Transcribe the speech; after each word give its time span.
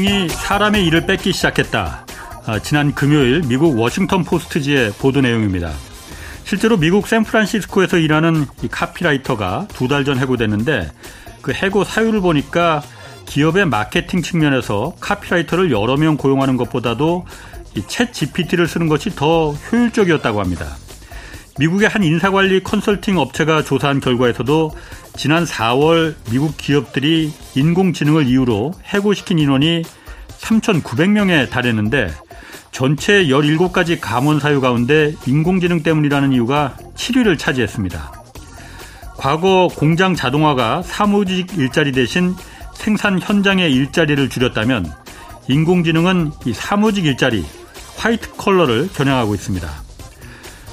인공지능이 0.00 0.28
사람의 0.28 0.86
일을 0.86 1.06
뺏기 1.06 1.32
시작했다. 1.32 2.06
아, 2.46 2.58
지난 2.60 2.94
금요일 2.94 3.42
미국 3.46 3.78
워싱턴 3.78 4.24
포스트지의 4.24 4.92
보도 4.92 5.20
내용입니다. 5.20 5.72
실제로 6.44 6.76
미국 6.76 7.06
샌프란시스코에서 7.06 7.98
일하는 7.98 8.46
이 8.62 8.68
카피라이터가 8.68 9.68
두 9.68 9.88
달 9.88 10.04
전 10.04 10.18
해고됐는데 10.18 10.90
그 11.42 11.52
해고 11.52 11.84
사유를 11.84 12.20
보니까 12.22 12.82
기업의 13.26 13.66
마케팅 13.66 14.22
측면에서 14.22 14.94
카피라이터를 15.00 15.70
여러 15.70 15.96
명 15.96 16.16
고용하는 16.16 16.56
것보다도 16.56 17.26
이챗 17.76 18.12
GPT를 18.12 18.66
쓰는 18.66 18.88
것이 18.88 19.10
더 19.14 19.52
효율적이었다고 19.52 20.40
합니다. 20.40 20.76
미국의 21.58 21.88
한 21.88 22.02
인사관리 22.02 22.62
컨설팅 22.62 23.18
업체가 23.18 23.64
조사한 23.64 24.00
결과에서도 24.00 24.70
지난 25.16 25.44
4월 25.44 26.14
미국 26.30 26.56
기업들이 26.56 27.32
인공지능을 27.54 28.26
이유로 28.26 28.72
해고시킨 28.86 29.38
인원이 29.38 29.82
3,900명에 30.40 31.50
달했는데 31.50 32.10
전체 32.72 33.24
17가지 33.24 33.98
감원 34.00 34.40
사유 34.40 34.60
가운데 34.60 35.14
인공지능 35.26 35.82
때문이라는 35.82 36.32
이유가 36.32 36.76
7위를 36.94 37.38
차지했습니다. 37.38 38.12
과거 39.16 39.68
공장 39.76 40.14
자동화가 40.14 40.82
사무직 40.82 41.58
일자리 41.58 41.92
대신 41.92 42.34
생산 42.74 43.20
현장의 43.20 43.72
일자리를 43.72 44.28
줄였다면 44.30 44.90
인공지능은 45.48 46.32
이 46.46 46.52
사무직 46.54 47.04
일자리, 47.04 47.44
화이트 47.96 48.36
컬러를 48.36 48.88
겨냥하고 48.94 49.34
있습니다. 49.34 49.68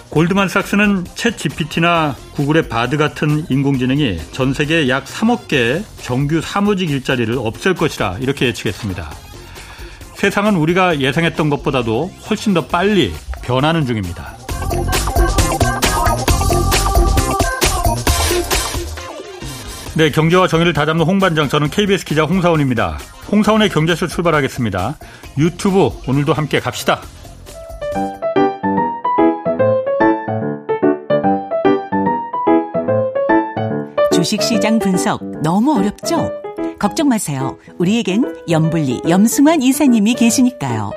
골드만삭스는 0.09 1.03
챗 1.03 1.37
GPT나 1.37 2.15
구글의 2.35 2.69
바드 2.69 2.95
같은 2.95 3.45
인공지능이 3.49 4.19
전 4.31 4.53
세계 4.53 4.87
약 4.87 5.05
3억 5.05 5.47
개의 5.47 5.83
정규 6.01 6.39
사무직 6.39 6.89
일자리를 6.89 7.35
없앨 7.37 7.73
것이라 7.73 8.19
이렇게 8.21 8.45
예측했습니다. 8.45 9.26
세상은 10.17 10.55
우리가 10.55 10.99
예상했던 10.99 11.51
것보다도 11.51 12.09
훨씬 12.27 12.55
더 12.55 12.65
빨리 12.65 13.13
변하는 13.43 13.85
중입니다. 13.85 14.35
네, 19.95 20.09
경제와 20.09 20.47
정의를 20.47 20.73
다잡는 20.73 21.05
홍반장, 21.05 21.47
저는 21.49 21.69
KBS 21.69 22.03
기자 22.05 22.23
홍사원입니다. 22.23 22.97
홍사원의 23.31 23.69
경제쇼 23.69 24.07
출발하겠습니다. 24.07 24.97
유튜브 25.37 25.91
오늘도 26.07 26.33
함께 26.33 26.59
갑시다. 26.59 26.99
주식시장 34.11 34.79
분석 34.79 35.21
너무 35.43 35.77
어렵죠? 35.77 36.46
걱정 36.79 37.09
마세요. 37.09 37.57
우리에겐 37.77 38.43
염불리 38.49 39.01
염승환 39.09 39.61
이사님이 39.61 40.15
계시니까요. 40.15 40.91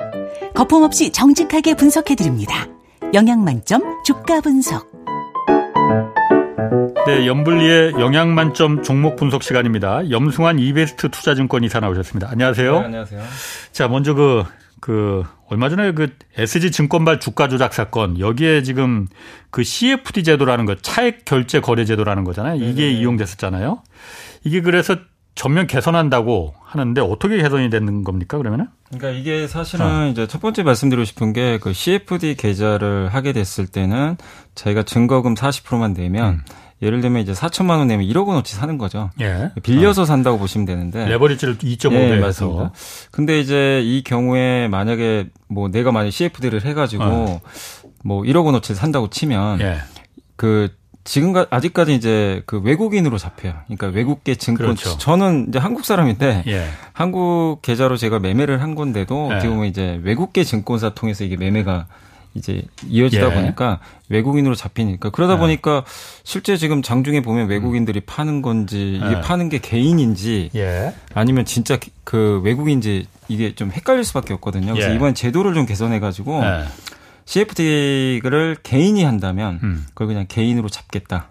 거품 0.53 0.83
없이 0.83 1.11
정직하게 1.11 1.75
분석해 1.75 2.15
드립니다. 2.15 2.67
영양 3.13 3.43
만점 3.43 3.81
주가 4.05 4.41
분석. 4.41 4.89
네, 7.07 7.25
염불리의 7.25 7.93
영양 7.93 8.35
만점 8.35 8.83
종목 8.83 9.15
분석 9.15 9.43
시간입니다. 9.43 10.09
염승환 10.11 10.59
이베스트 10.59 11.09
투자증권 11.09 11.63
이사 11.63 11.79
나오셨습니다. 11.79 12.29
안녕하세요. 12.29 12.79
네, 12.79 12.85
안녕하세요. 12.85 13.21
자, 13.71 13.87
먼저 13.87 14.13
그, 14.13 14.43
그, 14.79 15.23
얼마 15.47 15.67
전에 15.69 15.93
그 15.93 16.09
SG 16.37 16.71
증권발 16.71 17.19
주가 17.19 17.47
조작 17.47 17.73
사건, 17.73 18.19
여기에 18.19 18.61
지금 18.63 19.07
그 19.49 19.63
CFD 19.63 20.23
제도라는 20.23 20.65
거, 20.65 20.75
차액 20.75 21.25
결제 21.25 21.59
거래 21.59 21.85
제도라는 21.85 22.23
거잖아요. 22.23 22.55
이게 22.55 22.83
네네. 22.83 22.99
이용됐었잖아요. 22.99 23.81
이게 24.43 24.61
그래서 24.61 24.95
전면 25.35 25.65
개선한다고 25.67 26.53
하는데 26.61 27.01
어떻게 27.01 27.37
개선이 27.37 27.69
되는 27.69 28.03
겁니까 28.03 28.37
그러면은? 28.37 28.67
그러니까 28.89 29.09
이게 29.11 29.47
사실은 29.47 29.85
어. 29.85 30.07
이제 30.07 30.27
첫 30.27 30.41
번째 30.41 30.63
말씀드리고 30.63 31.05
싶은 31.05 31.33
게 31.33 31.57
그 31.61 31.73
CFD 31.73 32.35
계좌를 32.35 33.09
하게 33.09 33.31
됐을 33.33 33.65
때는 33.67 34.17
저희가 34.55 34.83
증거금 34.83 35.35
40%만 35.35 35.93
내면 35.93 36.33
음. 36.33 36.41
예를 36.81 36.99
들면 37.01 37.21
이제 37.21 37.31
4천만 37.31 37.77
원 37.77 37.87
내면 37.87 38.07
1억 38.07 38.27
원어치 38.27 38.55
사는 38.55 38.75
거죠. 38.77 39.11
예. 39.21 39.51
빌려서 39.61 40.01
어. 40.01 40.05
산다고 40.05 40.39
보시면 40.39 40.65
되는데. 40.65 41.05
레버리지를 41.07 41.57
2.5배 41.59 41.93
예, 41.93 42.15
맞습니다. 42.17 42.71
근데 43.11 43.39
이제 43.39 43.81
이 43.83 44.01
경우에 44.03 44.67
만약에 44.67 45.29
뭐 45.47 45.69
내가 45.69 45.91
만약 45.91 46.09
CFD를 46.09 46.65
해가지고 46.65 47.03
어. 47.03 47.41
뭐 48.03 48.23
1억 48.23 48.45
원어치 48.45 48.73
산다고 48.73 49.09
치면 49.11 49.61
예. 49.61 49.77
그 50.35 50.69
지금 51.03 51.33
가 51.33 51.47
아직까지 51.49 51.95
이제 51.95 52.43
그 52.45 52.59
외국인으로 52.59 53.17
잡혀요. 53.17 53.53
그러니까 53.65 53.87
외국계 53.87 54.35
증권 54.35 54.67
그렇죠. 54.67 54.97
저는 54.97 55.47
이제 55.49 55.59
한국 55.59 55.85
사람인데 55.85 56.43
예. 56.47 56.67
한국 56.93 57.61
계좌로 57.61 57.97
제가 57.97 58.19
매매를 58.19 58.61
한 58.61 58.75
건데도 58.75 59.29
예. 59.31 59.35
어떻게 59.35 59.49
보면 59.49 59.65
이제 59.65 59.99
외국계 60.03 60.43
증권사 60.43 60.91
통해서 60.91 61.23
이게 61.23 61.37
매매가 61.37 61.87
이제 62.33 62.61
이어지다 62.87 63.29
예. 63.29 63.33
보니까 63.33 63.79
외국인으로 64.09 64.55
잡히니까 64.55 65.09
그러다 65.09 65.33
예. 65.33 65.37
보니까 65.37 65.83
실제 66.23 66.55
지금 66.55 66.81
장중에 66.81 67.21
보면 67.21 67.49
외국인들이 67.49 68.01
파는 68.01 68.41
건지 68.41 68.99
이게 69.03 69.17
예. 69.17 69.21
파는 69.21 69.49
게 69.49 69.57
개인인지 69.57 70.51
예. 70.55 70.93
아니면 71.13 71.45
진짜 71.45 71.77
그 72.03 72.41
외국인지 72.43 73.07
이게 73.27 73.55
좀 73.55 73.71
헷갈릴 73.71 74.03
수밖에 74.03 74.33
없거든요. 74.35 74.73
그래서 74.73 74.91
예. 74.91 74.95
이번 74.95 75.15
제도를 75.15 75.53
좀 75.55 75.65
개선해 75.65 75.99
가지고 75.99 76.41
CFD를 77.25 78.57
개인이 78.63 79.03
한다면 79.03 79.59
음. 79.63 79.85
그걸 79.89 80.07
그냥 80.07 80.25
개인으로 80.27 80.69
잡겠다. 80.69 81.29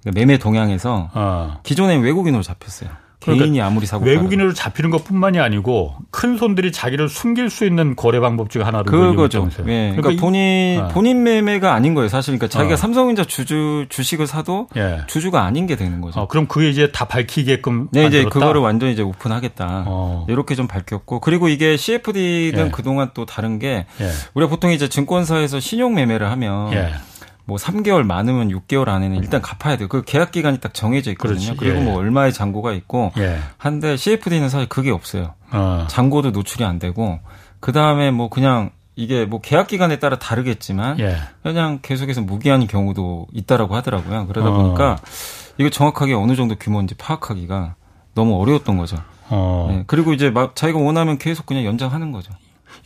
그러니까 0.00 0.20
매매 0.20 0.38
동향에서 0.38 1.10
어. 1.14 1.60
기존에 1.62 1.96
외국인으로 1.96 2.42
잡혔어요. 2.42 2.90
그러니까 3.26 3.44
개인이 3.44 3.60
아무리 3.60 3.86
사고 3.86 4.04
외국인으로 4.04 4.52
잡히는 4.54 4.90
것뿐만이 4.90 5.40
아니고 5.40 5.94
큰 6.10 6.36
손들이 6.36 6.72
자기를 6.72 7.08
숨길 7.08 7.50
수 7.50 7.66
있는 7.66 7.96
거래 7.96 8.20
방법 8.20 8.50
중 8.50 8.64
하나로 8.64 8.84
그거죠. 8.84 9.48
예. 9.60 9.62
그러니까, 9.62 10.02
그러니까, 10.02 10.20
본인 10.20 10.80
어. 10.80 10.88
본인 10.88 11.22
매매가 11.22 11.72
아닌 11.72 11.94
거예요. 11.94 12.08
사실 12.08 12.38
그러니까 12.38 12.48
자기가 12.48 12.74
어. 12.74 12.76
삼성전자 12.76 13.24
주주 13.24 13.86
주식을 13.88 14.26
사도 14.26 14.68
예. 14.76 15.00
주주가 15.06 15.44
아닌 15.44 15.66
게 15.66 15.76
되는 15.76 16.00
거죠. 16.00 16.20
어, 16.20 16.28
그럼 16.28 16.46
그게 16.46 16.70
이제 16.70 16.90
다 16.92 17.06
밝히게끔 17.06 17.88
네, 17.90 18.06
이제 18.06 18.24
그거를 18.24 18.60
완전 18.60 18.90
이제 18.90 19.02
오픈하겠다. 19.02 19.84
어. 19.86 20.26
이렇게 20.28 20.54
좀 20.54 20.68
밝혔고 20.68 21.20
그리고 21.20 21.48
이게 21.48 21.76
CFD는 21.76 22.66
예. 22.66 22.70
그동안 22.70 23.10
또 23.14 23.26
다른 23.26 23.58
게 23.58 23.86
예. 24.00 24.10
우리가 24.34 24.48
보통 24.48 24.70
이제 24.70 24.88
증권사에서 24.88 25.60
신용 25.60 25.94
매매를 25.94 26.30
하면 26.30 26.72
예. 26.72 26.92
뭐 27.46 27.56
3개월 27.58 28.04
많으면 28.04 28.48
6개월 28.48 28.88
안에는 28.88 29.18
일단 29.18 29.40
갚아야 29.40 29.76
돼요. 29.76 29.88
그 29.88 30.02
계약 30.04 30.32
기간이 30.32 30.58
딱 30.58 30.74
정해져 30.74 31.12
있거든요. 31.12 31.38
그렇지. 31.38 31.56
그리고 31.56 31.78
예. 31.78 31.82
뭐 31.82 31.96
얼마의 31.96 32.32
잔고가 32.32 32.72
있고 32.72 33.12
예. 33.18 33.38
한데 33.56 33.96
CFD는 33.96 34.48
사실 34.48 34.68
그게 34.68 34.90
없어요. 34.90 35.34
어. 35.52 35.86
잔고도 35.88 36.32
노출이 36.32 36.64
안 36.64 36.78
되고 36.80 37.20
그 37.60 37.70
다음에 37.70 38.10
뭐 38.10 38.28
그냥 38.28 38.70
이게 38.96 39.26
뭐 39.26 39.40
계약 39.40 39.68
기간에 39.68 39.98
따라 40.00 40.18
다르겠지만 40.18 40.98
예. 40.98 41.18
그냥 41.44 41.78
계속해서 41.82 42.22
무기한 42.22 42.66
경우도 42.66 43.28
있다라고 43.32 43.76
하더라고요. 43.76 44.26
그러다 44.26 44.50
어. 44.50 44.52
보니까 44.52 44.98
이거 45.58 45.70
정확하게 45.70 46.14
어느 46.14 46.34
정도 46.34 46.56
규모인지 46.56 46.96
파악하기가 46.96 47.76
너무 48.14 48.40
어려웠던 48.40 48.76
거죠. 48.76 48.96
어. 49.28 49.68
네. 49.70 49.84
그리고 49.86 50.12
이제 50.12 50.30
막 50.30 50.56
자기가 50.56 50.80
원하면 50.80 51.18
계속 51.18 51.46
그냥 51.46 51.64
연장하는 51.64 52.10
거죠. 52.10 52.32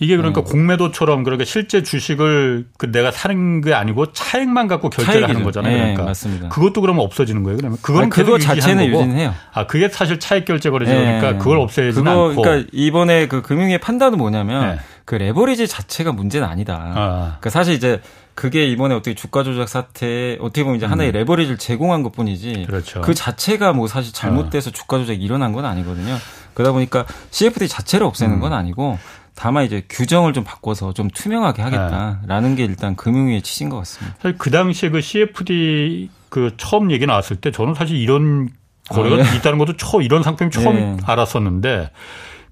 이게 0.00 0.16
그러니까 0.16 0.40
음. 0.40 0.44
공매도처럼 0.44 1.22
그러니까 1.24 1.44
실제 1.44 1.82
주식을 1.82 2.66
그 2.78 2.90
내가 2.90 3.10
사는 3.10 3.60
게 3.60 3.74
아니고 3.74 4.12
차액만 4.12 4.66
갖고 4.66 4.88
결제를 4.88 5.28
하는 5.28 5.44
거잖아요. 5.44 5.72
네, 5.72 5.80
그러니까 5.80 6.04
맞습니다. 6.04 6.48
그것도 6.48 6.80
그러면 6.80 7.04
없어지는 7.04 7.42
거예요. 7.42 7.58
그러면 7.58 7.78
그건 7.82 8.08
그거 8.08 8.38
자체는 8.38 8.86
유지는 8.86 9.16
해요. 9.16 9.34
아 9.52 9.66
그게 9.66 9.90
사실 9.90 10.18
차액 10.18 10.46
결제 10.46 10.70
거래제니까 10.70 11.32
네. 11.32 11.38
그걸 11.38 11.58
없애야지 11.58 12.00
않고. 12.00 12.41
그러니까 12.41 12.68
이번에 12.72 13.28
그 13.28 13.42
금융의 13.42 13.78
판단은 13.78 14.16
뭐냐면 14.16 14.76
네. 14.76 14.78
그 15.04 15.16
레버리지 15.16 15.68
자체가 15.68 16.12
문제는 16.12 16.48
아니다. 16.48 16.92
아. 16.94 17.36
그러니까 17.38 17.50
사실 17.50 17.74
이제 17.74 18.00
그게 18.34 18.64
이번에 18.64 18.94
어떻게 18.94 19.14
주가 19.14 19.42
조작 19.42 19.68
사태 19.68 20.38
어떻게 20.41 20.62
보면 20.62 20.78
이제 20.78 20.86
음. 20.86 20.92
하나의 20.92 21.12
레버리지를 21.12 21.58
제공한 21.58 22.03
것뿐이지 22.03 22.64
그렇죠. 22.66 23.03
그 23.03 23.12
자체가 23.12 23.74
뭐 23.74 23.86
사실 23.86 24.14
잘못돼서 24.14 24.70
어. 24.70 24.72
주가 24.72 24.96
조작이 24.96 25.22
일어난 25.22 25.53
건 25.53 25.66
아니거든요. 25.66 26.16
그러다 26.54 26.72
보니까 26.72 27.04
CFD 27.30 27.68
자체를 27.68 28.06
없애는 28.06 28.36
음. 28.36 28.41
건 28.41 28.54
아니고 28.54 28.98
다만 29.41 29.65
이제 29.65 29.83
규정을 29.89 30.34
좀 30.34 30.45
바꿔서 30.45 30.92
좀 30.92 31.09
투명하게 31.09 31.63
하겠다라는 31.63 32.51
네. 32.51 32.57
게 32.57 32.65
일단 32.65 32.95
금융위의 32.95 33.41
취지인 33.41 33.71
것 33.71 33.78
같습니다. 33.78 34.15
사실 34.21 34.37
그 34.37 34.51
당시에 34.51 34.91
그 34.91 35.01
CFD 35.01 36.10
그 36.28 36.53
처음 36.59 36.91
얘기 36.91 37.07
나왔을 37.07 37.37
때 37.37 37.51
저는 37.51 37.72
사실 37.72 37.97
이런 37.97 38.51
거래가 38.91 39.16
아, 39.16 39.19
예. 39.21 39.37
있다는 39.39 39.57
것도 39.57 39.78
처음 39.78 40.03
이런 40.03 40.22
상품이 40.22 40.51
처음 40.51 40.77
예. 40.77 40.97
알았었는데 41.07 41.91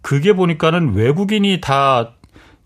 그게 0.01 0.33
보니까는 0.33 0.95
외국인이 0.95 1.61
다 1.61 2.13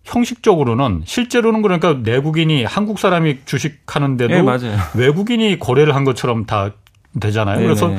형식적으로는 0.04 1.02
실제로는 1.04 1.60
그러니까 1.60 1.94
내국인이 1.94 2.64
한국 2.64 3.00
사람이 3.00 3.40
주식하는데도 3.44 4.34
예, 4.34 4.76
외국인이 4.94 5.58
거래를 5.58 5.96
한 5.96 6.04
것처럼 6.04 6.46
다 6.46 6.70
되잖아요. 7.20 7.56
네네. 7.56 7.66
그래서 7.66 7.92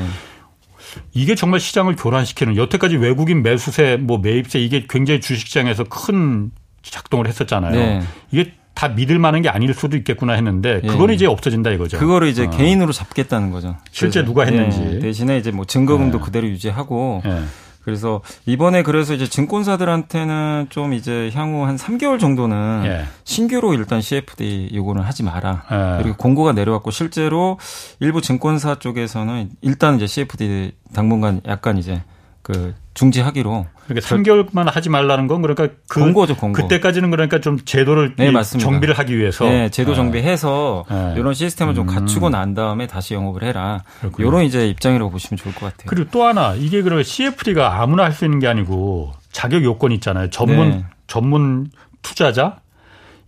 이게 1.14 1.36
정말 1.36 1.60
시장을 1.60 1.96
교란시키는 1.96 2.58
여태까지 2.58 2.98
외국인 2.98 3.44
매수세 3.44 3.98
뭐 3.98 4.18
매입세 4.18 4.60
이게 4.60 4.86
굉장히 4.90 5.22
주식시장에서 5.22 5.86
큰 5.86 6.52
작동을 6.82 7.28
했었잖아요. 7.28 7.76
네. 7.76 8.02
이게 8.32 8.54
다 8.74 8.88
믿을 8.90 9.20
만한 9.20 9.42
게 9.42 9.50
아닐 9.50 9.74
수도 9.74 9.96
있겠구나 9.98 10.34
했는데 10.34 10.82
예. 10.84 10.88
그거는 10.88 11.12
예. 11.12 11.16
이제 11.16 11.26
없어진다 11.26 11.72
이거죠. 11.72 12.00
그거를 12.00 12.28
이제 12.28 12.46
어. 12.46 12.50
개인으로 12.50 12.92
잡겠다는 12.92 13.52
거죠. 13.52 13.78
실제 13.92 14.24
누가 14.26 14.44
했는지 14.44 14.82
예. 14.96 15.00
대신에 15.00 15.38
이제 15.38 15.52
뭐 15.52 15.66
증거금도 15.66 16.18
예. 16.18 16.22
그대로 16.22 16.48
유지하고 16.48 17.22
예. 17.26 17.44
그래서 17.84 18.22
이번에 18.46 18.84
그래서 18.84 19.14
이제 19.14 19.28
증권사들한테는 19.28 20.68
좀 20.70 20.94
이제 20.94 21.32
향후 21.34 21.66
한 21.66 21.76
3개월 21.76 22.20
정도는 22.20 22.84
예. 22.86 23.06
신규로 23.24 23.74
일단 23.74 24.02
CFD 24.02 24.70
요구는 24.74 25.02
하지 25.02 25.24
마라. 25.24 25.64
예. 25.72 26.02
그리고 26.02 26.18
공고가 26.18 26.54
내려왔고 26.54 26.92
실제로 26.92 27.60
일부 28.00 28.22
증권사 28.22 28.76
쪽에서는 28.80 29.52
일단 29.62 29.96
이제 29.96 30.08
CFD 30.08 30.72
당분간 30.94 31.42
약간 31.46 31.78
이제 31.78 32.02
그 32.42 32.74
중지하기로. 32.94 33.66
그러니까 33.88 34.08
3개월만 34.08 34.72
하지 34.72 34.90
말라는 34.90 35.28
건 35.28 35.42
그러니까 35.42 35.68
그 35.88 36.00
공고죠, 36.00 36.36
공고. 36.38 36.62
그때까지는 36.62 37.10
그러니까 37.12 37.40
좀 37.42 37.60
제도를 37.66 38.14
네, 38.18 38.32
맞습니다. 38.32 38.70
정비를 38.70 38.98
하기 39.00 39.18
위해서 39.18 39.46
네, 39.46 39.70
제도 39.70 39.92
아. 39.94 39.96
정비해서 39.96 40.86
네. 40.90 41.16
이런 41.18 41.34
시스템을 41.34 41.74
좀 41.76 41.90
음. 41.90 41.94
갖추고 41.96 42.30
난 42.30 42.54
다음에 42.54 42.88
다시 42.88 43.14
영업을 43.14 43.44
해라. 43.44 43.84
그렇군요. 44.00 44.28
이런 44.28 44.44
이제 44.44 44.68
입장이라고 44.70 45.10
보시면 45.12 45.38
좋을 45.38 45.54
것 45.56 45.62
같아요. 45.72 45.88
그리고 45.88 46.10
또 46.12 46.24
하나 46.24 46.54
이게 46.56 46.82
그러면 46.82 47.04
CFD가 47.04 47.82
아무나 47.82 48.04
할 48.04 48.14
수 48.14 48.26
있는 48.26 48.40
게 48.40 48.48
아니고 48.48 49.12
자격 49.32 49.64
요건이 49.64 49.96
있잖아요. 49.96 50.30
전문 50.30 50.70
네. 50.70 50.86
전문 51.08 51.72
투자자 52.04 52.58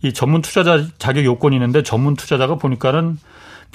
이 0.02 0.12
전문 0.12 0.42
투자자 0.42 0.84
자격 0.98 1.24
요건이 1.24 1.56
있는데 1.56 1.82
전문 1.82 2.14
투자자가 2.14 2.54
보니까는 2.54 3.18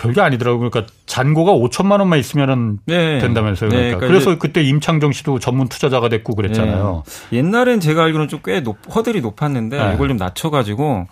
별게 0.01 0.19
아니더라고요. 0.19 0.69
그러니까 0.69 0.91
잔고가 1.05 1.53
5천만 1.53 1.99
원만 1.99 2.19
있으면은 2.19 2.79
네. 2.85 3.19
된다면서요. 3.19 3.69
네, 3.69 3.75
그러니까. 3.75 3.99
네, 3.99 4.07
그러니까 4.07 4.07
그래서 4.07 4.39
그때 4.39 4.63
임창정 4.63 5.11
씨도 5.11 5.39
전문 5.39 5.67
투자자가 5.67 6.09
됐고 6.09 6.35
그랬잖아요. 6.35 7.03
네. 7.05 7.37
옛날엔 7.37 7.79
제가 7.79 8.03
알기로는 8.03 8.27
좀 8.27 8.41
꽤 8.43 8.63
허들이 8.93 9.21
높았는데 9.21 9.77
네. 9.77 9.93
이걸 9.93 10.07
좀 10.07 10.17
낮춰가지고 10.17 11.07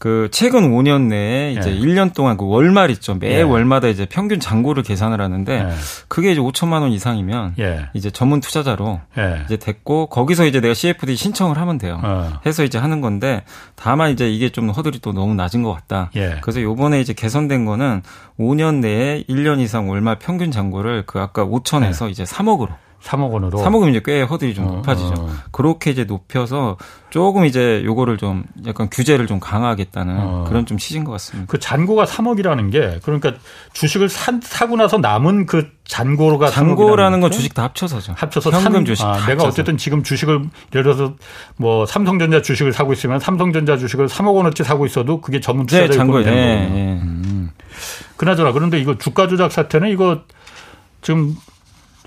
그 0.00 0.28
최근 0.32 0.72
5년 0.72 1.08
내에 1.08 1.52
이제 1.52 1.70
네. 1.70 1.78
1년 1.78 2.14
동안 2.14 2.38
그 2.38 2.46
월말 2.46 2.90
있죠. 2.92 3.16
매 3.16 3.36
네. 3.36 3.42
월마다 3.42 3.88
이제 3.88 4.06
평균 4.06 4.40
잔고를 4.40 4.82
계산을 4.82 5.20
하는데 5.20 5.62
네. 5.62 5.70
그게 6.08 6.32
이제 6.32 6.40
5천만 6.40 6.80
원 6.80 6.90
이상이면 6.90 7.56
예. 7.58 7.90
이제 7.92 8.10
전문 8.10 8.40
투자자로 8.40 8.98
예. 9.18 9.42
이제 9.44 9.58
됐고 9.58 10.06
거기서 10.06 10.46
이제 10.46 10.62
내가 10.62 10.72
CFD 10.72 11.16
신청을 11.16 11.58
하면 11.58 11.76
돼요. 11.76 12.00
어. 12.02 12.40
해서 12.46 12.64
이제 12.64 12.78
하는 12.78 13.02
건데 13.02 13.42
다만 13.76 14.10
이제 14.10 14.30
이게 14.30 14.48
좀 14.48 14.70
허들이 14.70 15.00
또 15.00 15.12
너무 15.12 15.34
낮은 15.34 15.62
것 15.62 15.74
같다. 15.74 16.10
예. 16.16 16.38
그래서 16.40 16.62
요번에 16.62 16.98
이제 17.02 17.12
개선된 17.12 17.66
거는 17.66 18.00
5년 18.38 18.76
내에 18.76 19.24
1년 19.28 19.60
이상 19.60 19.90
월말 19.90 20.18
평균 20.18 20.50
잔고를 20.50 21.04
그 21.04 21.20
아까 21.20 21.44
5천에서 21.44 22.06
예. 22.06 22.10
이제 22.10 22.24
3억으로 22.24 22.70
3억 23.02 23.30
원으로 23.30 23.58
3억이면 23.58 23.90
이제 23.90 24.02
꽤 24.04 24.22
허들이 24.22 24.54
좀 24.54 24.66
어, 24.66 24.72
높아지죠. 24.76 25.14
어. 25.18 25.30
그렇게 25.50 25.90
이제 25.90 26.04
높여서 26.04 26.76
조금 27.08 27.44
이제 27.44 27.82
요거를 27.84 28.18
좀 28.18 28.44
약간 28.66 28.88
규제를 28.90 29.26
좀 29.26 29.40
강화하겠다는 29.40 30.16
어. 30.18 30.44
그런 30.46 30.66
좀 30.66 30.78
취지인 30.78 31.04
것 31.04 31.12
같습니다. 31.12 31.50
그 31.50 31.58
잔고가 31.58 32.04
3억이라는 32.04 32.70
게 32.70 33.00
그러니까 33.02 33.32
주식을 33.72 34.08
사, 34.08 34.32
사고 34.42 34.76
나서 34.76 34.98
남은 34.98 35.46
그 35.46 35.70
잔고가 35.84 36.50
잔고라는 36.50 37.20
건 37.20 37.30
주식 37.30 37.54
다 37.54 37.64
합쳐서죠. 37.64 38.14
합쳐서 38.16 38.50
현금 38.50 38.72
산, 38.72 38.84
주식. 38.84 39.04
아, 39.04 39.14
내가 39.14 39.30
합쳐서. 39.32 39.48
어쨌든 39.48 39.76
지금 39.76 40.02
주식을 40.02 40.42
예를 40.74 40.82
들어서 40.84 41.14
뭐 41.56 41.86
삼성전자 41.86 42.42
주식을 42.42 42.72
사고 42.72 42.92
있으면 42.92 43.18
삼성전자 43.18 43.76
주식을 43.76 44.06
3억 44.06 44.34
원어치 44.34 44.62
사고 44.62 44.86
있어도 44.86 45.20
그게 45.20 45.40
전문 45.40 45.66
투자자 45.66 45.86
네, 45.88 45.92
잔고 45.96 46.12
거예요. 46.12 46.30
네. 46.30 47.00
음. 47.02 47.50
그나저나 48.16 48.52
그런데 48.52 48.78
이거 48.78 48.98
주가 48.98 49.26
조작 49.26 49.50
사태는 49.50 49.88
이거 49.88 50.20
지금 51.02 51.34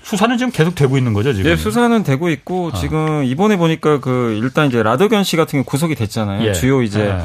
수사는 0.04 0.36
지금 0.36 0.52
계속 0.52 0.74
되고 0.74 0.98
있는 0.98 1.14
거죠, 1.14 1.32
지금? 1.32 1.50
네, 1.50 1.56
수사는 1.56 2.02
되고 2.02 2.28
있고 2.28 2.70
아. 2.72 2.76
지금 2.76 3.24
이번에 3.24 3.56
보니까 3.56 4.00
그 4.00 4.38
일단 4.42 4.66
이제 4.66 4.82
라더견 4.82 5.24
씨 5.24 5.36
같은 5.36 5.60
게 5.60 5.64
구속이 5.64 5.94
됐잖아요. 5.94 6.46
예. 6.46 6.52
주요 6.52 6.82
이제 6.82 7.06
예. 7.06 7.18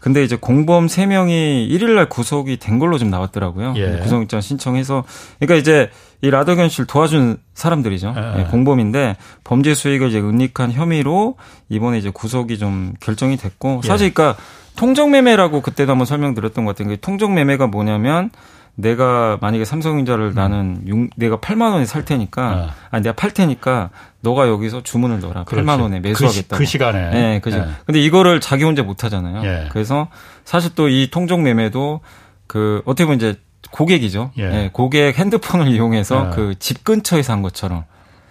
근데 0.00 0.22
이제 0.22 0.36
공범 0.36 0.86
3명이 0.86 1.68
1일 1.68 1.90
날 1.96 2.08
구속이 2.08 2.58
된 2.58 2.78
걸로 2.78 2.98
좀 2.98 3.10
나왔더라고요. 3.10 3.74
예. 3.76 3.98
구속영장 4.02 4.40
신청해서 4.40 5.04
그러니까 5.40 5.56
이제 5.56 5.90
이 6.22 6.30
라더견 6.30 6.68
씨를 6.68 6.86
도와준 6.86 7.38
사람들이죠. 7.54 8.14
예. 8.16 8.40
예, 8.40 8.44
공범인데 8.44 9.16
범죄 9.42 9.74
수익을 9.74 10.08
이제 10.08 10.20
은닉한 10.20 10.70
혐의로 10.70 11.36
이번에 11.68 11.98
이제 11.98 12.10
구속이 12.10 12.58
좀 12.58 12.94
결정이 13.00 13.36
됐고 13.38 13.82
사실 13.82 14.14
그러니까 14.14 14.40
통정매매라고 14.76 15.62
그때도 15.62 15.92
한번 15.92 16.06
설명드렸던 16.06 16.64
것 16.64 16.76
같은데 16.76 16.96
통정매매가 16.96 17.66
뭐냐면 17.66 18.30
내가 18.80 19.38
만약에 19.40 19.64
삼성전자를 19.64 20.26
음. 20.26 20.34
나는 20.34 20.82
6, 20.86 21.10
내가 21.16 21.36
8만 21.38 21.72
원에 21.72 21.84
살 21.84 22.04
테니까 22.04 22.42
아. 22.42 22.74
아니 22.90 23.02
내가 23.02 23.14
팔 23.14 23.30
테니까 23.32 23.90
너가 24.20 24.48
여기서 24.48 24.82
주문을 24.82 25.20
넣어라. 25.20 25.44
그렇지. 25.44 25.66
8만 25.66 25.80
원에 25.80 26.00
매수하겠다. 26.00 26.56
그, 26.56 26.64
시, 26.64 26.66
그 26.66 26.70
시간에. 26.70 27.10
네, 27.10 27.40
그죠. 27.40 27.58
네. 27.58 27.70
근데 27.86 28.00
이거를 28.00 28.40
자기 28.40 28.64
혼자 28.64 28.82
못 28.82 29.04
하잖아요. 29.04 29.42
예. 29.44 29.68
그래서 29.70 30.08
사실 30.44 30.74
또 30.74 30.88
이 30.88 31.08
통정 31.10 31.42
매매도 31.42 32.00
그 32.46 32.82
어떻게 32.84 33.04
보면 33.04 33.18
이제 33.18 33.36
고객이죠. 33.70 34.32
예. 34.38 34.48
네, 34.48 34.70
고객 34.72 35.18
핸드폰을 35.18 35.68
이용해서 35.68 36.26
예. 36.32 36.34
그집 36.34 36.84
근처에서 36.84 37.32
한 37.32 37.42
것처럼. 37.42 37.84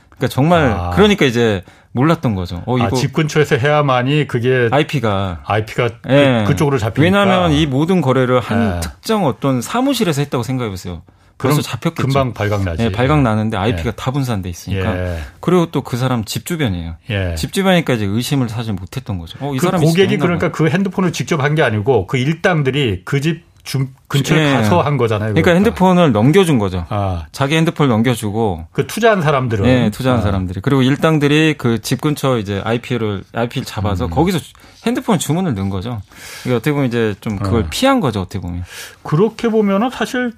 그러니까 0.09 0.27
정말 0.27 0.71
아. 0.71 0.89
그러니까 0.91 1.25
이제 1.25 1.63
몰랐던 1.91 2.35
거죠. 2.35 2.61
어, 2.65 2.75
아, 2.77 2.85
이거 2.87 2.95
아, 2.95 2.99
집 2.99 3.13
근처에서 3.13 3.55
해야만이 3.57 4.27
그게 4.27 4.69
IP가 4.71 5.41
IP가 5.45 5.89
네. 6.07 6.43
그, 6.47 6.55
쪽으로 6.55 6.77
잡히니까. 6.77 7.01
왜냐하면 7.01 7.51
이 7.51 7.65
모든 7.65 8.01
거래를 8.01 8.39
한 8.39 8.73
네. 8.75 8.79
특정 8.81 9.25
어떤 9.25 9.61
사무실에서 9.61 10.21
했다고 10.21 10.43
생각해 10.43 10.69
보세요. 10.69 11.01
그래서 11.37 11.61
잡혔겠죠. 11.61 12.03
금방 12.03 12.33
발각 12.33 12.65
나지. 12.65 12.83
네, 12.83 12.91
발각 12.91 13.21
나는데 13.21 13.55
IP가 13.55 13.87
예. 13.87 13.91
다 13.95 14.11
분산돼 14.11 14.49
있으니까. 14.49 14.97
예. 14.97 15.19
그리고 15.39 15.71
또 15.71 15.81
그 15.81 15.95
사람 15.95 16.25
집 16.25 16.45
주변이에요. 16.45 16.97
예. 17.09 17.35
집 17.35 17.53
주변이니까 17.53 17.93
이제 17.93 18.03
의심을 18.05 18.49
사실 18.49 18.73
못했던 18.73 19.17
거죠. 19.17 19.37
어, 19.39 19.53
이 19.55 19.57
그 19.57 19.65
사람이 19.65 19.85
고객이 19.85 20.17
그러니까 20.17 20.51
그 20.51 20.67
핸드폰을 20.69 21.13
직접 21.13 21.41
한 21.41 21.55
게 21.55 21.63
아니고 21.63 22.07
그 22.07 22.17
일당들이 22.17 23.03
그집 23.05 23.43
중 23.63 23.89
근처에 24.07 24.37
네. 24.37 24.53
가서 24.53 24.81
한 24.81 24.97
거잖아요. 24.97 25.33
그러니까, 25.33 25.51
그러니까, 25.51 25.69
핸드폰을 25.69 26.11
넘겨준 26.11 26.59
거죠. 26.59 26.85
아. 26.89 27.25
자기 27.31 27.55
핸드폰을 27.55 27.89
넘겨주고 27.89 28.67
그 28.71 28.87
투자한 28.87 29.21
사람들은 29.21 29.63
네, 29.63 29.89
투자한 29.91 30.19
아. 30.19 30.21
사람들이 30.21 30.61
그리고 30.61 30.81
일당들이 30.81 31.55
그 31.57 31.79
집 31.81 32.01
근처 32.01 32.37
이제 32.37 32.61
IP를 32.63 33.23
IP를 33.33 33.65
잡아서 33.65 34.05
음. 34.05 34.09
거기서 34.11 34.39
핸드폰 34.85 35.17
주문을 35.19 35.55
넣은 35.55 35.69
거죠. 35.69 36.01
이게 36.45 36.53
어떻게 36.53 36.71
보면 36.71 36.87
이제 36.87 37.15
좀 37.21 37.37
그걸 37.37 37.63
어. 37.63 37.67
피한 37.69 37.99
거죠. 37.99 38.21
어떻게 38.21 38.39
보면 38.39 38.63
그렇게 39.03 39.49
보면은 39.49 39.89
사실 39.89 40.33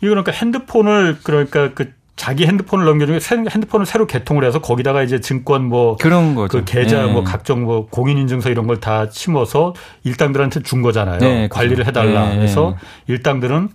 이거 0.00 0.10
그러니까 0.10 0.32
핸드폰을 0.32 1.18
그러니까 1.22 1.72
그 1.74 1.92
자기 2.16 2.46
핸드폰을 2.46 2.86
넘겨주고 2.86 3.18
핸드폰을 3.50 3.84
새로 3.84 4.06
개통을 4.06 4.44
해서 4.44 4.60
거기다가 4.60 5.02
이제 5.02 5.20
증권 5.20 5.64
뭐 5.66 5.96
그런 5.96 6.34
거죠. 6.34 6.58
그 6.58 6.64
계좌 6.64 7.04
네. 7.04 7.12
뭐 7.12 7.22
각종 7.24 7.62
뭐 7.64 7.86
공인인증서 7.88 8.48
이런 8.50 8.66
걸 8.66 8.80
다 8.80 9.06
심어서 9.10 9.74
일당들한테 10.04 10.62
준 10.62 10.80
거잖아요. 10.82 11.18
네, 11.18 11.48
관리를. 11.48 11.86
해달라. 11.86 12.30
네. 12.30 12.36
그래서 12.36 12.76
일당들은 13.06 13.68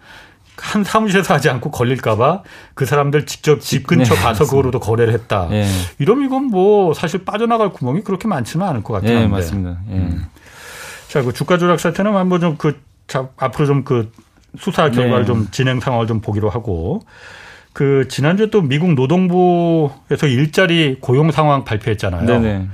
한 0.58 0.84
사무실에서 0.84 1.34
하지 1.36 1.50
않고 1.50 1.72
걸릴까봐 1.72 2.44
그 2.74 2.86
사람들 2.86 3.26
직접 3.26 3.62
집 3.62 3.86
근처 3.88 4.14
네, 4.16 4.22
가서 4.22 4.46
그거로도 4.46 4.80
거래를 4.80 5.14
했다. 5.14 5.48
네. 5.50 5.68
이러면 6.00 6.26
이건 6.26 6.46
뭐 6.46 6.94
사실 6.94 7.24
빠져나갈 7.26 7.70
구멍이 7.70 8.02
그렇게 8.02 8.28
많지는 8.28 8.66
않을 8.68 8.84
것 8.84 8.94
같아요. 8.96 9.20
네, 9.20 9.28
맞습니다. 9.28 9.78
예. 9.90 9.94
음. 9.96 10.26
자, 11.08 11.22
그 11.22 11.32
주가 11.34 11.58
조작 11.58 11.80
사태는 11.80 12.16
한번 12.16 12.40
좀 12.42 12.58
그 12.58 12.80
앞으로 13.38 13.66
좀 13.68 13.84
그 13.84 14.12
수사 14.58 14.90
결과를 14.90 15.22
네. 15.22 15.26
좀 15.28 15.48
진행 15.52 15.80
상황을 15.80 16.08
좀 16.08 16.22
보기로 16.22 16.50
하고 16.50 17.02
그 17.74 18.08
지난주에 18.10 18.50
또 18.50 18.62
미국 18.62 18.94
노동부에서 18.94 20.28
일자리 20.28 20.98
고용 21.00 21.32
상황 21.32 21.64
발표했잖아요. 21.64 22.26
네네. 22.26 22.68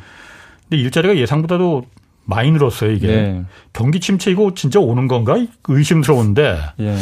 근데 0.69 0.83
일자리가 0.83 1.17
예상보다도 1.17 1.85
많이 2.25 2.51
늘었어요, 2.51 2.91
이게. 2.91 3.07
네. 3.07 3.43
경기 3.73 3.99
침체 3.99 4.31
이거 4.31 4.53
진짜 4.53 4.79
오는 4.79 5.07
건가? 5.07 5.37
의심스러운데. 5.67 6.59
예. 6.79 6.97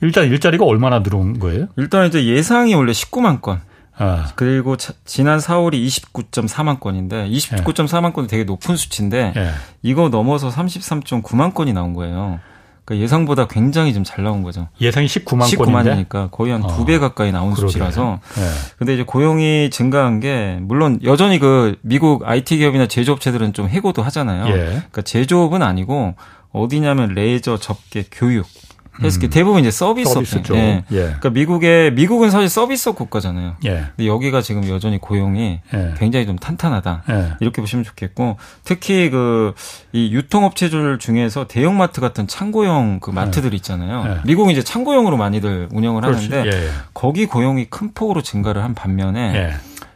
일단 0.00 0.26
일자리가 0.26 0.64
얼마나 0.64 1.00
늘은 1.00 1.38
거예요? 1.38 1.68
일단 1.76 2.06
이제 2.06 2.24
예상이 2.24 2.74
원래 2.74 2.92
19만 2.92 3.42
건. 3.42 3.60
아. 3.96 4.32
그리고 4.34 4.76
차, 4.76 4.94
지난 5.04 5.38
4월이 5.38 5.86
29.4만 5.86 6.80
건인데 6.80 7.28
29.4만 7.28 8.14
건이 8.14 8.28
되게 8.28 8.44
높은 8.44 8.74
수치인데 8.74 9.34
예. 9.36 9.50
이거 9.82 10.08
넘어서 10.08 10.48
33.9만 10.48 11.54
건이 11.54 11.74
나온 11.74 11.92
거예요. 11.92 12.40
그러니까 12.90 13.04
예상보다 13.04 13.46
굉장히 13.46 13.94
좀 13.94 14.00
잘 14.02 14.24
나온 14.24 14.42
거죠. 14.42 14.66
예상이 14.80 15.06
19만 15.06 15.42
19만이니까 15.44 16.30
거의 16.32 16.50
한 16.52 16.66
두배 16.66 16.96
어. 16.96 17.00
가까이 17.00 17.30
나온 17.30 17.52
그러게. 17.52 17.68
수치라서. 17.68 18.18
네. 18.34 18.42
근데 18.78 18.94
이제 18.94 19.04
고용이 19.04 19.70
증가한 19.70 20.18
게 20.18 20.58
물론 20.60 20.98
여전히 21.04 21.38
그 21.38 21.76
미국 21.82 22.26
IT 22.26 22.56
기업이나 22.56 22.88
제조업체들은 22.88 23.52
좀 23.52 23.68
해고도 23.68 24.02
하잖아요. 24.02 24.46
예. 24.48 24.58
그러니까 24.64 25.02
제조업은 25.02 25.62
아니고 25.62 26.14
어디냐면 26.52 27.14
레이저, 27.14 27.58
접계, 27.58 28.04
교육 28.10 28.46
헬스케 29.02 29.26
음. 29.26 29.30
대부분 29.30 29.60
이제 29.60 29.70
서비스 29.70 30.16
업체. 30.18 30.42
예. 30.54 30.84
예. 30.90 30.96
그러니까 30.96 31.30
미국의 31.30 31.92
미국은 31.92 32.30
사실 32.30 32.48
서비스업 32.48 32.96
국가잖아요. 32.96 33.56
예. 33.64 33.86
근데 33.96 34.06
여기가 34.06 34.42
지금 34.42 34.68
여전히 34.68 34.98
고용이 34.98 35.60
예. 35.74 35.94
굉장히 35.98 36.26
좀 36.26 36.36
탄탄하다. 36.36 37.02
예. 37.10 37.32
이렇게 37.40 37.60
보시면 37.60 37.84
좋겠고 37.84 38.36
특히 38.64 39.10
그 39.10 39.54
이 39.92 40.12
유통업체들 40.12 40.98
중에서 40.98 41.46
대형마트 41.48 42.00
같은 42.00 42.26
창고형 42.28 43.00
그 43.00 43.10
마트들 43.10 43.54
있잖아요. 43.54 44.04
예. 44.06 44.20
미국은 44.24 44.52
이제 44.52 44.62
창고형으로 44.62 45.16
많이들 45.16 45.68
운영을 45.72 46.02
그렇지. 46.02 46.30
하는데 46.30 46.50
예, 46.56 46.68
거기 46.94 47.26
고용이 47.26 47.66
큰 47.66 47.92
폭으로 47.92 48.22
증가를 48.22 48.62
한 48.62 48.74
반면에 48.74 49.54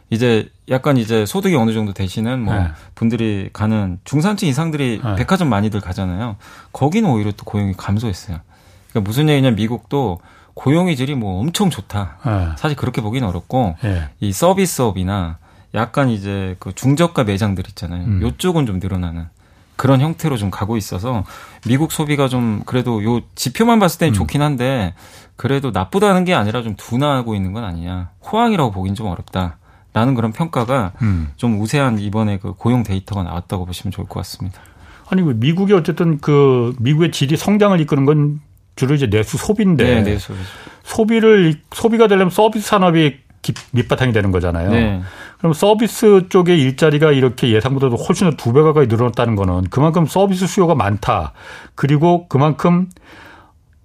이제 0.09 0.49
약간 0.69 0.97
이제 0.97 1.25
소득이 1.25 1.55
어느 1.55 1.71
정도 1.73 1.93
되시는 1.93 2.41
뭐 2.41 2.53
네. 2.55 2.67
분들이 2.93 3.49
가는 3.53 3.99
중산층 4.03 4.49
이상들이 4.49 5.01
네. 5.03 5.15
백화점 5.15 5.49
많이들 5.49 5.79
가잖아요. 5.79 6.35
거기는 6.73 7.09
오히려 7.09 7.31
또 7.31 7.45
고용이 7.45 7.73
감소했어요. 7.77 8.39
그러니까 8.95 9.09
무슨 9.09 9.27
얘기냐면 9.27 9.55
미국도 9.57 10.19
고용의 10.53 10.95
질이 10.95 11.15
뭐 11.15 11.41
엄청 11.41 11.69
좋다. 11.69 12.17
네. 12.25 12.49
사실 12.57 12.77
그렇게 12.77 13.01
보기는 13.01 13.27
어렵고 13.27 13.75
네. 13.81 14.09
이 14.21 14.31
서비스업이나 14.31 15.37
약간 15.73 16.09
이제 16.09 16.55
그 16.59 16.73
중저가 16.73 17.25
매장들 17.25 17.65
있잖아요. 17.67 18.05
음. 18.05 18.21
요쪽은 18.21 18.65
좀 18.65 18.79
늘어나는 18.79 19.27
그런 19.75 19.99
형태로 19.99 20.37
좀 20.37 20.49
가고 20.49 20.77
있어서 20.77 21.25
미국 21.67 21.91
소비가 21.91 22.29
좀 22.29 22.61
그래도 22.65 23.03
요 23.03 23.19
지표만 23.35 23.79
봤을 23.79 23.99
때는 23.99 24.13
음. 24.13 24.15
좋긴 24.15 24.41
한데 24.41 24.93
그래도 25.35 25.71
나쁘다는 25.71 26.23
게 26.23 26.33
아니라 26.33 26.63
좀 26.63 26.75
둔화하고 26.77 27.35
있는 27.35 27.51
건 27.51 27.65
아니냐. 27.65 28.11
호황이라고 28.31 28.71
보긴 28.71 28.95
좀 28.95 29.07
어렵다. 29.07 29.57
라는 29.91 30.13
그런 30.15 30.31
평가가 30.31 30.93
음. 31.01 31.31
좀 31.35 31.59
우세한 31.59 31.99
이번에 31.99 32.37
그 32.37 32.53
고용 32.53 32.83
데이터가 32.83 33.23
나왔다고 33.23 33.65
보시면 33.65 33.91
좋을 33.91 34.07
것 34.07 34.15
같습니다. 34.21 34.61
아니 35.07 35.21
미국이 35.21 35.73
어쨌든 35.73 36.19
그 36.19 36.75
미국의 36.79 37.11
질이 37.11 37.37
성장을 37.37 37.79
이끄는 37.81 38.05
건 38.05 38.41
주로 38.75 38.95
이제 38.95 39.07
내수 39.07 39.37
소비인데 39.37 40.03
네, 40.03 40.17
소비를 40.83 41.55
소비가 41.71 42.07
되려면 42.07 42.29
서비스 42.29 42.67
산업이 42.67 43.17
밑바탕이 43.71 44.11
되는 44.11 44.31
거잖아요. 44.31 44.71
네. 44.71 45.01
그럼 45.37 45.53
서비스 45.53 46.23
쪽의 46.29 46.59
일자리가 46.59 47.11
이렇게 47.11 47.51
예상보다도 47.51 47.95
훨씬 47.95 48.29
더두배 48.31 48.61
가까이 48.61 48.87
늘어났다는 48.87 49.35
거는 49.35 49.65
그만큼 49.69 50.05
서비스 50.05 50.47
수요가 50.47 50.73
많다. 50.75 51.33
그리고 51.75 52.27
그만큼 52.27 52.89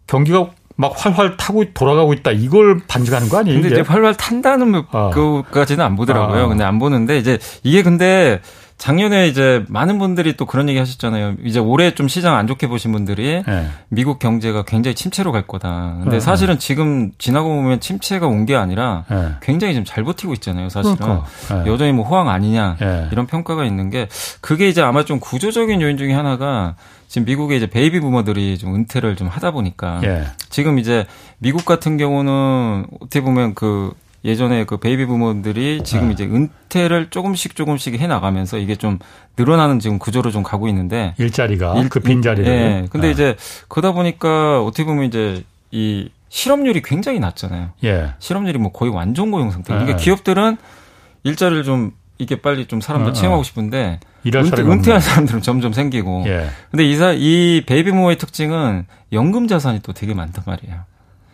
경기가 0.06 0.50
막 0.76 0.94
활활 0.96 1.36
타고 1.36 1.62
돌아가고 1.74 2.14
있다. 2.14 2.30
이걸 2.30 2.80
반증하는 2.88 3.28
거 3.28 3.38
아니에요? 3.38 3.60
근데 3.60 3.74
이제 3.74 3.82
활활 3.82 4.14
탄다는 4.14 4.82
아. 4.90 5.10
그까지는 5.12 5.84
안 5.84 5.94
보더라고요. 5.94 6.44
아. 6.44 6.48
근데 6.48 6.64
안 6.64 6.78
보는데 6.78 7.18
이제 7.18 7.38
이게 7.62 7.82
근데 7.82 8.40
작년에 8.80 9.28
이제 9.28 9.62
많은 9.68 9.98
분들이 9.98 10.38
또 10.38 10.46
그런 10.46 10.70
얘기 10.70 10.78
하셨잖아요. 10.78 11.34
이제 11.44 11.58
올해 11.58 11.94
좀 11.94 12.08
시장 12.08 12.36
안 12.36 12.46
좋게 12.46 12.66
보신 12.66 12.92
분들이 12.92 13.42
네. 13.46 13.66
미국 13.90 14.18
경제가 14.18 14.62
굉장히 14.62 14.94
침체로 14.94 15.32
갈 15.32 15.46
거다. 15.46 15.98
근데 16.00 16.16
네. 16.16 16.20
사실은 16.20 16.58
지금 16.58 17.10
지나고 17.18 17.50
보면 17.50 17.80
침체가 17.80 18.26
온 18.26 18.46
게 18.46 18.56
아니라 18.56 19.04
네. 19.10 19.32
굉장히 19.42 19.74
좀잘 19.74 20.02
버티고 20.02 20.32
있잖아요. 20.32 20.70
사실은 20.70 20.96
그러니까. 20.96 21.26
네. 21.62 21.70
여전히 21.70 21.92
뭐 21.92 22.06
호황 22.06 22.30
아니냐 22.30 22.76
네. 22.80 23.08
이런 23.12 23.26
평가가 23.26 23.66
있는 23.66 23.90
게 23.90 24.08
그게 24.40 24.66
이제 24.70 24.80
아마 24.80 25.04
좀 25.04 25.20
구조적인 25.20 25.82
요인 25.82 25.98
중에 25.98 26.14
하나가 26.14 26.74
지금 27.06 27.26
미국의 27.26 27.58
이제 27.58 27.66
베이비 27.66 28.00
부머들이 28.00 28.56
좀 28.56 28.74
은퇴를 28.74 29.14
좀 29.16 29.28
하다 29.28 29.50
보니까 29.50 30.00
예. 30.04 30.24
지금 30.48 30.78
이제 30.78 31.04
미국 31.38 31.66
같은 31.66 31.98
경우는 31.98 32.86
어떻게 33.02 33.20
보면 33.20 33.54
그 33.54 33.92
예전에 34.24 34.64
그 34.64 34.76
베이비 34.76 35.06
부머들이 35.06 35.82
지금 35.84 36.08
네. 36.08 36.12
이제 36.12 36.24
은퇴를 36.24 37.08
조금씩 37.10 37.56
조금씩 37.56 37.98
해 37.98 38.06
나가면서 38.06 38.58
이게 38.58 38.76
좀 38.76 38.98
늘어나는 39.36 39.80
지금 39.80 39.98
구조로 39.98 40.30
좀 40.30 40.42
가고 40.42 40.68
있는데 40.68 41.14
일자리가 41.18 41.76
일, 41.76 41.88
그 41.88 42.00
빈자리를. 42.00 42.44
네. 42.44 42.86
근데 42.90 43.08
네. 43.08 43.12
이제 43.12 43.36
그러다 43.68 43.92
보니까 43.92 44.62
어떻게 44.62 44.84
보면 44.84 45.04
이제 45.04 45.44
이 45.70 46.10
실업률이 46.28 46.82
굉장히 46.82 47.18
낮잖아요. 47.18 47.70
예. 47.84 48.14
실업률이 48.18 48.58
뭐 48.58 48.72
거의 48.72 48.92
완전 48.92 49.30
고용 49.30 49.50
상태. 49.50 49.74
네. 49.74 49.84
이게 49.84 49.96
기업들은 49.96 50.58
일자리를 51.24 51.64
좀 51.64 51.92
이게 52.18 52.40
빨리 52.40 52.66
좀 52.66 52.80
사람들 52.80 53.10
어, 53.10 53.12
채용하고 53.14 53.42
싶은데 53.42 54.00
은퇴, 54.26 54.62
은퇴한 54.62 55.00
사람들은 55.00 55.40
점점 55.40 55.72
생기고. 55.72 56.24
예. 56.26 56.48
근데 56.70 56.84
이사 56.84 57.12
이 57.12 57.62
베이비 57.66 57.90
부머의 57.90 58.18
특징은 58.18 58.86
연금 59.12 59.48
자산이 59.48 59.80
또 59.80 59.92
되게 59.92 60.12
많단 60.12 60.44
말이에요. 60.46 60.89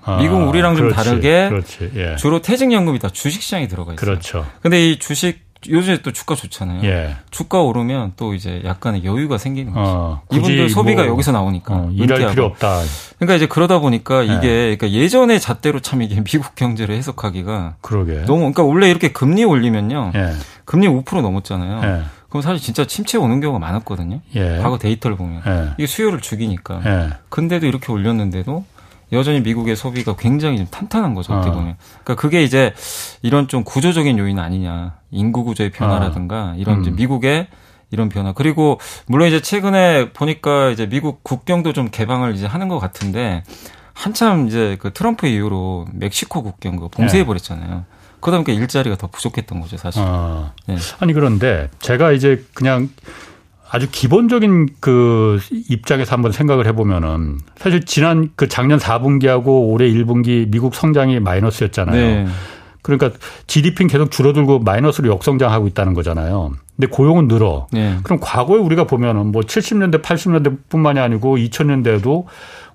아, 0.06 0.18
미국 0.18 0.36
우리랑 0.48 0.76
좀 0.76 0.88
그렇지, 0.88 0.96
다르게 0.96 1.48
그렇지, 1.48 1.90
예. 1.96 2.16
주로 2.16 2.40
퇴직연금이 2.40 2.98
다 2.98 3.08
주식시장에 3.08 3.66
들어가 3.68 3.92
있어요. 3.92 3.96
그렇죠. 3.96 4.46
근데 4.62 4.90
이 4.90 4.98
주식 4.98 5.44
요즘에 5.68 6.02
또 6.02 6.12
주가 6.12 6.34
좋잖아요. 6.34 6.84
예. 6.84 7.16
주가 7.30 7.60
오르면 7.62 8.12
또 8.16 8.34
이제 8.34 8.62
약간의 8.64 9.04
여유가 9.04 9.36
생기는 9.38 9.72
거죠. 9.72 9.90
어, 9.90 10.22
이분들 10.30 10.68
소비가 10.68 11.02
뭐, 11.02 11.12
여기서 11.12 11.32
나오니까 11.32 11.74
어, 11.74 11.90
일할 11.92 12.30
필요 12.30 12.44
없다. 12.44 12.80
그러니까 13.18 13.34
이제 13.34 13.46
그러다 13.46 13.80
보니까 13.80 14.26
예. 14.28 14.34
이게 14.34 14.76
그러니까 14.76 14.90
예전의 14.90 15.40
잣대로 15.40 15.80
참 15.80 16.02
이게 16.02 16.14
미국 16.22 16.54
경제를 16.54 16.94
해석하기가 16.94 17.76
그러게. 17.80 18.20
너무 18.26 18.38
그러니까 18.40 18.62
원래 18.62 18.88
이렇게 18.88 19.10
금리 19.10 19.44
올리면요. 19.44 20.12
예. 20.14 20.34
금리 20.64 20.86
5% 20.86 21.22
넘었잖아요. 21.22 21.80
예. 21.82 22.02
그럼 22.28 22.42
사실 22.42 22.60
진짜 22.60 22.84
침체 22.84 23.18
오는 23.18 23.40
경우가 23.40 23.58
많았거든요. 23.58 24.20
예. 24.36 24.58
과거 24.58 24.78
데이터를 24.78 25.16
보면 25.16 25.42
예. 25.46 25.70
이게 25.78 25.86
수요를 25.86 26.20
죽이니까. 26.20 27.18
근데도 27.28 27.66
이렇게 27.66 27.90
올렸는데도 27.90 28.64
여전히 29.12 29.40
미국의 29.40 29.76
소비가 29.76 30.16
굉장히 30.16 30.58
좀 30.58 30.66
탄탄한 30.70 31.14
거죠, 31.14 31.32
어떻게 31.32 31.50
어. 31.50 31.54
보면. 31.54 31.76
그러니까 32.02 32.14
그게 32.16 32.42
이제 32.42 32.74
이런 33.22 33.48
좀 33.48 33.64
구조적인 33.64 34.18
요인 34.18 34.38
아니냐. 34.38 34.96
인구 35.10 35.44
구조의 35.44 35.70
변화라든가 35.70 36.54
이런 36.56 36.84
음. 36.84 36.96
미국의 36.96 37.46
이런 37.90 38.08
변화. 38.08 38.32
그리고 38.32 38.80
물론 39.06 39.28
이제 39.28 39.40
최근에 39.40 40.12
보니까 40.12 40.70
이제 40.70 40.88
미국 40.88 41.22
국경도 41.22 41.72
좀 41.72 41.88
개방을 41.90 42.34
이제 42.34 42.46
하는 42.46 42.68
것 42.68 42.78
같은데 42.78 43.44
한참 43.92 44.48
이제 44.48 44.76
그 44.80 44.92
트럼프 44.92 45.26
이후로 45.26 45.86
멕시코 45.92 46.42
국경 46.42 46.76
그 46.76 46.88
봉쇄해 46.88 47.24
버렸잖아요. 47.24 47.76
네. 47.76 47.82
그러다 48.20 48.42
보니까 48.42 48.52
일자리가 48.60 48.96
더 48.96 49.06
부족했던 49.06 49.60
거죠, 49.60 49.76
사실. 49.76 50.02
어. 50.04 50.52
네. 50.66 50.76
아니 50.98 51.12
그런데 51.12 51.68
제가 51.78 52.12
이제 52.12 52.44
그냥 52.54 52.90
아주 53.70 53.88
기본적인 53.90 54.68
그 54.80 55.40
입장에서 55.68 56.14
한번 56.14 56.32
생각을 56.32 56.66
해보면은 56.66 57.38
사실 57.56 57.84
지난 57.84 58.30
그 58.36 58.48
작년 58.48 58.78
4분기하고 58.78 59.70
올해 59.70 59.90
1분기 59.90 60.48
미국 60.48 60.74
성장이 60.74 61.20
마이너스였잖아요. 61.20 62.06
네. 62.06 62.26
그러니까 62.82 63.10
GDP는 63.48 63.88
계속 63.88 64.12
줄어들고 64.12 64.60
마이너스로 64.60 65.10
역성장하고 65.10 65.66
있다는 65.66 65.94
거잖아요. 65.94 66.52
근데 66.76 66.86
고용은 66.86 67.26
늘어. 67.26 67.66
네. 67.72 67.96
그럼 68.04 68.20
과거에 68.22 68.58
우리가 68.58 68.84
보면은 68.84 69.32
뭐 69.32 69.42
70년대, 69.42 70.02
80년대뿐만이 70.02 70.98
아니고 70.98 71.36
2000년대에도 71.36 72.26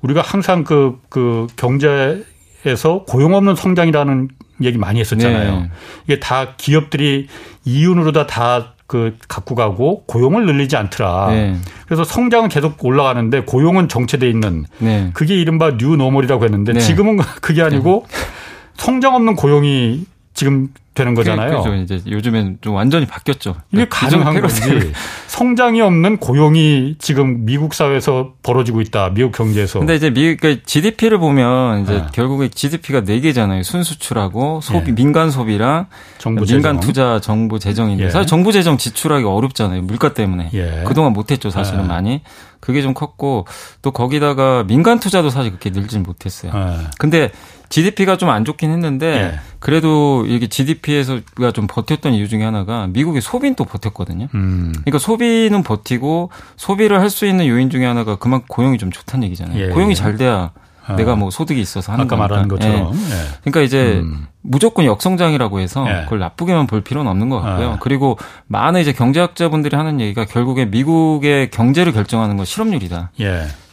우리가 0.02 0.22
항상 0.22 0.66
그, 0.66 1.00
그 1.08 1.48
경제에서 1.56 3.06
고용 3.08 3.36
없는 3.36 3.56
성장이라는 3.56 4.28
얘기 4.64 4.78
많이 4.78 5.00
했었잖아요. 5.00 5.62
네. 5.62 5.72
이게 6.06 6.20
다 6.20 6.56
기업들이 6.58 7.28
이윤으로 7.64 8.12
다다 8.12 8.74
그 8.92 9.16
갖고 9.30 9.56
가고 9.56 10.04
고용을 10.06 10.46
늘리지 10.46 10.76
않더라. 10.76 11.28
네. 11.30 11.56
그래서 11.86 12.04
성장은 12.04 12.50
계속 12.50 12.84
올라가는데 12.84 13.44
고용은 13.46 13.88
정체돼 13.88 14.30
있는 14.30 14.66
네. 14.80 15.12
그게 15.14 15.40
이른바 15.40 15.72
뉴노멀이라고 15.78 16.44
했는데 16.44 16.74
네. 16.74 16.82
지금은 16.82 17.20
그게 17.40 17.62
아니고 17.62 18.06
네. 18.10 18.18
성장 18.76 19.16
없는 19.16 19.38
고용이 19.38 20.04
지금 20.34 20.68
되는 20.94 21.16
거잖아요. 21.16 21.62
그렇죠. 21.62 21.74
이제 21.76 22.02
요즘엔 22.06 22.58
좀 22.60 22.74
완전히 22.74 23.06
바뀌었죠. 23.06 23.56
이게 23.72 23.86
그러니까 23.86 23.98
가능한 23.98 24.42
건지 24.42 24.92
성장이 25.28 25.82
없는 25.82 26.18
고용이 26.18 26.96
지금 27.00 27.46
미국 27.46 27.74
사회에서 27.74 28.34
벌어지고 28.44 28.82
있다. 28.82 29.12
미국 29.14 29.32
경제에서. 29.32 29.80
근데 29.80 29.96
이제 29.96 30.10
미국 30.10 30.42
그러니까 30.42 30.64
GDP를 30.66 31.18
보면 31.18 31.84
이제 31.84 31.94
네. 31.94 32.06
결국에 32.12 32.50
GDP가 32.50 33.06
네 33.06 33.22
개잖아요. 33.22 33.64
순수출하고 33.64 34.60
소비 34.62 34.88
네. 34.88 34.92
민간 34.92 35.32
소비랑 35.32 35.86
정부 36.18 36.46
민간 36.46 36.82
투자 36.82 37.22
정부 37.22 37.58
재정인데 37.58 38.06
예. 38.06 38.10
사실 38.10 38.28
정부 38.28 38.52
재정 38.52 38.78
지출하기 38.78 39.24
어렵잖아요. 39.24 39.84
물가 39.84 40.14
때문에. 40.14 40.50
예. 40.54 40.84
그동안 40.86 41.14
못 41.14 41.32
했죠, 41.32 41.50
사실은 41.50 41.84
예. 41.84 41.88
많이. 41.88 42.22
그게 42.60 42.82
좀 42.82 42.94
컸고 42.94 43.48
또 43.82 43.92
거기다가 43.92 44.66
민간 44.68 45.00
투자도 45.00 45.30
사실 45.30 45.52
그렇게 45.52 45.70
늘진 45.72 46.04
못했어요. 46.04 46.52
예. 46.54 46.88
근데 47.00 47.32
GDP가 47.70 48.18
좀 48.18 48.30
안 48.30 48.46
좋긴 48.46 48.70
했는데 48.72 49.08
예. 49.08 49.40
그래도 49.60 50.26
이게 50.28 50.48
GDP 50.48 50.91
에서가 50.94 51.52
좀 51.52 51.68
버텼던 51.68 52.14
이유 52.14 52.28
중에 52.28 52.44
하나가 52.44 52.88
미국의 52.88 53.22
소비는 53.22 53.56
또 53.56 53.66
버텼거든요. 53.66 54.28
음. 54.34 54.72
그러니까 54.84 54.98
소비는 55.00 55.64
버티고 55.64 56.30
소비를 56.58 57.00
할 57.00 57.10
수 57.10 57.26
있는 57.26 57.46
요인 57.48 57.70
중에 57.70 57.86
하나가 57.86 58.16
그만큼 58.16 58.46
고용이 58.50 58.78
좀 58.78 58.90
좋다는 58.92 59.26
얘기잖아요. 59.26 59.60
예. 59.60 59.68
고용이 59.70 59.96
잘 59.96 60.16
돼야 60.18 60.52
아. 60.88 60.96
내가 60.96 61.16
뭐 61.16 61.30
소득이 61.30 61.60
있어서 61.62 61.92
하는 61.92 62.06
아까 62.06 62.16
거니까. 62.16 62.34
말한 62.36 62.48
것처럼. 62.48 62.94
예. 62.96 62.98
예. 62.98 63.28
그러니까 63.42 63.62
이제 63.62 64.00
음. 64.04 64.28
무조건 64.42 64.86
역성장이라고 64.86 65.60
해서 65.60 65.86
예. 65.88 66.04
그걸 66.06 66.20
나쁘게만 66.20 66.68
볼 66.68 66.82
필요는 66.82 67.12
없는 67.12 67.30
것 67.30 67.40
같고요. 67.42 67.72
아. 67.72 67.78
그리고 67.80 68.18
많은 68.48 68.82
이제 68.82 68.94
경제학자분들이 68.94 69.76
하는 69.76 70.00
얘기가 70.00 70.26
결국에 70.26 70.66
미국의 70.66 71.52
경제를 71.52 71.92
결정하는 71.92 72.38
건 72.38 72.46
실업률이다. 72.46 73.12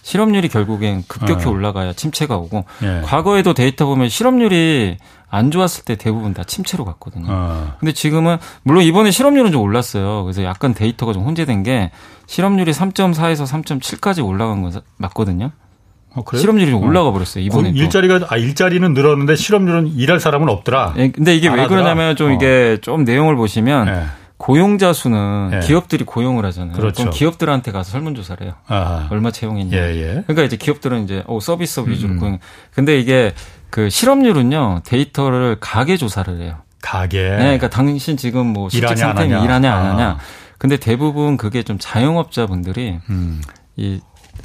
예. 0.09 0.11
실업률이 0.11 0.49
결국엔 0.49 1.05
급격히 1.07 1.47
어. 1.47 1.51
올라가야 1.51 1.93
침체가 1.93 2.37
오고 2.37 2.65
예. 2.83 3.03
과거에도 3.05 3.53
데이터 3.53 3.87
보면 3.87 4.09
실업률이 4.09 4.97
안 5.31 5.51
좋았을 5.51 5.85
때 5.85 5.97
대부분 5.97 6.33
다 6.33 6.45
침체로 6.45 6.87
갔거든요. 6.87 7.27
어. 7.29 7.75
근데 7.79 7.93
지금은 7.93 8.39
물론 8.63 8.83
이번에 8.83 9.11
실업률은 9.11 9.53
좀 9.53 9.61
올랐어요. 9.61 10.25
그래서 10.25 10.43
약간 10.45 10.73
데이터가 10.73 11.13
좀 11.13 11.25
혼재된 11.25 11.63
게 11.63 11.91
실업률이 12.27 12.73
3.4에서 12.73 13.47
3.7까지 13.47 14.25
올라간 14.25 14.63
건 14.63 14.81
맞거든요. 14.97 15.51
어, 16.15 16.23
실업률이 16.35 16.71
좀 16.71 16.83
어. 16.83 16.87
올라가 16.87 17.13
버렸어요 17.13 17.45
이번에 17.45 17.69
일자리가 17.69 18.21
아 18.31 18.39
일자리는 18.39 18.95
늘었는데 18.95 19.37
실업률은 19.37 19.89
일할 19.89 20.21
사람은 20.21 20.49
없더라. 20.49 20.95
예, 20.97 21.11
근데 21.11 21.37
이게 21.37 21.49
왜 21.49 21.67
그러냐면 21.67 22.17
좀 22.17 22.31
어. 22.31 22.35
이게 22.35 22.79
좀 22.81 23.05
내용을 23.05 23.37
보시면 23.37 23.89
예. 23.89 24.05
고용자 24.39 24.93
수는 24.93 25.51
예. 25.53 25.59
기업들이 25.67 26.05
고용을 26.05 26.45
하잖아요. 26.47 26.73
그렇죠. 26.77 27.03
그럼 27.03 27.13
기업들한테 27.13 27.73
가서 27.73 27.91
설문조사를 27.91 28.47
해요. 28.47 28.55
아하. 28.69 29.09
얼마 29.11 29.31
채용했냐. 29.31 29.77
예, 29.77 29.97
예. 29.97 30.23
그러니까 30.27 30.45
이제 30.45 30.57
기업들은 30.57 31.05
이제 31.05 31.23
어, 31.27 31.41
서비스업 31.41 31.89
위주로 31.89 32.15
음. 32.15 32.19
고용. 32.21 32.39
근데 32.73 32.99
이게 33.01 33.35
그 33.71 33.91
실업률은요 33.91 34.83
데이터를 34.85 35.57
가계 35.61 35.97
조사를 35.97 36.41
해요. 36.41 36.57
가계. 36.81 37.21
네, 37.31 37.37
그러니까 37.37 37.69
당신 37.69 38.17
지금 38.17 38.47
뭐 38.47 38.69
실직 38.69 38.97
상태는 38.97 39.43
일하냐 39.43 39.75
안 39.75 39.87
하냐. 39.87 40.09
아. 40.11 40.19
근데 40.57 40.77
대부분 40.77 41.37
그게 41.37 41.63
좀 41.65 41.77
자영업자분들이 41.81 42.99
음. 43.11 43.43
이 43.77 44.01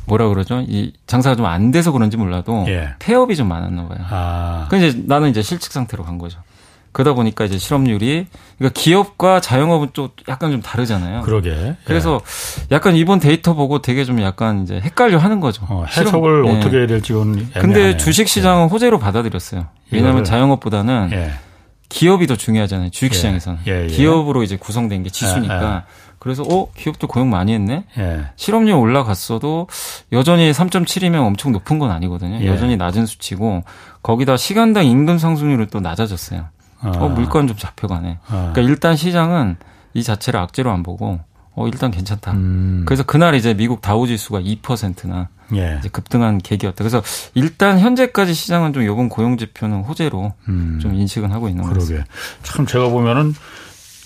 뭐라 0.06 0.28
그러죠? 0.28 0.60
이 0.68 0.94
장사가 1.08 1.36
좀 1.36 1.46
안 1.46 1.72
돼서 1.72 1.92
그런지 1.92 2.18
몰라도 2.18 2.66
예. 2.68 2.96
폐업이 3.00 3.36
좀 3.36 3.48
많았나 3.48 3.88
봐요. 3.88 4.00
아. 4.10 4.68
그 4.70 4.78
이제 4.78 5.04
나는 5.06 5.30
이제 5.30 5.42
실직 5.44 5.72
상태로 5.72 6.04
간 6.04 6.18
거죠. 6.18 6.40
그러다 6.94 7.14
보니까 7.14 7.44
이제 7.44 7.58
실업률이 7.58 8.28
그러니까 8.58 8.80
기업과 8.80 9.42
자영업은 9.42 9.90
또 9.94 10.10
약간 10.30 10.52
좀 10.52 10.62
다르잖아요. 10.62 11.24
그러게. 11.24 11.76
그래서 11.86 12.22
예. 12.72 12.76
약간 12.76 12.96
이번 12.96 13.20
데이터 13.20 13.54
보고 13.56 13.82
되게 13.82 14.06
좀 14.06 14.22
약간 14.22 14.64
이제 14.64 14.80
헷갈려 14.80 15.18
하는 15.18 15.40
거죠. 15.40 15.66
어, 15.70 15.86
해석을 15.86 16.46
실업, 16.46 16.58
어떻게 16.58 16.78
해야 16.78 16.88
될지는 16.88 17.50
근데 17.54 17.98
주식 17.98 18.28
시장은 18.28 18.66
예. 18.66 18.70
호재로 18.70 19.00
받아들였어요. 19.00 19.68
왜냐하면 19.92 20.24
자영업보다는 20.24 21.10
예. 21.12 21.32
기업이 21.90 22.28
더 22.28 22.36
중요하잖아요. 22.36 22.90
주식 22.92 23.14
시장에서는. 23.16 23.60
예. 23.68 23.84
예, 23.84 23.88
기업으로 23.88 24.44
이제 24.44 24.56
구성된 24.56 25.04
게 25.04 25.10
지수니까. 25.10 25.86
그래서 26.20 26.44
어 26.44 26.72
기업도 26.72 27.08
고용 27.08 27.30
많이 27.30 27.54
했네. 27.54 27.84
예. 27.98 28.22
실업률 28.38 28.76
올라갔어도 28.76 29.68
여전히 30.14 30.52
3.7이면 30.52 31.16
엄청 31.16 31.52
높은 31.52 31.80
건 31.80 31.92
아니거든요. 31.92 32.40
예. 32.42 32.48
여전히 32.48 32.78
낮은 32.78 33.06
수치고 33.06 33.64
거기다 34.02 34.38
시간당 34.38 34.86
임금 34.86 35.18
상승률은 35.18 35.68
또 35.70 35.82
낮아졌어요. 35.82 36.46
아. 36.84 36.90
어 36.90 37.10
물건 37.10 37.48
좀 37.48 37.58
잡혀가네. 37.58 38.20
아. 38.28 38.52
그러니까 38.54 38.62
일단 38.62 38.96
시장은 38.96 39.58
이 39.94 40.04
자체를 40.04 40.40
악재로 40.40 40.72
안 40.72 40.84
보고 40.84 41.20
어 41.56 41.68
일단 41.68 41.92
괜찮다. 41.92 42.32
음. 42.32 42.84
그래서 42.86 43.04
그날 43.04 43.36
이제 43.36 43.54
미국 43.54 43.82
다우 43.82 44.08
지수가 44.08 44.42
2%나 44.42 45.30
예. 45.56 45.78
이제 45.80 45.90
급등한 45.90 46.40
계기였다. 46.40 46.78
그래서 46.78 47.02
일단 47.36 47.80
현재까지 47.80 48.34
시장은 48.34 48.74
좀 48.74 48.86
요번 48.86 49.10
고용 49.10 49.38
지표는 49.38 49.82
호재로 49.82 50.34
음. 50.48 50.80
좀 50.82 50.96
인식은 50.96 51.32
하고 51.32 51.50
있는 51.50 51.64
거죠. 51.64 51.86
그러게. 51.86 52.04
참 52.42 52.66
제가 52.66 52.90
보면은 52.90 53.34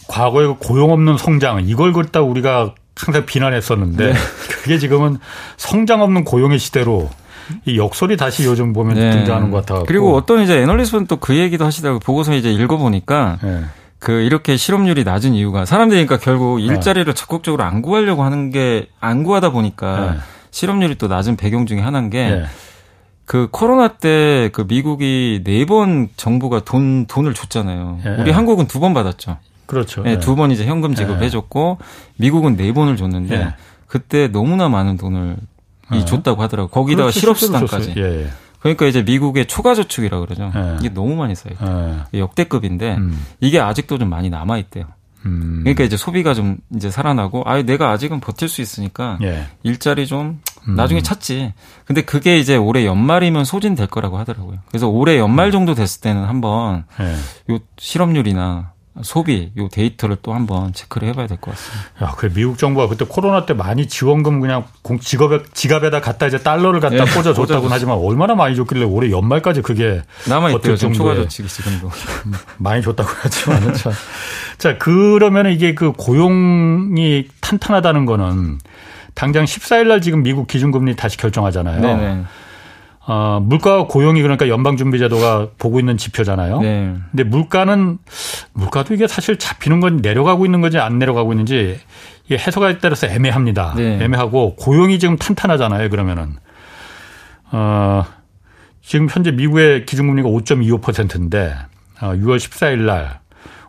과거에 0.08 0.48
그 0.48 0.56
고용 0.56 0.92
없는 0.92 1.18
성장 1.18 1.66
이걸 1.68 1.94
그랬다 1.94 2.22
우리가 2.22 2.74
항상 2.96 3.26
비난했었는데 3.26 4.14
네. 4.14 4.20
그게 4.64 4.78
지금은 4.78 5.18
성장 5.58 6.02
없는 6.02 6.24
고용의 6.24 6.60
시대로 6.60 7.10
이 7.66 7.78
역설이 7.78 8.18
다시 8.18 8.46
요즘 8.46 8.74
보면 8.74 8.96
네. 8.96 9.12
등장하는 9.12 9.52
것 9.52 9.66
같아. 9.66 9.84
그리고 9.84 10.16
어떤 10.16 10.42
이제 10.42 10.60
애널리스트는 10.62 11.08
또그 11.08 11.38
얘기도 11.38 11.66
하시다고 11.66 12.00
보고서 12.00 12.34
이제 12.36 12.52
읽어보니까 12.52 13.40
네. 13.42 13.62
그 14.00 14.12
이렇게 14.12 14.58
실업률이 14.58 15.04
낮은 15.04 15.34
이유가 15.34 15.66
사람들이 15.66 16.06
그러니까 16.06 16.24
결국 16.24 16.60
네. 16.60 16.66
일자리를 16.66 17.12
적극적으로 17.16 17.64
안 17.64 17.82
구하려고 17.82 18.24
하는 18.24 18.52
게 18.52 18.88
안 19.00 19.24
구하다 19.24 19.52
보니까 19.52 20.12
네. 20.12 20.18
실업률이 20.52 20.96
또 20.96 21.08
낮은 21.08 21.36
배경 21.38 21.66
중에 21.66 21.80
하나인 21.82 22.10
게. 22.10 22.30
네. 22.30 22.44
그 23.26 23.50
코로나 23.52 23.90
때 23.90 24.50
그 24.54 24.66
미국이 24.68 25.42
네 25.44 25.66
번 25.66 26.08
정부가 26.16 26.62
돈 26.62 27.06
돈을 27.08 27.34
줬잖아요. 27.34 28.00
예. 28.06 28.10
우리 28.22 28.32
한국은 28.32 28.68
두 28.68 28.80
번 28.80 28.94
받았죠. 28.94 29.38
그렇죠. 29.66 30.02
네, 30.04 30.14
네. 30.14 30.20
두번 30.20 30.52
이제 30.52 30.66
현금 30.66 30.96
지급해줬고 30.96 31.78
네. 31.82 31.86
미국은 32.18 32.56
네 32.56 32.72
번을 32.72 32.96
줬는데 32.96 33.38
네. 33.38 33.48
그때 33.88 34.30
너무나 34.30 34.70
많은 34.70 34.96
돈을 34.98 35.36
이 35.94 36.06
줬다고 36.06 36.42
하더라고. 36.42 36.70
거기다가 36.70 37.12
실업수당까지. 37.12 37.94
예, 37.98 38.24
예. 38.24 38.28
그러니까 38.60 38.86
이제 38.88 39.04
미국의 39.04 39.46
초과 39.46 39.76
저축이라 39.76 40.20
고 40.20 40.26
그러죠. 40.26 40.52
예. 40.56 40.78
이게 40.80 40.90
너무 40.90 41.16
많이 41.16 41.36
쌓여. 41.36 41.54
예. 42.14 42.20
역대급인데 42.20 42.96
음. 42.98 43.26
이게 43.40 43.60
아직도 43.60 43.98
좀 43.98 44.10
많이 44.10 44.30
남아 44.30 44.58
있대요. 44.58 44.86
음. 45.26 45.60
그러니까 45.64 45.84
이제 45.84 45.98
소비가 45.98 46.34
좀 46.34 46.58
이제 46.76 46.90
살아나고 46.90 47.44
아 47.46 47.62
내가 47.62 47.92
아직은 47.92 48.20
버틸 48.20 48.48
수 48.48 48.62
있으니까 48.62 49.18
예. 49.22 49.48
일자리 49.64 50.08
좀 50.08 50.42
음. 50.68 50.76
나중에 50.76 51.02
찾지. 51.02 51.54
근데 51.86 52.02
그게 52.02 52.38
이제 52.38 52.56
올해 52.56 52.86
연말이면 52.86 53.46
소진될 53.46 53.88
거라고 53.88 54.18
하더라고요. 54.18 54.58
그래서 54.70 54.88
올해 54.88 55.18
연말 55.18 55.52
정도 55.52 55.76
됐을 55.76 56.02
때는 56.02 56.26
한번 56.26 56.86
예. 57.00 57.54
요 57.54 57.60
실업률이나 57.78 58.72
소비 59.04 59.52
요 59.58 59.68
데이터를 59.70 60.18
또 60.22 60.34
한번 60.34 60.74
체크를 60.74 61.08
해봐야 61.10 61.28
될 61.28 61.38
것 61.40 61.52
같습니다. 61.52 62.06
야, 62.06 62.14
그 62.18 62.32
미국 62.34 62.58
정부가 62.58 62.88
그때 62.88 63.06
코로나 63.08 63.46
때 63.46 63.54
많이 63.54 63.88
지원금 63.88 64.40
그냥 64.40 64.66
공 64.82 65.00
직업에 65.00 65.44
지갑에다 65.54 66.02
갖다 66.02 66.28
이제 66.28 66.38
달러를 66.40 66.80
갖다 66.80 67.06
네, 67.06 67.12
꽂아 67.14 67.34
줬다고는 67.34 67.70
하지만 67.72 67.98
얼마나 67.98 68.36
많이 68.36 68.56
줬길래 68.56 68.84
올해 68.86 69.12
연말까지 69.12 69.62
그게 69.62 70.02
남아 70.28 70.52
있대요. 70.52 70.76
초과 70.76 71.16
조치기 71.16 71.48
지금도 71.48 71.92
많이 72.58 72.82
줬다고 72.82 73.10
하지만 73.22 73.74
자, 73.76 73.92
자 74.58 74.78
그러면 74.78 75.52
이게 75.52 75.76
그 75.76 75.92
고용이 75.92 77.28
탄탄하다는 77.42 78.06
거는 78.06 78.60
당장 79.14 79.46
14일 79.46 79.88
날 79.88 80.02
지금 80.02 80.24
미국 80.24 80.48
기준금리 80.48 80.96
다시 80.96 81.18
결정하잖아요. 81.18 81.82
네네. 81.82 82.24
어, 83.10 83.40
물가 83.42 83.88
고용이 83.88 84.22
그러니까 84.22 84.50
연방준비제도가 84.50 85.52
보고 85.58 85.80
있는 85.80 85.96
지표잖아요. 85.96 86.60
네. 86.60 86.94
근데 87.12 87.24
물가는 87.24 87.98
물가도 88.52 88.94
이게 88.94 89.08
사실 89.08 89.38
잡히는 89.38 89.80
건 89.80 89.98
내려가고 89.98 90.46
있는 90.46 90.60
건지 90.60 90.78
안 90.78 91.00
내려가고 91.00 91.32
있는지 91.32 91.80
이게 92.26 92.38
해석에 92.38 92.80
따라서 92.80 93.08
애매합니다. 93.08 93.76
네. 93.78 94.04
애매하고 94.04 94.56
고용이 94.56 95.00
지금 95.00 95.16
탄탄하잖아요. 95.16 95.90
그러면은 95.90 96.36
어, 97.52 98.04
지금 98.82 99.08
현재 99.10 99.32
미국의 99.32 99.86
기준금리가 99.86 100.28
5.25%인데 100.28 101.56
어, 102.02 102.08
6월 102.08 102.36
14일 102.36 102.80
날 102.80 103.20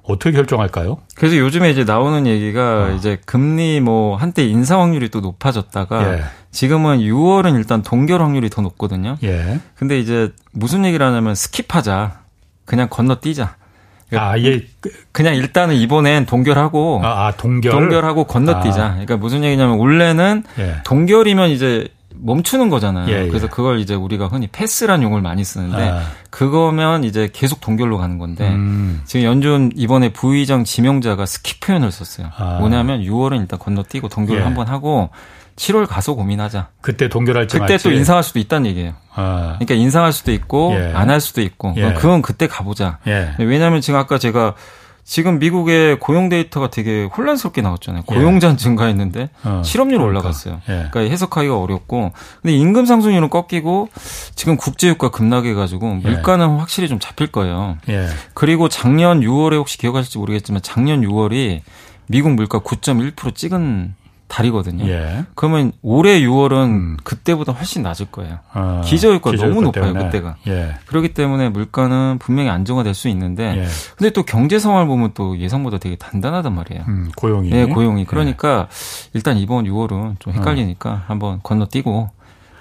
어떻게 0.08 0.32
결정할까요? 0.32 0.98
그래서 1.14 1.36
요즘에 1.36 1.70
이제 1.70 1.84
나오는 1.84 2.26
얘기가 2.26 2.86
어. 2.86 2.94
이제 2.96 3.18
금리 3.26 3.80
뭐 3.80 4.16
한때 4.16 4.44
인상 4.44 4.80
확률이 4.80 5.10
또 5.10 5.20
높아졌다가 5.20 6.14
예. 6.14 6.22
지금은 6.50 7.00
6월은 7.00 7.56
일단 7.56 7.82
동결 7.82 8.22
확률이 8.22 8.48
더 8.48 8.62
높거든요. 8.62 9.18
예. 9.22 9.60
근데 9.76 9.98
이제 9.98 10.32
무슨 10.52 10.84
얘기를 10.84 11.04
하냐면 11.06 11.34
skip하자. 11.34 12.12
그냥 12.64 12.88
건너뛰자. 12.90 13.56
그러니까 14.08 14.30
아, 14.30 14.38
예. 14.40 14.62
그냥 15.12 15.34
일단은 15.34 15.74
이번엔 15.74 16.26
동결하고 16.26 17.02
아, 17.04 17.26
아 17.26 17.32
동결 17.32 17.70
동결하고 17.70 18.24
건너뛰자. 18.24 18.84
아. 18.84 18.90
그러니까 18.90 19.16
무슨 19.18 19.44
얘기냐면 19.44 19.78
원래는 19.78 20.44
예. 20.58 20.76
동결이면 20.84 21.50
이제 21.50 21.88
멈추는 22.14 22.68
거잖아요. 22.68 23.08
예, 23.10 23.24
예. 23.24 23.28
그래서 23.28 23.48
그걸 23.48 23.80
이제 23.80 23.94
우리가 23.94 24.28
흔히 24.28 24.48
pause란 24.48 25.02
용어를 25.02 25.22
많이 25.22 25.44
쓰는데 25.44 25.88
아. 25.88 26.02
그거면 26.30 27.04
이제 27.04 27.28
계속 27.32 27.60
동결로 27.60 27.98
가는 27.98 28.18
건데 28.18 28.48
음. 28.48 29.02
지금 29.04 29.24
연준 29.24 29.70
이번에 29.76 30.12
부의장 30.12 30.64
지명자가 30.64 31.24
skip 31.24 31.60
표현을 31.60 31.90
썼어요. 31.92 32.30
아. 32.36 32.58
뭐냐면 32.60 33.02
6월은 33.02 33.40
일단 33.40 33.58
건너뛰고 33.58 34.08
동결을 34.08 34.40
예. 34.40 34.44
한번 34.44 34.68
하고 34.68 35.10
7월 35.56 35.86
가서 35.86 36.14
고민하자. 36.14 36.68
그때 36.80 37.08
동결할지 37.08 37.58
그때 37.58 37.72
말지. 37.74 37.84
또 37.84 37.92
인상할 37.92 38.22
수도 38.22 38.38
있다는 38.38 38.70
얘기예요. 38.70 38.94
아. 39.14 39.56
그러니까 39.58 39.74
인상할 39.74 40.12
수도 40.12 40.32
있고 40.32 40.74
예. 40.74 40.92
안할 40.94 41.20
수도 41.20 41.42
있고 41.42 41.74
예. 41.76 41.92
그건 41.94 42.22
그때 42.22 42.46
가보자. 42.46 42.98
예. 43.06 43.34
왜냐하면 43.38 43.80
지금 43.80 43.98
아까 43.98 44.18
제가 44.18 44.54
지금 45.08 45.38
미국의 45.38 45.98
고용 46.00 46.28
데이터가 46.28 46.68
되게 46.68 47.04
혼란스럽게 47.04 47.62
나왔잖아요. 47.62 48.02
고용자 48.02 48.50
예. 48.50 48.56
증가했는데 48.56 49.30
어, 49.42 49.62
실업률 49.64 49.96
그러니까. 50.00 50.18
올라갔어요. 50.20 50.60
예. 50.68 50.72
그러니까 50.90 51.00
해석하기가 51.00 51.58
어렵고 51.58 52.12
근데 52.42 52.54
임금 52.54 52.84
상승률은 52.84 53.30
꺾이고 53.30 53.88
지금 54.34 54.58
국제유가 54.58 55.08
급락해 55.10 55.54
가지고 55.54 55.98
예. 56.04 56.08
물가는 56.10 56.46
확실히 56.58 56.88
좀 56.88 56.98
잡힐 56.98 57.28
거예요. 57.28 57.78
예. 57.88 58.06
그리고 58.34 58.68
작년 58.68 59.22
6월에 59.22 59.54
혹시 59.56 59.78
기억하실지 59.78 60.18
모르겠지만 60.18 60.60
작년 60.60 61.00
6월이 61.00 61.62
미국 62.08 62.32
물가 62.32 62.58
9.1% 62.58 63.34
찍은 63.34 63.94
달이거든요. 64.28 64.86
예. 64.88 65.24
그러면 65.34 65.72
올해 65.82 66.20
6월은 66.20 66.64
음. 66.66 66.96
그때보다 67.02 67.52
훨씬 67.52 67.82
낮을 67.82 68.06
거예요. 68.06 68.38
아, 68.52 68.82
기저효과가 68.84 69.36
너무 69.36 69.62
높아요, 69.62 69.86
때문에. 69.86 70.04
그때가. 70.04 70.36
예. 70.46 70.76
그렇기 70.86 71.14
때문에 71.14 71.48
물가는 71.48 72.18
분명히 72.18 72.50
안정화될 72.50 72.94
수 72.94 73.08
있는데 73.08 73.56
예. 73.56 73.66
근데 73.96 74.10
또 74.10 74.22
경제 74.22 74.58
상황을 74.58 74.86
보면 74.86 75.12
또 75.14 75.38
예상보다 75.38 75.78
되게 75.78 75.96
단단하단 75.96 76.54
말이에요. 76.54 76.84
음, 76.88 77.10
고용이. 77.16 77.50
네, 77.50 77.64
고용이. 77.66 78.04
그러니까 78.04 78.68
일단 79.14 79.36
이번 79.38 79.64
6월은 79.64 80.20
좀 80.20 80.32
헷갈리니까 80.34 80.90
어. 80.90 81.02
한번 81.06 81.40
건너뛰고 81.42 82.10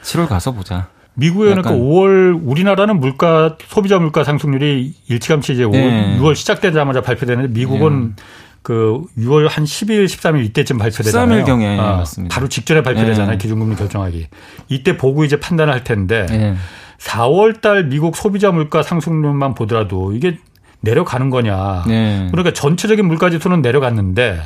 7월 0.04 0.28
가서 0.28 0.54
보자. 0.54 0.88
미국에는 1.16 1.64
그 1.64 1.70
5월 1.70 2.40
우리나라는 2.44 3.00
물가 3.00 3.58
소비자 3.68 3.98
물가 3.98 4.24
상승률이 4.24 4.94
일찌감치 5.08 5.54
이제 5.54 5.66
네. 5.66 6.18
6월 6.20 6.36
시작되자마자 6.36 7.02
발표되는데 7.02 7.50
미국은 7.60 8.14
네. 8.16 8.24
그 8.68 9.02
6월 9.18 9.48
한 9.48 9.64
10일, 9.64 10.04
13일 10.04 10.44
이때쯤 10.44 10.78
발표되잖아요. 10.78 11.46
13일경에 11.46 11.80
아, 11.80 11.96
맞습니다. 12.00 12.36
바로 12.36 12.50
직전에 12.50 12.84
발표되잖아요. 12.84 13.32
네. 13.32 13.38
기준금리 13.38 13.78
결정하기. 13.78 14.28
이때 14.68 14.98
보고 14.98 15.24
이제 15.24 15.40
판단을 15.40 15.74
할 15.74 15.86
텐데 15.86 16.26
네. 16.26 16.54
4월 16.98 17.62
달 17.62 17.86
미국 17.86 18.18
소비자 18.18 18.52
물가 18.52 18.84
상승률만 18.84 19.56
보더라도 19.56 20.12
이게 20.12 20.40
내려가는 20.82 21.30
거냐. 21.30 21.86
네. 21.88 22.28
그러니까 22.30 22.52
전체적인 22.52 23.08
물가 23.08 23.30
지수는 23.30 23.62
내려갔는데 23.62 24.42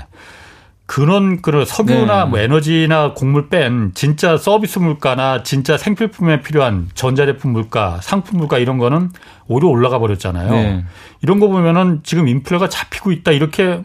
그런 0.86 1.42
그런 1.42 1.66
석유나 1.66 2.26
네. 2.26 2.30
뭐 2.30 2.38
에너지나 2.38 3.16
곡물 3.16 3.50
뺀 3.50 3.92
진짜 3.96 4.38
서비스 4.38 4.78
물가나 4.78 5.42
진짜 5.42 5.78
생필품에 5.78 6.42
필요한 6.42 6.90
전자제품 6.94 7.54
물가, 7.54 7.98
상품 8.04 8.38
물가 8.38 8.60
이런 8.60 8.78
거는 8.78 9.10
오히려 9.48 9.68
올라가 9.70 9.98
버렸잖아요. 9.98 10.52
네. 10.52 10.86
이런 11.24 11.40
거 11.40 11.48
보면은 11.48 12.02
지금 12.04 12.28
인플레가 12.28 12.70
잡히고 12.70 13.12
있다 13.14 13.32
이렇게 13.32 13.82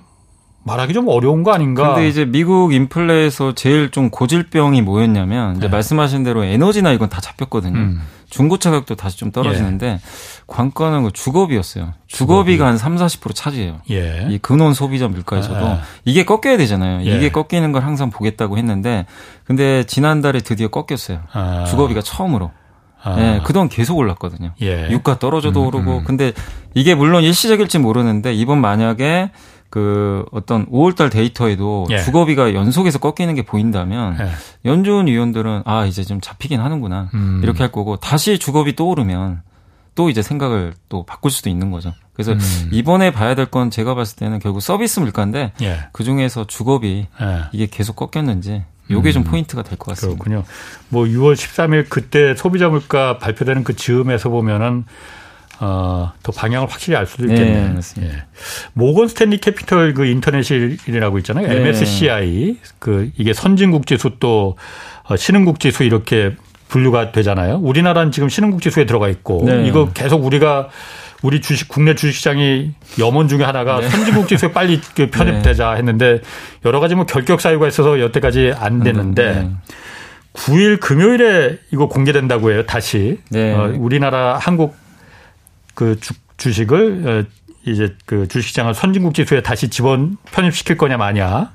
말하기 0.66 0.94
좀 0.94 1.06
어려운 1.06 1.44
거 1.44 1.52
아닌가? 1.52 1.94
근데 1.94 2.08
이제 2.08 2.24
미국 2.24 2.74
인플레에서 2.74 3.54
제일 3.54 3.90
좀 3.92 4.10
고질병이 4.10 4.82
뭐였냐면 4.82 5.56
이제 5.56 5.66
네. 5.66 5.68
말씀하신 5.70 6.24
대로 6.24 6.42
에너지나 6.42 6.90
이건 6.90 7.08
다 7.08 7.20
잡혔거든요. 7.20 7.78
음. 7.78 8.00
중고차 8.30 8.72
가격도 8.72 8.96
다시 8.96 9.16
좀 9.16 9.30
떨어지는데 9.30 9.86
예. 9.86 10.00
관건은 10.48 11.04
그 11.04 11.12
주거비였어요. 11.12 11.94
주거비가 12.08 12.66
한 12.66 12.78
3, 12.78 12.96
40% 12.96 13.32
차지해요. 13.32 13.80
예. 13.90 14.26
이 14.28 14.38
근원 14.38 14.74
소비자 14.74 15.06
물가에서도 15.06 15.64
아. 15.64 15.80
이게 16.04 16.24
꺾여야 16.24 16.56
되잖아요. 16.56 17.06
예. 17.06 17.16
이게 17.16 17.30
꺾이는 17.30 17.70
걸 17.70 17.84
항상 17.84 18.10
보겠다고 18.10 18.58
했는데 18.58 19.06
근데 19.44 19.84
지난달에 19.84 20.40
드디어 20.40 20.66
꺾였어요. 20.66 21.20
아. 21.32 21.64
주거비가 21.68 22.02
처음으로. 22.02 22.50
아. 23.00 23.14
네, 23.14 23.40
그동안 23.44 23.68
계속 23.68 23.96
올랐거든요. 23.98 24.50
예. 24.62 24.88
유가 24.90 25.20
떨어져도 25.20 25.62
음, 25.62 25.66
오르고. 25.68 25.98
음. 25.98 26.04
근데 26.04 26.32
이게 26.74 26.96
물론 26.96 27.22
일시적일지 27.22 27.78
모르는데 27.78 28.34
이번 28.34 28.60
만약에 28.60 29.30
그 29.70 30.24
어떤 30.32 30.66
5월달 30.66 31.10
데이터에도 31.10 31.86
예. 31.90 31.98
주거비가 31.98 32.54
연속해서 32.54 32.98
꺾이는 32.98 33.34
게 33.34 33.42
보인다면 33.42 34.16
예. 34.20 34.30
연준 34.64 35.06
위원들은 35.06 35.62
아 35.64 35.84
이제 35.86 36.04
좀 36.04 36.20
잡히긴 36.20 36.60
하는구나 36.60 37.10
음. 37.14 37.40
이렇게 37.42 37.60
할 37.60 37.72
거고 37.72 37.96
다시 37.96 38.38
주거비 38.38 38.76
또 38.76 38.88
오르면 38.88 39.42
또 39.94 40.10
이제 40.10 40.22
생각을 40.22 40.74
또 40.88 41.04
바꿀 41.04 41.30
수도 41.30 41.48
있는 41.50 41.70
거죠. 41.70 41.92
그래서 42.14 42.32
음. 42.32 42.68
이번에 42.70 43.10
봐야 43.12 43.34
될 43.34 43.46
건 43.46 43.70
제가 43.70 43.94
봤을 43.94 44.16
때는 44.16 44.38
결국 44.38 44.60
서비스 44.60 45.00
물가인데 45.00 45.52
예. 45.62 45.78
그 45.92 46.04
중에서 46.04 46.46
주거비 46.46 47.06
예. 47.20 47.40
이게 47.52 47.66
계속 47.66 47.96
꺾였는지 47.96 48.64
요게 48.90 49.10
음. 49.10 49.12
좀 49.12 49.24
포인트가 49.24 49.62
될 49.62 49.76
것 49.78 49.94
같습니다. 49.94 50.22
그렇군요. 50.22 50.44
뭐 50.90 51.04
6월 51.06 51.34
13일 51.34 51.86
그때 51.88 52.34
소비자 52.36 52.68
물가 52.68 53.18
발표되는 53.18 53.64
그 53.64 53.74
즈음에서 53.74 54.28
보면은 54.28 54.84
어, 55.58 56.12
더 56.22 56.32
방향을 56.32 56.68
확실히 56.70 56.96
알 56.96 57.06
수도 57.06 57.24
있겠네요. 57.24 57.74
네, 57.74 58.02
예. 58.02 58.24
모건 58.74 59.08
스탠리 59.08 59.38
캐피털 59.38 59.94
그 59.94 60.04
인터내셔널이라고 60.06 61.18
있잖아요. 61.18 61.48
네. 61.48 61.56
MSCI 61.56 62.58
그 62.78 63.10
이게 63.16 63.32
선진국 63.32 63.86
지수 63.86 64.12
또 64.20 64.56
어, 65.04 65.16
신흥국 65.16 65.60
지수 65.60 65.84
이렇게 65.84 66.34
분류가 66.68 67.12
되잖아요. 67.12 67.56
우리나라는 67.62 68.12
지금 68.12 68.28
신흥국 68.28 68.60
지수에 68.60 68.84
들어가 68.84 69.08
있고 69.08 69.44
네. 69.46 69.66
이거 69.66 69.90
계속 69.94 70.24
우리가 70.24 70.68
우리 71.22 71.40
주식 71.40 71.68
국내 71.68 71.94
주식시장이 71.94 72.72
염원 72.98 73.28
중에 73.28 73.42
하나가 73.42 73.80
네. 73.80 73.88
선진국 73.88 74.28
지수에 74.28 74.52
빨리 74.52 74.80
그 74.94 75.08
편입되자 75.10 75.72
네. 75.72 75.78
했는데 75.78 76.20
여러 76.64 76.80
가지 76.80 76.94
뭐 76.94 77.06
결격 77.06 77.40
사유가 77.40 77.66
있어서 77.66 77.98
여태까지 78.00 78.52
안 78.58 78.82
됐는데 78.82 79.48
9일 80.34 80.80
금요일에 80.80 81.58
이거 81.72 81.88
공개된다고 81.88 82.52
해요. 82.52 82.66
다시 82.66 83.18
네. 83.30 83.54
어, 83.54 83.72
우리나라 83.78 84.36
한국 84.38 84.76
그 85.76 86.00
주, 86.00 86.14
주식을 86.38 87.26
어, 87.28 87.70
이제 87.70 87.94
그 88.06 88.26
주식시장을 88.26 88.74
선진국 88.74 89.14
지수에 89.14 89.42
다시 89.42 89.68
지원 89.68 90.16
편입시킬 90.32 90.76
거냐 90.76 90.96
마냐. 90.96 91.52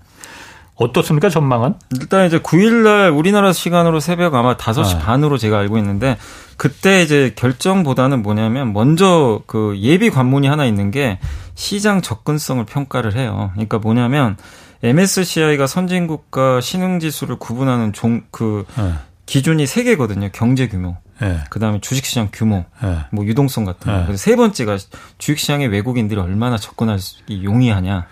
어떻습니까 0.75 1.29
전망은? 1.29 1.75
일단 1.99 2.25
이제 2.25 2.39
9일날 2.39 3.15
우리나라 3.15 3.53
시간으로 3.53 3.99
새벽 3.99 4.33
아마 4.35 4.55
5시 4.55 4.95
아. 4.95 4.99
반으로 4.99 5.37
제가 5.37 5.59
알고 5.59 5.77
있는데 5.77 6.17
그때 6.57 7.01
이제 7.01 7.33
결정보다는 7.35 8.23
뭐냐면 8.23 8.73
먼저 8.73 9.41
그 9.45 9.77
예비 9.79 10.09
관문이 10.09 10.47
하나 10.47 10.65
있는 10.65 10.89
게 10.89 11.19
시장 11.55 12.01
접근성을 12.01 12.63
평가를 12.65 13.15
해요. 13.15 13.51
그러니까 13.53 13.77
뭐냐면 13.79 14.37
MSCI가 14.83 15.67
선진국과 15.67 16.61
신흥지수를 16.61 17.35
구분하는 17.37 17.93
종그 17.93 18.65
네. 18.77 18.93
기준이 19.25 19.67
세 19.67 19.83
개거든요. 19.83 20.29
경제 20.33 20.67
규모. 20.67 20.97
네. 21.21 21.39
그다음에 21.49 21.79
주식시장 21.79 22.29
규모, 22.33 22.65
네. 22.83 22.97
뭐 23.11 23.25
유동성 23.25 23.63
같은 23.65 23.91
거. 23.91 23.97
네. 23.99 24.05
그래서 24.05 24.21
세 24.21 24.35
번째가 24.35 24.77
주식시장에 25.17 25.67
외국인들이 25.67 26.19
얼마나 26.19 26.57
접근할 26.57 26.99
수 26.99 27.17
용이하냐. 27.29 28.07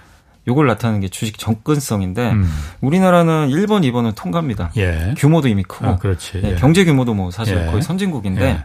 요걸 0.47 0.65
나타내는 0.67 1.01
게 1.01 1.09
주식 1.09 1.37
접근성인데 1.37 2.31
음. 2.31 2.49
우리나라는 2.81 3.49
1번, 3.49 3.83
2번은 3.91 4.15
통과입니다. 4.15 4.71
예. 4.77 5.13
규모도 5.17 5.47
이미 5.47 5.61
크고 5.63 5.85
아, 5.85 5.95
그렇지. 5.97 6.41
예. 6.43 6.55
경제 6.55 6.85
규모도 6.85 7.13
뭐 7.13 7.29
사실 7.29 7.57
예. 7.57 7.65
거의 7.69 7.83
선진국인데 7.83 8.41
예. 8.43 8.63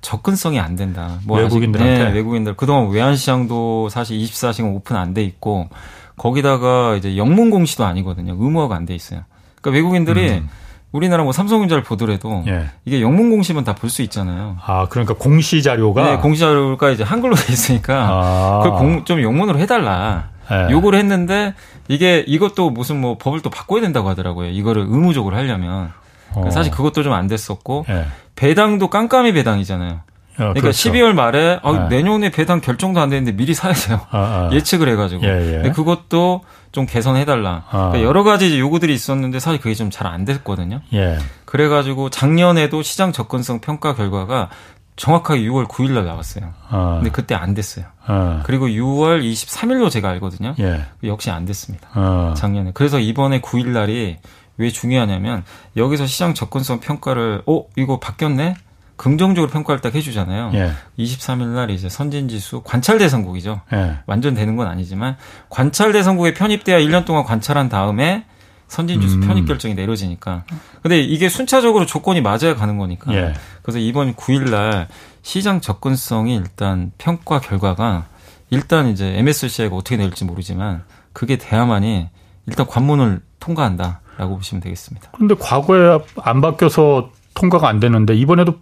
접근성이 0.00 0.60
안 0.60 0.76
된다. 0.76 1.18
뭐 1.24 1.38
외국인들한테 1.40 2.04
네, 2.04 2.12
외국인들 2.12 2.54
그동안 2.56 2.90
외환 2.90 3.16
시장도 3.16 3.88
사실 3.88 4.18
24시간 4.18 4.74
오픈 4.76 4.96
안 4.96 5.14
돼 5.14 5.24
있고 5.24 5.68
거기다가 6.16 6.94
이제 6.96 7.16
영문 7.16 7.50
공시도 7.50 7.84
아니거든요. 7.84 8.36
의무화가 8.38 8.76
안 8.76 8.86
돼 8.86 8.94
있어요. 8.94 9.22
그러니까 9.60 9.76
외국인들이 9.78 10.30
음. 10.30 10.48
우리나라 10.94 11.24
뭐 11.24 11.32
삼성전자를 11.32 11.82
보더라도 11.82 12.44
예. 12.46 12.66
이게 12.84 13.00
영문 13.02 13.28
공시면 13.30 13.64
다 13.64 13.74
볼 13.74 13.90
수 13.90 14.02
있잖아요. 14.02 14.56
아 14.64 14.86
그러니까 14.88 15.14
공시 15.14 15.60
자료가 15.62 16.02
네, 16.04 16.16
공시 16.18 16.40
자료가 16.40 16.90
이제 16.90 17.02
한글로 17.02 17.34
돼 17.36 17.52
있으니까 17.52 18.08
아. 18.08 18.60
그걸 18.62 18.78
공, 18.78 19.04
좀 19.04 19.20
영문으로 19.20 19.58
해달라. 19.58 20.28
예. 20.50 20.70
요구를 20.70 20.98
했는데 21.00 21.54
이게 21.88 22.22
이것도 22.26 22.70
무슨 22.70 23.00
뭐 23.00 23.18
법을 23.18 23.40
또 23.42 23.50
바꿔야 23.50 23.80
된다고 23.80 24.08
하더라고요. 24.08 24.50
이거를 24.50 24.82
의무적으로 24.88 25.34
하려면 25.36 25.90
어. 26.32 26.48
사실 26.50 26.70
그것도 26.72 27.02
좀 27.02 27.12
안 27.12 27.26
됐었고 27.26 27.86
예. 27.88 28.06
배당도 28.36 28.88
깜깜이 28.88 29.32
배당이잖아요. 29.32 29.92
어, 29.94 30.36
그러니까 30.36 30.60
그렇죠. 30.62 30.92
12월 30.92 31.12
말에 31.12 31.58
아, 31.62 31.88
네. 31.88 31.96
내년에 31.96 32.30
배당 32.30 32.60
결정도 32.60 33.00
안 33.00 33.08
되는데 33.10 33.32
미리 33.32 33.52
사야 33.54 33.72
돼요. 33.72 34.00
아, 34.10 34.18
아. 34.18 34.50
예측을 34.52 34.88
해가지고. 34.90 35.24
예, 35.24 35.28
예. 35.28 35.52
근데 35.62 35.70
그것도 35.72 36.42
좀 36.74 36.86
개선해달라. 36.86 37.64
아. 37.70 37.70
그러니까 37.70 38.02
여러 38.02 38.24
가지 38.24 38.58
요구들이 38.58 38.92
있었는데 38.92 39.38
사실 39.38 39.60
그게 39.60 39.74
좀 39.74 39.90
잘 39.90 40.08
안 40.08 40.24
됐거든요. 40.24 40.80
예. 40.92 41.18
그래가지고 41.44 42.10
작년에도 42.10 42.82
시장 42.82 43.12
접근성 43.12 43.60
평가 43.60 43.94
결과가 43.94 44.50
정확하게 44.96 45.42
6월 45.42 45.66
9일 45.68 45.92
날 45.92 46.04
나왔어요. 46.04 46.52
아. 46.68 46.96
근데 46.96 47.10
그때 47.10 47.34
안 47.36 47.54
됐어요. 47.54 47.84
아. 48.06 48.42
그리고 48.44 48.66
6월 48.66 49.22
23일로 49.22 49.88
제가 49.88 50.10
알거든요. 50.10 50.54
예. 50.58 50.84
역시 51.04 51.30
안 51.30 51.44
됐습니다. 51.44 51.88
아. 51.94 52.34
작년에. 52.36 52.72
그래서 52.74 52.98
이번에 52.98 53.40
9일 53.40 53.68
날이 53.68 54.16
왜 54.56 54.70
중요하냐면 54.70 55.44
여기서 55.76 56.06
시장 56.06 56.34
접근성 56.34 56.80
평가를 56.80 57.42
어 57.46 57.64
이거 57.76 57.98
바뀌었네 58.00 58.56
긍정적으로 58.96 59.50
평가를 59.50 59.80
딱 59.80 59.94
해주잖아요. 59.94 60.52
예. 60.54 60.70
23일 60.98 61.46
날 61.48 61.70
이제 61.70 61.88
선진지수 61.88 62.62
관찰 62.64 62.98
대상국이죠. 62.98 63.60
예. 63.72 63.98
완전 64.06 64.34
되는 64.34 64.56
건 64.56 64.68
아니지만 64.68 65.16
관찰 65.48 65.92
대상국에 65.92 66.34
편입돼야 66.34 66.78
1년 66.78 67.04
동안 67.04 67.24
관찰한 67.24 67.68
다음에 67.68 68.24
선진지수 68.68 69.16
음. 69.16 69.20
편입 69.20 69.46
결정이 69.46 69.74
내려지니까. 69.74 70.44
근데 70.82 71.00
이게 71.00 71.28
순차적으로 71.28 71.86
조건이 71.86 72.20
맞아야 72.20 72.54
가는 72.54 72.78
거니까. 72.78 73.12
예. 73.14 73.34
그래서 73.62 73.78
이번 73.78 74.14
9일 74.14 74.50
날 74.50 74.88
시장 75.22 75.60
접근성이 75.60 76.36
일단 76.36 76.92
평가 76.98 77.40
결과가 77.40 78.06
일단 78.50 78.88
이제 78.88 79.18
MSCI가 79.18 79.74
어떻게 79.74 79.96
낼지 79.96 80.24
모르지만 80.24 80.84
그게 81.12 81.36
돼야만이 81.36 82.08
일단 82.46 82.66
관문을 82.66 83.22
통과한다라고 83.40 84.36
보시면 84.36 84.62
되겠습니다. 84.62 85.10
그런데 85.12 85.34
과거에 85.34 85.98
안 86.22 86.40
바뀌어서 86.40 87.10
통과가 87.34 87.68
안 87.68 87.80
되는데 87.80 88.14
이번에도 88.14 88.58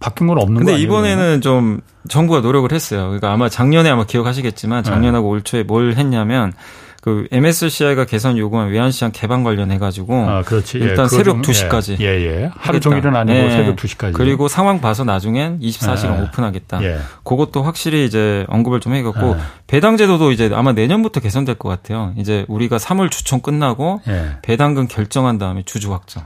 바뀐 0.00 0.26
건 0.26 0.38
없는 0.38 0.58
근데 0.58 0.72
거아요 0.72 0.82
이번에는 0.82 1.40
좀 1.40 1.80
정부가 2.08 2.40
노력을 2.40 2.70
했어요. 2.70 3.04
그러니까 3.04 3.32
아마 3.32 3.48
작년에 3.48 3.88
아마 3.88 4.04
기억하시겠지만 4.04 4.82
네. 4.82 4.90
작년하고 4.90 5.28
네. 5.28 5.30
올 5.32 5.42
초에 5.42 5.62
뭘 5.62 5.94
했냐면 5.94 6.52
그 7.00 7.26
MSCI가 7.30 8.06
개선 8.06 8.38
요구한 8.38 8.70
외환시장 8.70 9.10
개방 9.12 9.44
관련해 9.44 9.76
가지고 9.76 10.26
아, 10.26 10.40
그렇지. 10.42 10.78
예, 10.80 10.84
일단 10.84 11.04
예, 11.04 11.08
새벽 11.14 11.42
2시까지 11.42 12.00
예, 12.00 12.06
예. 12.06 12.50
하루 12.56 12.80
종일은 12.80 13.14
아니고 13.14 13.38
예. 13.38 13.50
새벽 13.50 13.76
2시까지 13.76 14.14
그리고 14.14 14.48
상황 14.48 14.80
봐서 14.80 15.04
나중엔 15.04 15.60
24시간 15.60 16.18
예. 16.18 16.22
오픈하겠다. 16.22 16.82
예. 16.82 16.98
그것도 17.22 17.62
확실히 17.62 18.06
이제 18.06 18.46
언급을 18.48 18.80
좀 18.80 18.94
해 18.94 19.02
갖고 19.02 19.32
예. 19.32 19.36
배당 19.66 19.98
제도도 19.98 20.32
이제 20.32 20.50
아마 20.54 20.72
내년부터 20.72 21.20
개선될 21.20 21.56
것 21.56 21.68
같아요. 21.68 22.14
이제 22.16 22.46
우리가 22.48 22.78
3월 22.78 23.10
주총 23.10 23.40
끝나고 23.40 24.00
배당금 24.40 24.88
결정한 24.88 25.36
다음에 25.36 25.62
주주 25.66 25.92
확정. 25.92 26.22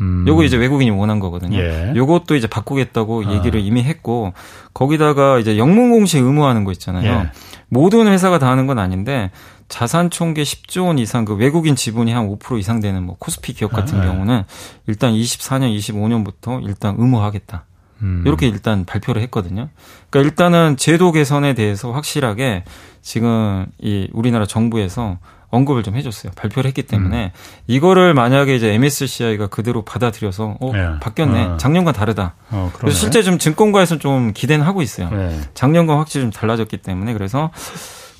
음. 0.00 0.24
요거 0.26 0.44
이제 0.44 0.56
외국인이 0.56 0.90
원한 0.90 1.20
거거든요. 1.20 1.58
예. 1.58 1.92
요것도 1.94 2.36
이제 2.36 2.46
바꾸겠다고 2.46 3.24
아. 3.26 3.32
얘기를 3.32 3.60
이미 3.60 3.82
했고 3.82 4.32
거기다가 4.74 5.38
이제 5.38 5.58
영문 5.58 5.90
공시 5.90 6.18
의무화하는 6.18 6.64
거 6.64 6.72
있잖아요. 6.72 7.10
예. 7.10 7.30
모든 7.68 8.06
회사가 8.06 8.38
다 8.38 8.48
하는 8.48 8.66
건 8.66 8.78
아닌데 8.78 9.30
자산 9.68 10.08
총계 10.10 10.42
10조 10.42 10.86
원 10.86 10.98
이상 10.98 11.24
그 11.24 11.34
외국인 11.34 11.76
지분이 11.76 12.12
한 12.12 12.28
5% 12.28 12.58
이상 12.58 12.80
되는 12.80 13.02
뭐 13.02 13.16
코스피 13.18 13.52
기업 13.52 13.72
같은 13.72 13.98
아, 13.98 14.04
네. 14.04 14.10
경우는 14.10 14.44
일단 14.86 15.12
24년, 15.12 15.76
25년부터 15.76 16.66
일단 16.66 16.96
의무화하겠다. 16.98 17.64
음. 18.00 18.22
이렇게 18.26 18.46
일단 18.48 18.84
발표를 18.84 19.20
했거든요. 19.22 19.68
그러니까 20.08 20.30
일단은 20.30 20.76
제도 20.76 21.12
개선에 21.12 21.54
대해서 21.54 21.92
확실하게 21.92 22.64
지금 23.02 23.66
이 23.78 24.08
우리나라 24.12 24.46
정부에서 24.46 25.18
언급을 25.50 25.82
좀 25.82 25.96
해줬어요. 25.96 26.32
발표를 26.36 26.68
했기 26.68 26.82
때문에 26.82 27.32
음. 27.34 27.62
이거를 27.66 28.12
만약에 28.14 28.54
이제 28.54 28.72
MSCI가 28.74 29.46
그대로 29.46 29.82
받아들여서 29.82 30.56
어 30.60 30.72
네. 30.72 31.00
바뀌었네. 31.00 31.44
어. 31.44 31.56
작년과 31.56 31.92
다르다. 31.92 32.34
어, 32.50 32.70
그래서 32.76 32.98
실제 32.98 33.22
좀 33.22 33.38
증권가에서 33.38 33.98
좀 33.98 34.32
기대는 34.34 34.64
하고 34.64 34.82
있어요. 34.82 35.10
네. 35.10 35.40
작년과 35.54 35.98
확실히 35.98 36.24
좀 36.24 36.30
달라졌기 36.30 36.78
때문에 36.78 37.14
그래서 37.14 37.50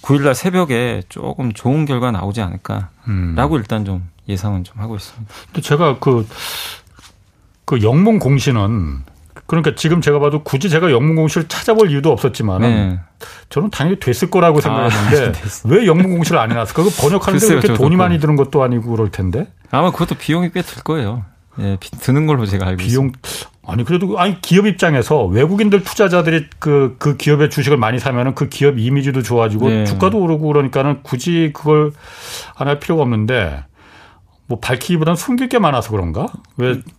9일날 0.02 0.32
새벽에 0.34 1.02
조금 1.08 1.52
좋은 1.52 1.84
결과 1.84 2.10
나오지 2.10 2.40
않을까라고 2.40 2.88
음. 3.08 3.58
일단 3.58 3.84
좀 3.84 4.08
예상은 4.28 4.64
좀 4.64 4.80
하고 4.80 4.96
있습니다. 4.96 5.34
또 5.52 5.60
제가 5.60 5.98
그, 5.98 6.26
그 7.64 7.82
영문 7.82 8.18
공시는 8.18 9.02
그러니까 9.48 9.74
지금 9.74 10.00
제가 10.00 10.20
봐도 10.20 10.42
굳이 10.44 10.68
제가 10.70 10.92
영문 10.92 11.16
공시를 11.16 11.48
찾아볼 11.48 11.90
이유도 11.90 12.12
없었지만 12.12 12.60
네. 12.60 13.00
저는 13.48 13.70
당연히 13.70 13.98
됐을 13.98 14.30
거라고 14.30 14.60
생각했는데 14.60 15.26
아, 15.26 15.32
왜 15.68 15.86
영문 15.86 16.10
공시를 16.12 16.38
안 16.38 16.50
해놨을까? 16.52 16.82
그 16.84 16.90
번역하는데 16.90 17.44
글쎄요, 17.44 17.60
그렇게 17.60 17.76
돈이 17.76 17.96
많이 17.96 18.20
드는 18.20 18.36
것도 18.36 18.62
아니고 18.62 18.90
그럴 18.90 19.10
텐데. 19.10 19.48
아마 19.70 19.90
그것도 19.90 20.14
비용이 20.16 20.50
꽤 20.52 20.62
들 20.62 20.82
거예요. 20.84 21.24
예, 21.60 21.76
드는 21.80 22.26
걸로 22.26 22.46
제가 22.46 22.66
알고 22.66 22.76
비용, 22.76 23.06
있습니다. 23.06 23.50
아니 23.66 23.84
그래도 23.84 24.18
아니 24.18 24.40
기업 24.42 24.66
입장에서 24.66 25.24
외국인들 25.24 25.82
투자자들이 25.82 26.46
그그 26.58 26.96
그 26.98 27.16
기업의 27.16 27.50
주식을 27.50 27.76
많이 27.78 27.98
사면은 27.98 28.34
그 28.34 28.48
기업 28.48 28.78
이미지도 28.78 29.22
좋아지고 29.22 29.68
네. 29.68 29.84
주가도 29.84 30.18
오르고 30.20 30.46
그러니까는 30.46 31.00
굳이 31.02 31.50
그걸 31.54 31.92
안 32.54 32.68
할 32.68 32.78
필요가 32.80 33.02
없는데 33.02 33.64
뭐 34.48 34.58
밝히기보다는 34.60 35.16
숨길 35.16 35.48
게 35.48 35.58
많아서 35.58 35.90
그런가? 35.90 36.26
왜, 36.56 36.68
왜 36.68 36.80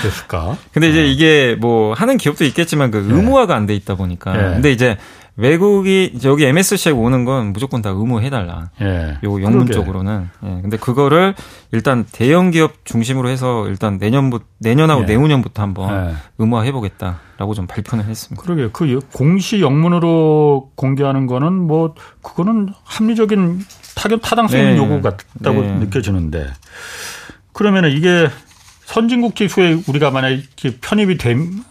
그랬을까? 0.00 0.56
근데 0.72 0.88
이제 0.88 1.00
어. 1.00 1.04
이게 1.04 1.56
뭐 1.60 1.92
하는 1.94 2.16
기업도 2.16 2.44
있겠지만 2.44 2.90
그 2.90 2.98
의무화가 2.98 3.54
안 3.54 3.66
돼 3.66 3.74
있다 3.74 3.96
보니까. 3.96 4.34
예. 4.38 4.54
근데 4.54 4.70
이제 4.72 4.96
외국이 5.36 6.18
여기 6.24 6.44
MSC에 6.46 6.90
오는 6.92 7.24
건 7.24 7.52
무조건 7.52 7.80
다 7.82 7.90
의무해달라. 7.90 8.70
예. 8.80 9.18
요 9.24 9.42
영문 9.42 9.66
그러게. 9.66 9.72
쪽으로는. 9.74 10.28
예. 10.44 10.48
근데 10.62 10.76
그거를 10.76 11.34
일단 11.72 12.04
대형 12.10 12.50
기업 12.50 12.84
중심으로 12.84 13.28
해서 13.28 13.66
일단 13.68 13.98
내년부 13.98 14.40
내년하고 14.58 15.02
예. 15.02 15.06
내후년부터 15.06 15.62
한번 15.62 16.10
예. 16.10 16.14
의무화해보겠다라고 16.38 17.54
좀 17.54 17.66
발표는 17.66 18.04
했습니다. 18.04 18.42
그러게 18.42 18.68
그 18.72 18.98
공시 19.12 19.60
영문으로 19.60 20.70
공개하는 20.76 21.26
거는 21.26 21.52
뭐 21.52 21.94
그거는 22.22 22.68
합리적인 22.84 23.60
타격 23.98 24.22
타당성 24.22 24.60
있는 24.60 24.74
네. 24.74 24.78
요구 24.78 25.02
같다고 25.02 25.60
네. 25.62 25.72
느껴지는데 25.80 26.46
그러면은 27.52 27.90
이게 27.90 28.28
선진국 28.84 29.34
지수에 29.34 29.76
우리가 29.88 30.10
만약에 30.12 30.42
편입이 30.80 31.18
됨, 31.18 31.64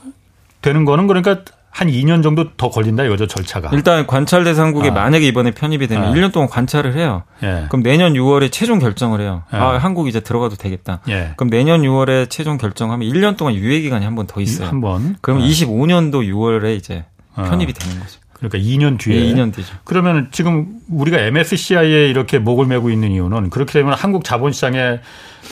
되는 0.61 0.83
거는 0.85 1.07
그러니까 1.07 1.39
한 1.71 1.87
2년 1.89 2.23
정도 2.23 2.55
더 2.57 2.69
걸린다 2.69 3.03
이거죠 3.05 3.27
절차가. 3.27 3.69
일단 3.71 4.07
관찰 4.07 4.43
대상국에 4.43 4.89
아. 4.89 4.93
만약에 4.93 5.25
이번에 5.27 5.51
편입이 5.51 5.87
되면 5.87 6.09
아. 6.09 6.13
1년 6.13 6.31
동안 6.33 6.49
관찰을 6.49 6.95
해요. 6.97 7.23
예. 7.43 7.65
그럼 7.69 7.83
내년 7.83 8.13
6월에 8.13 8.51
최종 8.51 8.79
결정을 8.79 9.21
해요. 9.21 9.43
예. 9.53 9.57
아 9.57 9.77
한국 9.77 10.07
이제 10.07 10.19
들어가도 10.19 10.55
되겠다. 10.55 11.01
예. 11.07 11.33
그럼 11.37 11.49
내년 11.51 11.83
6월에 11.83 12.29
최종 12.31 12.57
결정하면 12.57 13.07
1년 13.07 13.37
동안 13.37 13.53
유예 13.53 13.79
기간이 13.81 14.03
한 14.05 14.15
번 14.15 14.25
더 14.27 14.41
있어요. 14.41 14.67
한 14.67 14.81
번. 14.81 15.17
그럼 15.21 15.39
25년도 15.39 16.25
예. 16.25 16.31
6월에 16.31 16.75
이제 16.75 17.05
어. 17.35 17.43
편입이 17.43 17.71
되는 17.73 17.99
거죠. 17.99 18.19
그러니까 18.37 18.59
2년 18.59 18.99
뒤에. 18.99 19.19
네, 19.19 19.33
2년 19.33 19.53
뒤죠. 19.53 19.75
그러면 19.83 20.29
지금 20.31 20.79
우리가 20.89 21.19
MSCI에 21.19 22.07
이렇게 22.07 22.39
목을 22.39 22.67
메고 22.67 22.89
있는 22.89 23.11
이유는 23.11 23.49
그렇게 23.49 23.73
되면 23.73 23.93
한국 23.93 24.23
자본시장에 24.23 24.99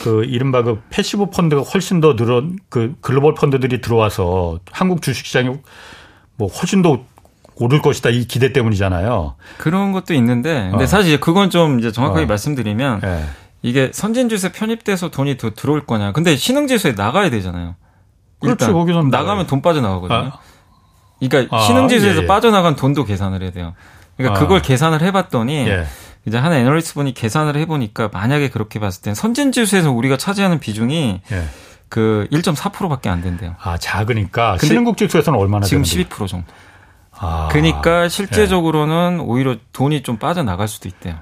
그 0.02 0.24
이른바 0.24 0.62
그 0.62 0.80
passive 0.90 1.30
펀드가 1.30 1.62
훨씬 1.62 2.00
더 2.00 2.14
늘은 2.14 2.58
그 2.68 2.94
글로벌 3.00 3.34
펀드들이 3.34 3.80
들어와서 3.80 4.60
한국 4.70 5.02
주식시장이 5.02 5.50
뭐 6.36 6.48
훨씬 6.48 6.82
더 6.82 7.04
오를 7.56 7.80
것이다 7.80 8.10
이 8.10 8.26
기대 8.26 8.52
때문이잖아요. 8.52 9.34
그런 9.58 9.92
것도 9.92 10.14
있는데 10.14 10.68
근데 10.70 10.84
어. 10.84 10.86
사실 10.86 11.18
그건 11.18 11.50
좀 11.50 11.80
이제 11.80 11.90
정확하게 11.90 12.24
어. 12.24 12.26
말씀드리면 12.26 13.00
네. 13.00 13.24
이게 13.62 13.90
선진지수에 13.92 14.52
편입돼서 14.52 15.10
돈이 15.10 15.38
더 15.38 15.50
들어올 15.50 15.86
거냐. 15.86 16.12
근데 16.12 16.36
신흥지수에 16.36 16.92
나가야 16.92 17.30
되잖아요. 17.30 17.74
그렇죠. 18.38 18.72
거기서 18.72 19.02
나가면 19.04 19.46
돈 19.46 19.62
빠져나가거든요. 19.62 20.32
아. 20.34 20.38
그러니까 21.20 21.56
아, 21.56 21.62
신흥지수에서 21.62 22.20
예, 22.20 22.22
예. 22.22 22.26
빠져나간 22.26 22.76
돈도 22.76 23.04
계산을 23.04 23.42
해야 23.42 23.50
돼요. 23.50 23.74
그러니까 24.16 24.38
아. 24.38 24.42
그걸 24.42 24.62
계산을 24.62 25.02
해봤더니 25.02 25.68
예. 25.68 25.86
이제 26.26 26.36
한 26.38 26.52
애널리스트 26.52 26.94
분이 26.94 27.14
계산을 27.14 27.56
해보니까 27.56 28.10
만약에 28.12 28.50
그렇게 28.50 28.80
봤을 28.80 29.02
땐 29.02 29.14
선진지수에서 29.14 29.92
우리가 29.92 30.16
차지하는 30.16 30.58
비중이 30.58 31.20
예. 31.32 31.44
그 31.88 32.26
1.4%밖에 32.32 33.08
안 33.08 33.22
된대요. 33.22 33.54
아 33.60 33.78
작으니까 33.78 34.58
신흥국 34.58 34.96
지수에서는 34.96 35.38
얼마나 35.38 35.64
지금 35.64 35.84
되는데? 35.84 36.14
12% 36.14 36.26
정도. 36.26 36.46
아. 37.18 37.48
그러니까 37.50 38.08
실제적으로는 38.08 39.20
오히려 39.20 39.56
돈이 39.72 40.02
좀 40.02 40.18
빠져나갈 40.18 40.68
수도 40.68 40.88
있대요. 40.88 41.16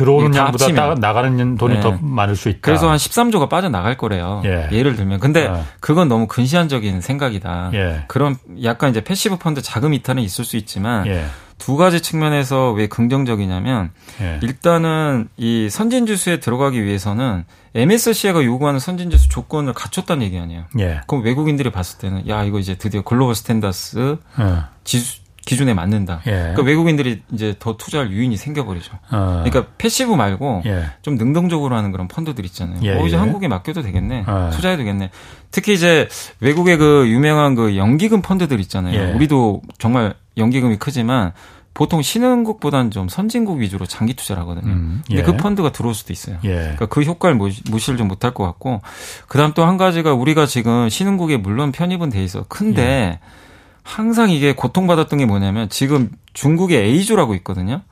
들어오는 0.00 0.34
양보다 0.34 0.72
따, 0.72 0.94
나가는 0.94 1.56
돈이 1.58 1.74
네. 1.74 1.80
더 1.80 1.98
많을 2.00 2.34
수 2.34 2.48
있다. 2.48 2.60
그래서 2.62 2.88
한 2.88 2.96
13조가 2.96 3.50
빠져나갈 3.50 3.98
거래요. 3.98 4.42
예. 4.46 4.82
를 4.82 4.96
들면. 4.96 5.20
근데 5.20 5.46
어. 5.46 5.62
그건 5.80 6.08
너무 6.08 6.26
근시안적인 6.26 7.02
생각이다. 7.02 7.70
예. 7.74 8.04
그런 8.06 8.38
약간 8.62 8.90
이제 8.90 9.02
passive 9.02 9.36
펀드 9.36 9.60
자금 9.60 9.92
이탈은 9.92 10.22
있을 10.22 10.46
수 10.46 10.56
있지만 10.56 11.06
예. 11.06 11.26
두 11.58 11.76
가지 11.76 12.00
측면에서 12.00 12.72
왜 12.72 12.86
긍정적이냐면 12.86 13.90
예. 14.22 14.40
일단은 14.42 15.28
이 15.36 15.68
선진지수에 15.70 16.40
들어가기 16.40 16.82
위해서는 16.82 17.44
MSCI가 17.74 18.42
요구하는 18.42 18.80
선진지수 18.80 19.28
조건을 19.28 19.74
갖췄다는 19.74 20.22
얘기 20.24 20.38
아니에요. 20.38 20.64
예. 20.78 21.02
그럼 21.06 21.22
외국인들이 21.22 21.70
봤을 21.70 21.98
때는 21.98 22.26
야 22.26 22.42
이거 22.44 22.58
이제 22.58 22.76
드디어 22.76 23.02
global 23.02 23.34
standards 23.34 24.16
예. 24.40 24.44
지수 24.84 25.19
기준에 25.50 25.74
맞는다. 25.74 26.20
예. 26.26 26.30
그러니까 26.30 26.62
외국인들이 26.62 27.22
이제 27.32 27.56
더 27.58 27.76
투자할 27.76 28.12
유인이 28.12 28.36
생겨버리죠. 28.36 28.92
어. 29.10 29.42
그러니까 29.44 29.66
passive 29.78 30.12
말고 30.14 30.62
예. 30.66 30.84
좀 31.02 31.16
능동적으로 31.16 31.74
하는 31.76 31.90
그런 31.90 32.06
펀드들 32.06 32.44
있잖아요. 32.44 32.78
예. 32.84 32.92
어 32.92 33.04
이제 33.04 33.16
예. 33.16 33.18
한국에 33.20 33.48
맡겨도 33.48 33.82
되겠네. 33.82 34.24
어. 34.28 34.50
투자해도 34.52 34.82
되겠네. 34.82 35.10
특히 35.50 35.74
이제 35.74 36.08
외국의 36.38 36.76
그 36.76 37.08
유명한 37.08 37.56
그 37.56 37.76
연기금 37.76 38.22
펀드들 38.22 38.60
있잖아요. 38.60 38.94
예. 38.94 39.12
우리도 39.12 39.62
정말 39.78 40.14
연기금이 40.36 40.76
크지만 40.76 41.32
보통 41.74 42.00
신흥국보다는 42.00 42.92
좀 42.92 43.08
선진국 43.08 43.58
위주로 43.58 43.86
장기 43.86 44.14
투자를 44.14 44.42
하거든요. 44.42 44.72
음, 44.72 45.02
예. 45.10 45.16
근데 45.16 45.32
그 45.32 45.36
펀드가 45.36 45.72
들어올 45.72 45.94
수도 45.94 46.12
있어요. 46.12 46.36
예. 46.44 46.54
그러니까 46.54 46.86
그 46.86 47.02
효과를 47.02 47.36
무시를 47.36 47.96
좀 47.98 48.06
못할 48.06 48.32
것 48.34 48.44
같고, 48.44 48.82
그 49.26 49.36
다음 49.38 49.52
또 49.54 49.64
한 49.64 49.76
가지가 49.76 50.14
우리가 50.14 50.46
지금 50.46 50.88
신흥국에 50.88 51.38
물론 51.38 51.72
편입은 51.72 52.10
돼 52.10 52.22
있어. 52.22 52.44
큰데 52.48 52.82
예. 52.82 53.18
항상 53.82 54.30
이게 54.30 54.52
고통받았던 54.54 55.18
게 55.18 55.26
뭐냐면 55.26 55.68
지금 55.68 56.10
중국의 56.32 56.78
A주라고 56.82 57.34
있거든요. 57.36 57.82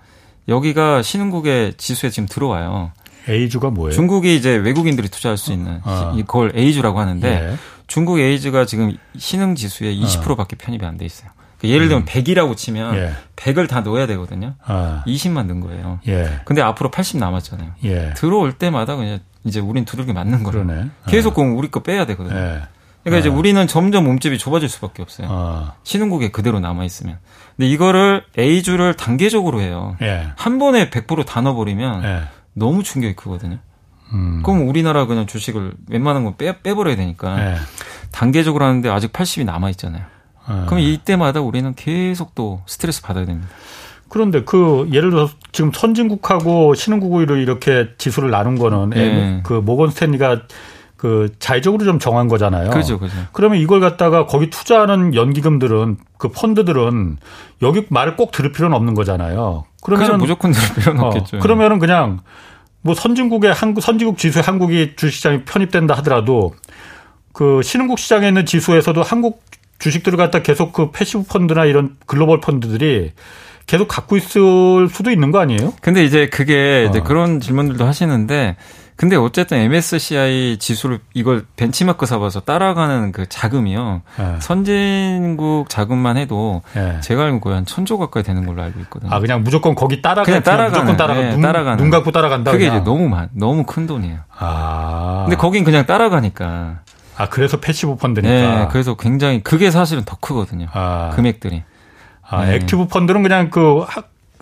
여기가 0.48 1.02
신흥국의 1.02 1.74
지수에 1.76 2.10
지금 2.10 2.26
들어와요. 2.28 2.92
A주가 3.28 3.70
뭐예요? 3.70 3.92
중국이 3.92 4.34
이제 4.36 4.54
외국인들이 4.56 5.08
투자할 5.08 5.36
수 5.36 5.52
있는 5.52 5.80
아. 5.84 6.14
이걸 6.16 6.52
A주라고 6.56 6.98
하는데 6.98 7.28
예. 7.28 7.56
중국 7.86 8.18
A주가 8.20 8.64
지금 8.64 8.96
신흥 9.18 9.54
지수의 9.54 10.00
20%밖에 10.02 10.56
편입이 10.56 10.84
안 10.86 10.96
돼 10.96 11.04
있어요. 11.04 11.30
그러니까 11.58 11.74
예를 11.74 11.88
들면 11.88 12.02
음. 12.04 12.06
100이라고 12.06 12.56
치면 12.56 12.96
예. 12.96 13.12
100을 13.36 13.68
다 13.68 13.80
넣어야 13.80 14.06
되거든요. 14.06 14.54
아. 14.64 15.02
20만 15.06 15.46
넣은 15.46 15.60
거예요. 15.60 16.00
예. 16.08 16.40
근데 16.44 16.62
앞으로 16.62 16.90
80 16.90 17.18
남았잖아요. 17.18 17.72
예. 17.84 18.14
들어올 18.16 18.52
때마다 18.52 18.96
그냥 18.96 19.18
이제 19.44 19.60
우린 19.60 19.84
두들겨 19.84 20.12
맞는 20.12 20.42
거예요. 20.44 20.64
그러네. 20.64 20.86
계속 21.08 21.38
아. 21.38 21.42
우리 21.42 21.70
거 21.70 21.80
빼야 21.82 22.06
되거든요. 22.06 22.62
예. 23.08 23.10
그러니까 23.10 23.18
이제 23.18 23.28
네. 23.28 23.34
우리는 23.34 23.66
점점 23.66 24.04
몸집이 24.04 24.38
좁아질 24.38 24.68
수밖에 24.68 25.02
없어요. 25.02 25.28
아. 25.30 25.74
신흥국에 25.82 26.30
그대로 26.30 26.60
남아 26.60 26.84
있으면. 26.84 27.18
근데 27.56 27.68
이거를 27.68 28.24
A주를 28.38 28.94
단계적으로 28.94 29.60
해요. 29.60 29.96
예. 30.02 30.28
한 30.36 30.58
번에 30.58 30.90
100%다 30.90 31.40
넣어버리면 31.40 32.04
예. 32.04 32.20
너무 32.54 32.82
충격이 32.82 33.16
크거든요. 33.16 33.58
음. 34.12 34.42
그럼 34.44 34.68
우리나라 34.68 35.06
그냥 35.06 35.26
주식을 35.26 35.74
웬만한 35.88 36.24
건 36.24 36.36
빼, 36.36 36.60
빼버려야 36.62 36.96
되니까 36.96 37.52
예. 37.52 37.56
단계적으로 38.12 38.64
하는데 38.64 38.88
아직 38.88 39.12
80이 39.12 39.44
남아 39.44 39.70
있잖아요. 39.70 40.04
아. 40.46 40.64
그럼 40.66 40.80
이때마다 40.80 41.40
우리는 41.40 41.74
계속 41.74 42.34
또 42.34 42.62
스트레스 42.66 43.02
받아야 43.02 43.26
됩니다. 43.26 43.48
그런데 44.08 44.42
그 44.42 44.88
예를 44.92 45.10
들어서 45.10 45.34
지금 45.52 45.70
선진국하고 45.72 46.74
신흥국으로 46.74 47.36
이렇게 47.36 47.88
지수를 47.98 48.30
나눈 48.30 48.58
거는 48.58 48.90
네. 48.90 49.40
그 49.42 49.52
모건 49.52 49.90
스탠리가 49.90 50.42
그 50.98 51.32
자의적으로 51.38 51.84
좀 51.84 52.00
정한 52.00 52.26
거잖아요. 52.26 52.70
그죠, 52.70 52.98
그죠. 52.98 53.14
그러면 53.32 53.58
이걸 53.58 53.80
갖다가 53.80 54.26
거기 54.26 54.50
투자하는 54.50 55.14
연기금들은 55.14 55.96
그 56.18 56.28
펀드들은 56.28 57.18
여기 57.62 57.86
말을 57.88 58.16
꼭 58.16 58.32
들을 58.32 58.50
필요는 58.50 58.76
없는 58.76 58.94
거잖아요. 58.94 59.64
그러면 59.80 60.18
무조건 60.18 60.50
들을 60.50 60.74
필요는 60.74 61.00
어, 61.00 61.06
없겠죠. 61.06 61.38
그러면은 61.38 61.78
그냥 61.78 62.18
뭐 62.82 62.94
선진국의 62.94 63.52
한국 63.54 63.80
선진국 63.80 64.18
지수에 64.18 64.42
한국이 64.42 64.96
주식시장이 64.96 65.44
편입된다 65.44 65.94
하더라도 65.98 66.54
그 67.32 67.62
신흥국 67.62 68.00
시장에 68.00 68.26
있는 68.26 68.44
지수에서도 68.44 69.00
한국 69.00 69.44
주식들을 69.78 70.18
갖다 70.18 70.42
계속 70.42 70.72
그 70.72 70.90
passive 70.90 71.24
펀드나 71.28 71.64
이런 71.64 71.96
글로벌 72.06 72.40
펀드들이 72.40 73.12
계속 73.68 73.86
갖고 73.86 74.16
있을 74.16 74.88
수도 74.90 75.12
있는 75.12 75.30
거 75.30 75.38
아니에요? 75.38 75.74
근데 75.80 76.02
이제 76.02 76.28
그게 76.28 76.86
어. 76.86 76.90
이제 76.90 77.00
그런 77.00 77.38
질문들도 77.38 77.84
하시는데 77.84 78.56
근데 78.98 79.14
어쨌든 79.14 79.58
MSCI 79.58 80.56
지수를 80.58 80.98
이걸 81.14 81.46
벤치마크 81.54 82.04
삼아서 82.04 82.40
따라가는 82.40 83.12
그 83.12 83.28
자금이요. 83.28 84.02
네. 84.18 84.36
선진국 84.40 85.68
자금만 85.68 86.16
해도 86.16 86.62
네. 86.74 87.00
제가 87.00 87.22
알고 87.22 87.38
거의 87.38 87.54
한 87.54 87.64
천조 87.64 87.96
가까이 87.96 88.24
되는 88.24 88.44
걸로 88.44 88.60
알고 88.60 88.80
있거든요. 88.80 89.12
아 89.14 89.20
그냥 89.20 89.44
무조건 89.44 89.76
거기 89.76 90.02
따라가 90.02 90.24
그냥 90.24 90.42
따라가는 90.42 90.72
무조건 90.72 90.96
따라가 90.96 91.20
네, 91.20 91.30
눈, 91.30 91.40
따라가는 91.42 91.76
눈 91.78 91.90
갖고 91.90 92.10
따라간다. 92.10 92.50
그게 92.50 92.64
그냥. 92.64 92.82
이제 92.82 92.84
너무 92.84 93.08
많 93.08 93.28
너무 93.34 93.62
큰 93.62 93.86
돈이에요. 93.86 94.18
아. 94.36 95.22
근데 95.26 95.36
거긴 95.36 95.62
그냥 95.62 95.86
따라가니까. 95.86 96.80
아 97.16 97.28
그래서 97.28 97.60
passive 97.60 97.94
펀드니까. 97.94 98.28
네, 98.28 98.68
그래서 98.72 98.96
굉장히 98.96 99.44
그게 99.44 99.70
사실은 99.70 100.02
더 100.04 100.16
크거든요. 100.18 100.66
아. 100.72 101.12
금액들이. 101.14 101.62
아, 102.28 102.46
네. 102.46 102.56
active 102.56 102.88
펀드는 102.88 103.22
그냥 103.22 103.50
그 103.50 103.84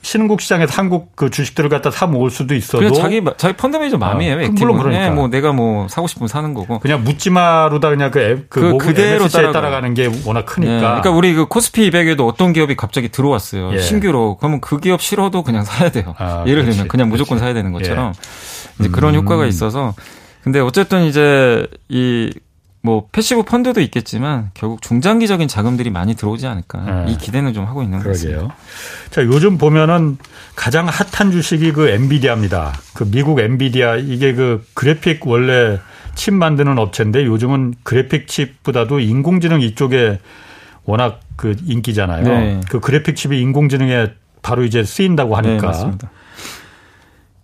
신흥국 0.06 0.40
시장에서 0.40 0.72
한국 0.72 1.16
그 1.16 1.30
주식들을 1.30 1.68
갖다 1.68 1.90
사 1.90 2.06
모을 2.06 2.30
수도 2.30 2.54
있어도 2.54 2.92
자기 2.92 3.20
자기 3.38 3.56
펀드 3.56 3.76
매니저 3.76 3.98
마음이에요. 3.98 4.36
아, 4.36 4.42
active 4.42 4.72
그러니까. 4.72 4.88
네, 4.90 5.10
뭐 5.10 5.26
내가 5.26 5.52
뭐 5.52 5.88
사고 5.88 6.06
싶으면 6.06 6.28
사는 6.28 6.54
거고 6.54 6.78
그냥 6.78 7.02
묻지마로다 7.02 7.90
그냥 7.90 8.12
그, 8.12 8.20
앱, 8.20 8.48
그, 8.48 8.60
그 8.60 8.78
그대로 8.78 9.26
따라가. 9.26 9.50
따라가는 9.50 9.94
게 9.94 10.08
워낙 10.24 10.46
크니까. 10.46 10.72
네, 10.72 10.78
그러니까 10.80 11.10
우리 11.10 11.34
그 11.34 11.46
코스피 11.46 11.90
200에도 11.90 12.24
어떤 12.28 12.52
기업이 12.52 12.76
갑자기 12.76 13.08
들어왔어요. 13.08 13.72
예. 13.72 13.80
신규로 13.80 14.36
그러면 14.36 14.60
그 14.60 14.78
기업 14.78 15.02
싫어도 15.02 15.42
그냥 15.42 15.64
사야 15.64 15.90
돼요. 15.90 16.14
아, 16.18 16.44
예를 16.46 16.62
그렇지. 16.62 16.76
들면 16.76 16.88
그냥 16.88 17.08
무조건 17.08 17.38
그렇지. 17.38 17.44
사야 17.44 17.54
되는 17.54 17.72
것처럼 17.72 18.12
예. 18.14 18.78
이제 18.78 18.88
그런 18.90 19.14
음. 19.16 19.22
효과가 19.22 19.44
있어서 19.46 19.92
근데 20.44 20.60
어쨌든 20.60 21.02
이제 21.06 21.66
이 21.88 22.32
뭐 22.86 23.08
passive 23.10 23.42
펀드도 23.42 23.80
있겠지만 23.80 24.52
결국 24.54 24.80
중장기적인 24.80 25.48
자금들이 25.48 25.90
많이 25.90 26.14
들어오지 26.14 26.46
않을까 26.46 27.04
네. 27.04 27.12
이 27.12 27.18
기대는 27.18 27.52
좀 27.52 27.64
하고 27.64 27.82
있는 27.82 27.98
거예요. 27.98 28.52
자 29.10 29.24
요즘 29.24 29.58
보면은 29.58 30.18
가장 30.54 30.86
핫한 30.86 31.32
주식이 31.32 31.72
그 31.72 31.88
엔비디아입니다. 31.88 32.74
그 32.94 33.10
미국 33.10 33.40
엔비디아 33.40 33.96
이게 33.96 34.34
그 34.34 34.64
그래픽 34.74 35.26
원래 35.26 35.80
칩 36.14 36.32
만드는 36.34 36.78
업체인데 36.78 37.26
요즘은 37.26 37.74
그래픽 37.82 38.28
칩보다도 38.28 39.00
인공지능 39.00 39.62
이쪽에 39.62 40.20
워낙 40.84 41.20
그 41.34 41.56
인기잖아요. 41.66 42.22
네. 42.22 42.60
그 42.70 42.78
그래픽 42.78 43.16
칩이 43.16 43.40
인공지능에 43.40 44.12
바로 44.42 44.62
이제 44.62 44.84
쓰인다고 44.84 45.36
하니까. 45.36 45.56
네, 45.56 45.66
맞습니다. 45.66 46.10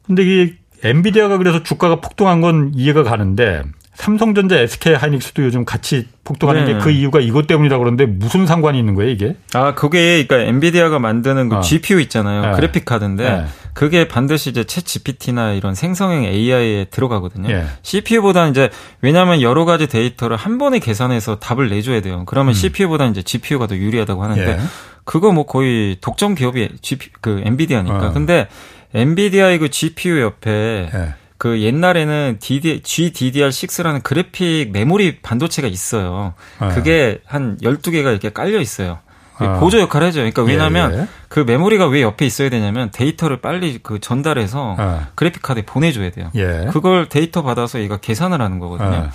근데 0.06 0.22
이 0.22 0.54
엔비디아가 0.84 1.38
그래서 1.38 1.64
주가가 1.64 1.96
폭등한 1.96 2.40
건 2.40 2.70
이해가 2.76 3.02
가는데 3.02 3.64
삼성전자, 3.94 4.58
SK 4.58 4.94
하이닉스도 4.94 5.44
요즘 5.44 5.64
같이 5.64 6.08
폭등하는 6.24 6.64
네. 6.64 6.72
게그 6.74 6.90
이유가 6.90 7.20
이것 7.20 7.46
때문이라고 7.46 7.84
그러는데 7.84 8.06
무슨 8.06 8.46
상관이 8.46 8.78
있는 8.78 8.94
거예요, 8.94 9.10
이게? 9.10 9.36
아, 9.52 9.74
그게 9.74 10.24
그러니까 10.26 10.48
엔비디아가 10.48 10.98
만드는 10.98 11.50
그 11.50 11.56
어. 11.56 11.60
GPU 11.60 12.00
있잖아요. 12.00 12.42
네. 12.42 12.52
그래픽 12.52 12.86
카드인데 12.86 13.30
네. 13.30 13.44
그게 13.74 14.08
반드시 14.08 14.50
이제 14.50 14.62
챗 14.62 14.84
GPT나 14.84 15.52
이런 15.52 15.74
생성형 15.74 16.24
AI에 16.24 16.86
들어가거든요. 16.86 17.48
네. 17.48 17.66
CPU보다는 17.82 18.50
이제 18.50 18.70
왜냐하면 19.02 19.42
여러 19.42 19.64
가지 19.64 19.86
데이터를 19.86 20.36
한 20.36 20.56
번에 20.56 20.78
계산해서 20.78 21.38
답을 21.38 21.68
내줘야 21.68 22.00
돼요. 22.00 22.24
그러면 22.26 22.52
음. 22.52 22.54
CPU보다는 22.54 23.12
이제 23.12 23.22
GPU가 23.22 23.66
더 23.66 23.76
유리하다고 23.76 24.22
하는데 24.22 24.50
예. 24.52 24.58
그거 25.04 25.32
뭐 25.32 25.44
거의 25.44 25.98
독점 26.00 26.34
기업이 26.34 26.68
GP, 26.80 27.10
그 27.20 27.42
엔비디아니까. 27.44 28.08
어. 28.08 28.12
근데 28.12 28.48
엔비디아의 28.94 29.58
그 29.58 29.70
GPU 29.70 30.20
옆에 30.20 30.90
예. 30.94 31.14
그 31.42 31.60
옛날에는 31.60 32.36
DD, 32.38 32.82
GDDR6라는 32.82 34.04
그래픽 34.04 34.70
메모리 34.70 35.22
반도체가 35.22 35.66
있어요. 35.66 36.34
예. 36.62 36.68
그게 36.68 37.18
한 37.26 37.58
12개가 37.60 38.12
이렇게 38.12 38.30
깔려 38.30 38.60
있어요. 38.60 39.00
어. 39.40 39.58
보조 39.58 39.80
역할을 39.80 40.06
하죠. 40.06 40.20
그러니까 40.20 40.44
왜냐하면 40.44 40.94
예, 40.94 40.98
예. 41.00 41.08
그 41.28 41.40
메모리가 41.40 41.88
왜 41.88 42.00
옆에 42.00 42.26
있어야 42.26 42.48
되냐면 42.48 42.92
데이터를 42.92 43.40
빨리 43.40 43.80
그 43.82 43.98
전달해서 43.98 44.76
어. 44.78 45.06
그래픽 45.16 45.42
카드에 45.42 45.64
보내줘야 45.64 46.12
돼요. 46.12 46.30
예. 46.36 46.68
그걸 46.70 47.08
데이터 47.08 47.42
받아서 47.42 47.80
얘가 47.80 47.96
계산을 47.96 48.40
하는 48.40 48.60
거거든요. 48.60 48.88
어. 48.88 49.10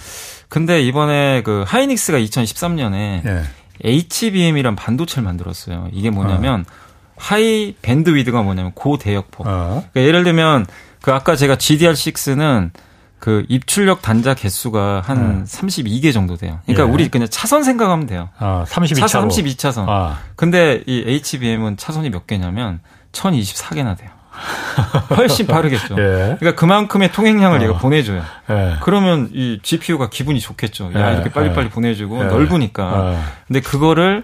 근데 0.50 0.82
이번에 0.82 1.44
그 1.44 1.64
하이닉스가 1.66 2.20
2013년에 2.20 3.46
HBM이란 3.86 4.76
반도체를 4.76 5.24
만들었어요. 5.24 5.88
이게 5.94 6.10
뭐냐면 6.10 6.66
어. 6.68 6.88
high 7.16 7.74
bandwidth가 7.82 8.42
뭐냐면 8.42 8.74
고대역폭. 8.74 9.48
어. 9.48 9.86
그러니까 9.92 10.02
예를 10.02 10.26
들면 10.26 10.66
그 11.02 11.14
아까 11.14 11.36
제가 11.36 11.56
GDDR6는 11.56 12.72
그 13.20 13.46
입출력 13.50 14.02
단자 14.02 14.34
개수가 14.36 15.02
한 15.04 15.40
네. 15.40 15.44
32개 15.44 16.14
정도 16.14 16.36
돼요. 16.38 16.60
그러니까 16.66 16.88
예. 16.88 16.92
우리 16.92 17.10
그냥 17.10 17.28
차선 17.30 17.64
생각하면 17.64 18.06
돼요. 18.06 18.30
아, 18.38 18.64
32차로. 18.68 19.00
차선 19.00 19.28
32차선. 19.30 19.86
아. 19.88 20.20
근데 20.36 20.84
이 20.86 21.04
HBM은 21.06 21.78
차선이 21.78 22.10
몇 22.10 22.28
개냐면 22.28 22.80
1024개나 23.12 23.98
돼요. 23.98 24.12
훨씬 25.18 25.48
빠르겠죠. 25.48 25.96
예. 25.98 26.38
그러니까 26.40 26.54
그만큼의 26.56 27.12
통행량을 27.12 27.60
어. 27.60 27.64
얘가 27.64 27.78
보내줘요. 27.80 28.22
예. 28.52 28.76
그러면 28.84 29.30
이 29.34 29.60
GPU가 29.64 30.10
기분이 30.10 30.40
좋겠죠. 30.40 30.92
야, 30.94 31.10
예. 31.10 31.14
이렇게 31.16 31.32
빨리빨리 31.32 31.66
예. 31.66 31.70
보내주고 31.70 32.20
예. 32.20 32.24
넓으니까. 32.26 32.84
어. 32.86 33.24
근데 33.48 33.62
그거를 33.62 34.24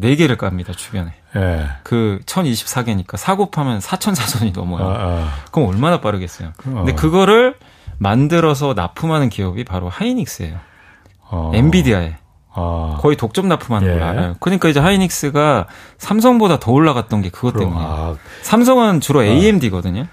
4개를 0.00 0.36
깝니다, 0.36 0.72
주변에. 0.72 1.12
예. 1.36 1.68
그 1.82 2.20
1024개니까 2.26 3.16
4 3.16 3.36
곱하면 3.36 3.80
4000사선이 3.80 4.54
넘어요. 4.54 4.84
아, 4.88 4.92
아. 4.92 5.34
그럼 5.50 5.68
얼마나 5.68 6.00
빠르겠어요. 6.00 6.48
어. 6.48 6.52
근데 6.74 6.94
그거를 6.94 7.56
만들어서 7.98 8.74
납품하는 8.74 9.28
기업이 9.28 9.64
바로 9.64 9.88
하이닉스예요. 9.88 10.58
어. 11.30 11.52
엔비디아에. 11.54 12.16
아. 12.54 12.96
거의 13.00 13.16
독점 13.16 13.48
납품하는 13.48 13.88
예. 13.88 13.92
걸 13.92 14.02
알아요. 14.02 14.34
그러니까 14.40 14.68
이제 14.68 14.80
하이닉스가 14.80 15.66
삼성보다 15.98 16.58
더 16.58 16.72
올라갔던 16.72 17.22
게 17.22 17.30
그것 17.30 17.56
때문이에요. 17.56 17.86
아. 17.86 18.16
삼성은 18.42 19.00
주로 19.00 19.22
AMD거든요. 19.22 20.06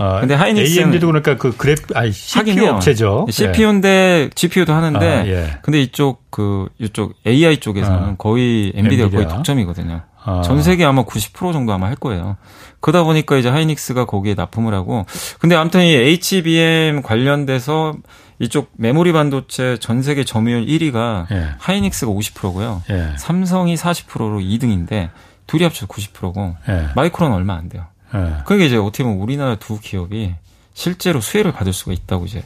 아, 0.00 0.20
근데 0.20 0.34
하이닉스 0.34 0.78
AMD도 0.78 1.06
그러니까 1.06 1.36
그 1.36 1.54
그래프 1.56 1.92
아니 1.94 2.10
CPU 2.10 2.66
업체죠. 2.66 3.26
CPU인데 3.28 3.88
예. 3.88 4.30
GPU도 4.34 4.72
하는데 4.72 5.06
아, 5.06 5.26
예. 5.26 5.58
근데 5.62 5.80
이쪽 5.82 6.30
그 6.30 6.68
이쪽 6.78 7.14
AI 7.26 7.58
쪽에서는 7.58 7.98
아, 7.98 8.14
거의 8.16 8.72
엔비디아, 8.74 9.04
엔비디아 9.04 9.08
거의 9.10 9.28
독점이거든요. 9.28 10.00
아. 10.22 10.42
전 10.42 10.62
세계 10.62 10.84
아마 10.84 11.04
90% 11.04 11.52
정도 11.52 11.72
아마 11.72 11.86
할 11.86 11.96
거예요. 11.96 12.36
그러다 12.80 13.04
보니까 13.04 13.36
이제 13.36 13.48
하이닉스가 13.48 14.06
거기에 14.06 14.34
납품을 14.34 14.72
하고 14.72 15.04
근데 15.38 15.54
아무튼 15.54 15.82
이 15.82 15.92
HBM 15.92 17.02
관련돼서 17.02 17.94
이쪽 18.38 18.70
메모리 18.76 19.12
반도체 19.12 19.76
전 19.80 20.02
세계 20.02 20.24
점유율 20.24 20.64
1위가 20.64 21.30
예. 21.30 21.48
하이닉스가 21.58 22.10
50%고요. 22.10 22.82
예. 22.88 23.12
삼성이 23.18 23.74
40%로 23.74 24.38
2등인데 24.40 25.10
둘이 25.46 25.64
합쳐서 25.64 25.86
90%고 25.88 26.56
예. 26.70 26.86
마이크론 26.96 27.32
얼마 27.32 27.54
안 27.54 27.68
돼요. 27.68 27.84
예. 28.14 28.34
그게 28.44 28.66
이제 28.66 28.76
어떻게 28.76 29.04
보면 29.04 29.18
우리나라 29.18 29.54
두 29.56 29.78
기업이 29.80 30.34
실제로 30.74 31.20
수혜를 31.20 31.52
받을 31.52 31.72
수가 31.72 31.92
있다고 31.92 32.24
이제 32.26 32.42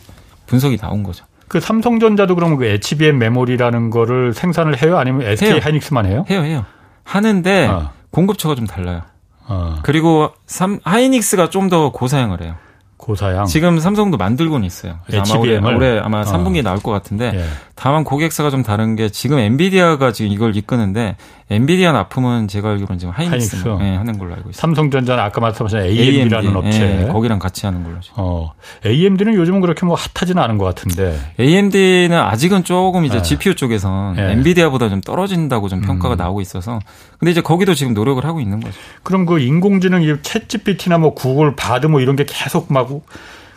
분석이 0.46 0.76
나온 0.78 1.02
거죠. 1.02 1.24
그 1.48 1.60
삼성전자도 1.60 2.34
그러면 2.34 2.56
그 2.58 2.64
HBM 2.64 3.18
메모리라는 3.18 3.90
거를 3.90 4.32
생산을 4.34 4.82
해요? 4.82 4.98
아니면 4.98 5.22
SK 5.22 5.52
해요. 5.52 5.60
하이닉스만 5.62 6.06
해요? 6.06 6.24
해요, 6.30 6.42
해요. 6.42 6.64
하는데 7.04 7.66
어. 7.68 7.90
공급처가 8.10 8.54
좀 8.54 8.66
달라요. 8.66 9.02
어. 9.46 9.76
그리고 9.82 10.30
삼, 10.46 10.80
하이닉스가 10.84 11.50
좀 11.50 11.68
더 11.68 11.92
고사양을 11.92 12.40
해요. 12.42 12.56
고사양. 12.96 13.44
지금 13.44 13.78
삼성도 13.78 14.16
만들고는 14.16 14.66
있어요. 14.66 14.98
아마 15.12 15.38
올해, 15.38 15.58
올해 15.58 15.98
아마 15.98 16.22
3분기에 16.24 16.60
어. 16.60 16.62
나올 16.62 16.78
것 16.78 16.90
같은데 16.90 17.32
예. 17.34 17.44
다만 17.74 18.02
고객사가 18.04 18.48
좀 18.50 18.62
다른 18.62 18.96
게 18.96 19.10
지금 19.10 19.38
엔비디아가 19.38 20.12
지금 20.12 20.30
이걸 20.32 20.56
이끄는데 20.56 21.16
엔비디아 21.50 21.92
납품은 21.92 22.48
제가 22.48 22.70
알기로는 22.70 22.98
지금 22.98 23.12
하이닉스 23.12 23.56
하이닉스. 23.56 23.82
네, 23.82 23.96
하는 23.96 24.18
걸로 24.18 24.30
알고 24.34 24.50
있습니다. 24.50 24.60
삼성전자는 24.60 25.22
아까 25.22 25.40
말씀하신 25.40 25.78
AMD라는 25.80 26.50
AMD, 26.50 26.66
업체. 26.68 26.78
네, 26.78 27.08
거기랑 27.08 27.38
같이 27.38 27.66
하는 27.66 27.84
걸로. 27.84 27.96
어. 28.16 28.52
AMD는 28.86 29.34
요즘은 29.34 29.60
그렇게 29.60 29.84
뭐 29.84 29.94
핫하지는 29.94 30.42
않은 30.42 30.56
것 30.56 30.64
같은데. 30.64 31.18
AMD는 31.38 32.18
아직은 32.18 32.64
조금 32.64 33.04
이제 33.04 33.18
네. 33.18 33.22
GPU 33.22 33.54
쪽에선 33.56 34.16
네. 34.16 34.32
엔비디아보다 34.32 34.88
좀 34.88 35.00
떨어진다고 35.00 35.68
좀 35.68 35.82
평가가 35.82 36.14
음. 36.14 36.16
나오고 36.16 36.40
있어서. 36.40 36.78
근데 37.18 37.30
이제 37.30 37.40
거기도 37.42 37.74
지금 37.74 37.92
노력을 37.92 38.24
하고 38.24 38.40
있는 38.40 38.60
거죠. 38.60 38.74
그럼 39.02 39.26
그 39.26 39.38
인공지능 39.38 40.00
챗 40.22 40.48
GPT나 40.48 40.98
뭐 40.98 41.14
구글 41.14 41.54
바드 41.54 41.86
뭐 41.86 42.00
이런 42.00 42.16
게 42.16 42.24
계속 42.26 42.72
막 42.72 42.88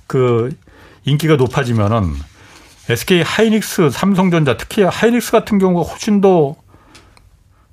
그 0.07 0.55
인기가 1.05 1.35
높아지면은 1.35 2.13
SK 2.89 3.21
하이닉스, 3.21 3.89
삼성전자 3.91 4.55
특히 4.57 4.83
하이닉스 4.83 5.31
같은 5.33 5.59
경우가 5.59 5.89
훨씬 5.89 6.21
더 6.21 6.55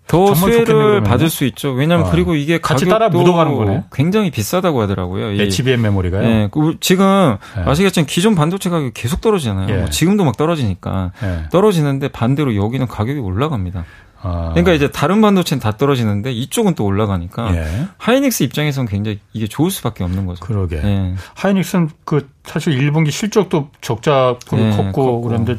더 0.07 0.35
수혜를 0.35 1.03
받을 1.03 1.31
수 1.31 1.45
있죠. 1.47 1.71
왜냐하면 1.71 2.09
어. 2.09 2.11
그리고 2.11 2.35
이게 2.35 2.59
같이 2.61 2.87
따라 2.87 3.09
묻어가는 3.09 3.55
거네. 3.55 3.85
굉장히 3.93 4.31
비싸다고 4.31 4.83
하더라고요. 4.83 5.41
HBM 5.41 5.81
메모리가요. 5.81 6.25
예, 6.25 6.49
그 6.53 6.77
지금 6.81 7.37
네. 7.57 7.63
아시겠지만 7.65 8.07
기존 8.07 8.35
반도체 8.35 8.69
가격이 8.69 8.93
계속 8.93 9.21
떨어지잖아요. 9.21 9.75
예. 9.75 9.79
뭐 9.79 9.91
지금도 9.91 10.25
막 10.25 10.37
떨어지니까 10.37 11.13
예. 11.23 11.49
떨어지는데 11.51 12.09
반대로 12.09 12.55
여기는 12.55 12.87
가격이 12.87 13.19
올라갑니다. 13.19 13.85
아. 14.21 14.51
그러니까 14.51 14.73
이제 14.73 14.91
다른 14.91 15.21
반도체는 15.21 15.61
다 15.61 15.73
떨어지는데 15.73 16.33
이쪽은 16.33 16.75
또 16.75 16.85
올라가니까 16.85 17.55
예. 17.55 17.87
하이닉스 17.99 18.43
입장에서는 18.43 18.89
굉장히 18.89 19.21
이게 19.33 19.47
좋을 19.47 19.71
수밖에 19.71 20.05
없는 20.05 20.27
거죠. 20.27 20.45
그러게. 20.45 20.77
예. 20.83 21.15
하이닉스는 21.35 21.91
그 22.05 22.29
사실 22.45 22.79
1분기 22.79 23.11
실적도 23.11 23.69
적자폭이 23.81 24.71
컸고, 24.71 24.93
컸고 24.93 25.21
그런데 25.23 25.57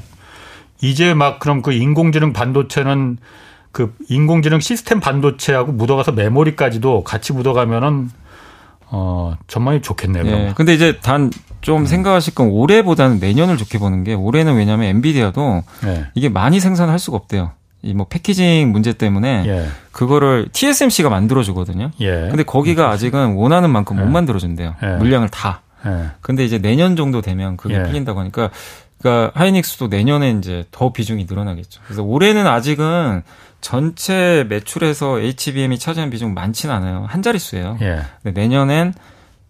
이제 0.81 1.13
막 1.13 1.39
그럼 1.39 1.61
그 1.61 1.73
인공지능 1.73 2.33
반도체는 2.33 3.17
그 3.75 3.93
인공지능 4.07 4.61
시스템 4.61 5.01
반도체하고 5.01 5.73
묻어가서 5.73 6.13
메모리까지도 6.13 7.03
같이 7.03 7.33
묻어가면은 7.33 8.09
어 8.87 9.35
전망이 9.47 9.81
좋겠네요. 9.81 10.23
네. 10.23 10.53
근데 10.55 10.73
이제 10.73 10.97
단좀 11.01 11.81
음. 11.81 11.85
생각하실 11.85 12.35
건 12.35 12.47
올해보다는 12.51 13.19
내년을 13.19 13.57
좋게 13.57 13.77
보는 13.79 14.05
게 14.05 14.13
올해는 14.13 14.55
왜냐하면 14.55 14.87
엔비디아도 14.87 15.63
네. 15.83 16.05
이게 16.13 16.29
많이 16.29 16.61
생산할 16.61 16.99
수가 16.99 17.17
없대요. 17.17 17.51
이 17.83 17.93
뭐 17.93 18.05
패키징 18.09 18.71
문제 18.71 18.93
때문에 18.93 19.43
예. 19.45 19.65
그거를 19.91 20.47
TSMC가 20.53 21.09
만들어 21.09 21.43
주거든요. 21.43 21.91
예. 21.99 22.29
근데 22.29 22.43
거기가 22.43 22.91
아직은 22.91 23.33
원하는 23.33 23.71
만큼 23.71 23.97
예. 23.97 24.03
못 24.03 24.07
만들어 24.09 24.39
준대요. 24.39 24.75
예. 24.83 24.87
물량을 24.95 25.27
다. 25.27 25.63
예. 25.85 26.11
근데 26.21 26.45
이제 26.45 26.59
내년 26.59 26.95
정도 26.95 27.21
되면 27.21 27.57
그게 27.57 27.75
예. 27.75 27.83
풀린다고 27.83 28.21
하니까 28.21 28.51
그러니까 29.05 29.39
하이닉스도 29.39 29.87
내년에 29.87 30.31
이제 30.31 30.65
더 30.71 30.91
비중이 30.91 31.27
늘어나겠죠. 31.29 31.79
그래서 31.85 32.01
올해는 32.01 32.47
아직은 32.47 33.21
전체 33.61 34.43
매출에서 34.49 35.19
HBM이 35.19 35.77
차지하는 35.77 36.09
비중 36.09 36.33
많지는 36.33 36.73
않아요. 36.73 37.05
한 37.07 37.21
자릿수예요. 37.21 37.77
예. 37.81 38.01
근데 38.23 38.41
내년엔 38.41 38.95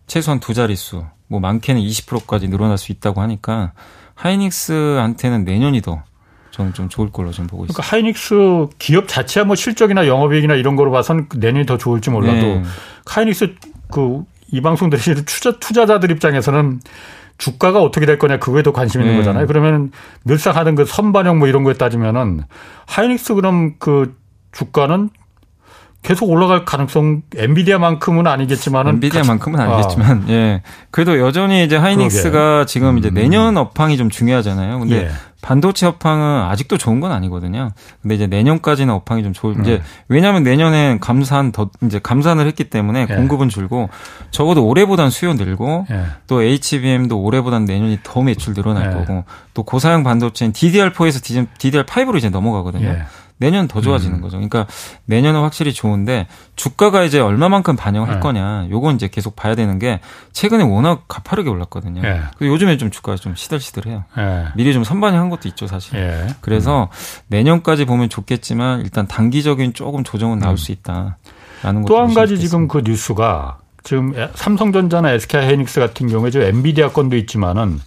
최소한 0.08 0.41
두 0.41 0.53
자릿수, 0.53 1.06
뭐 1.28 1.39
많게는 1.39 1.82
20%까지 1.82 2.49
늘어날 2.49 2.78
수 2.78 2.91
있다고 2.91 3.22
하니까 3.22 3.72
하이닉스한테는 4.16 5.45
내년이 5.45 5.82
더 5.82 6.03
저는 6.51 6.74
좀 6.74 6.89
좋을 6.89 7.12
걸로 7.12 7.32
좀 7.32 7.47
보고 7.47 7.64
그러니까 7.64 7.82
있습니다. 7.82 7.95
하이닉스 7.95 8.78
기업 8.78 9.08
자체야 9.08 9.45
뭐 9.45 9.56
실적이나 9.56 10.06
영업이익이나 10.06 10.56
이런 10.56 10.76
거로 10.76 10.91
봐선 10.91 11.30
내년이 11.34 11.66
더 11.66 11.78
좋을지 11.78 12.10
몰라도 12.10 12.41
네. 12.41 12.64
하이닉스 13.06 13.56
그 13.89 14.26
이 14.51 14.62
방송 14.62 14.89
들으시는 14.89 15.26
투자, 15.26 15.51
투자자들 15.60 16.12
입장에서는 16.12 16.80
주가가 17.38 17.81
어떻게 17.81 18.05
될 18.05 18.17
거냐 18.17 18.39
그거에 18.39 18.63
더 18.63 18.71
관심 18.71 19.01
있는 19.01 19.13
네. 19.13 19.19
거잖아요. 19.19 19.47
그러면 19.47 19.91
늘상 20.23 20.55
하던 20.55 20.75
그 20.75 20.86
선반영 20.86 21.39
뭐 21.39 21.47
이런 21.47 21.63
거에 21.63 21.73
따지면은 21.73 22.41
하이닉스 22.88 23.36
그럼 23.36 23.75
그 23.79 24.15
주가는 24.51 25.09
계속 26.06 26.30
올라갈 26.30 26.66
가능성 26.66 27.24
엔비디아만큼은 27.36 28.28
아니겠지만은 28.28 28.93
엔비디아만큼은 28.93 29.60
아니겠지만 29.60 30.26
아. 30.28 30.30
예 30.30 30.62
그래도 30.91 31.20
여전히 31.20 31.66
이제 31.66 31.76
하이닉스가 31.78 32.30
그러게. 32.32 32.66
지금 32.68 32.99
이제 32.99 33.10
음. 33.10 33.16
내년 33.16 33.58
업황이 33.58 33.97
좀 33.97 34.12
중요하잖아요. 34.12 34.80
근데 34.80 34.95
예. 35.06 35.10
반도체 35.41 35.88
업황은 35.88 36.43
아직도 36.43 36.78
좋은 36.78 36.99
건 36.99 37.12
아니거든요. 37.12 37.72
근데 38.01 38.16
이제 38.16 38.28
내년까지는 38.28 38.93
업황이 38.93 39.24
좀 39.24 39.34
좋을 39.34 39.60
이제 39.62 39.76
음. 39.76 39.82
왜냐하면 40.08 40.43
내년에 40.43 40.99
감산 41.01 41.51
더 41.51 41.72
이제 41.84 41.99
감산을 42.01 42.45
했기 42.45 42.66
때문에 42.66 43.08
예. 43.10 43.16
공급은 43.16 43.49
줄고 43.49 43.89
적어도 44.30 44.66
올해보단 44.68 45.10
수요 45.10 45.34
늘고 45.34 45.88
예. 45.89 46.03
또 46.28 46.43
HBM도 46.43 47.20
올해보단 47.20 47.66
내년이 47.66 47.99
더 48.03 48.22
매출 48.22 48.53
늘어날 48.53 48.91
예. 48.91 48.95
거고 48.95 49.24
또 49.56 49.64
고사양 49.64 50.03
반도체인 50.03 50.51
DDR4에서 50.53 51.47
DDR5로 51.58 52.18
이제 52.18 52.30
넘어가거든요. 52.30 52.95
예. 53.41 53.45
내년 53.45 53.67
더 53.67 53.81
좋아지는 53.81 54.17
음. 54.17 54.21
거죠. 54.21 54.38
그러니까 54.38 54.65
내년은 55.05 55.41
확실히 55.41 55.73
좋은데 55.73 56.27
주가가 56.55 57.03
이제 57.03 57.19
얼마만큼 57.19 57.75
반영할 57.75 58.15
네. 58.15 58.19
거냐. 58.19 58.67
요건 58.69 58.95
이제 58.95 59.07
계속 59.07 59.36
봐야 59.36 59.55
되는 59.55 59.77
게 59.79 59.99
최근에 60.31 60.63
워낙 60.63 61.03
가파르게 61.07 61.49
올랐거든요. 61.49 62.01
네. 62.01 62.21
요즘에 62.41 62.77
좀 62.77 62.91
주가가 62.91 63.17
좀 63.17 63.36
시들시들해요. 63.36 64.03
네. 64.15 64.45
미리 64.55 64.73
좀 64.73 64.83
선반영한 64.83 65.29
것도 65.29 65.49
있죠, 65.49 65.67
사실. 65.67 65.99
네. 65.99 66.27
그래서 66.41 66.83
음. 66.83 67.21
내년까지 67.27 67.86
보면 67.86 68.09
좋겠지만 68.09 68.81
일단 68.81 69.07
단기적인 69.07 69.73
조금 69.73 70.03
조정은 70.03 70.39
나올 70.39 70.53
음. 70.53 70.57
수 70.57 70.71
있다. 70.71 71.17
또한 71.88 72.13
가지 72.13 72.38
지금 72.39 72.67
그 72.67 72.81
뉴스가 72.86 73.57
지금 73.83 74.13
삼성전자나 74.36 75.11
SK하이닉스 75.11 75.79
같은 75.79 76.07
경우에 76.07 76.31
지금 76.31 76.45
엔비디아 76.47 76.91
건도 76.91 77.17
있지만은 77.17 77.79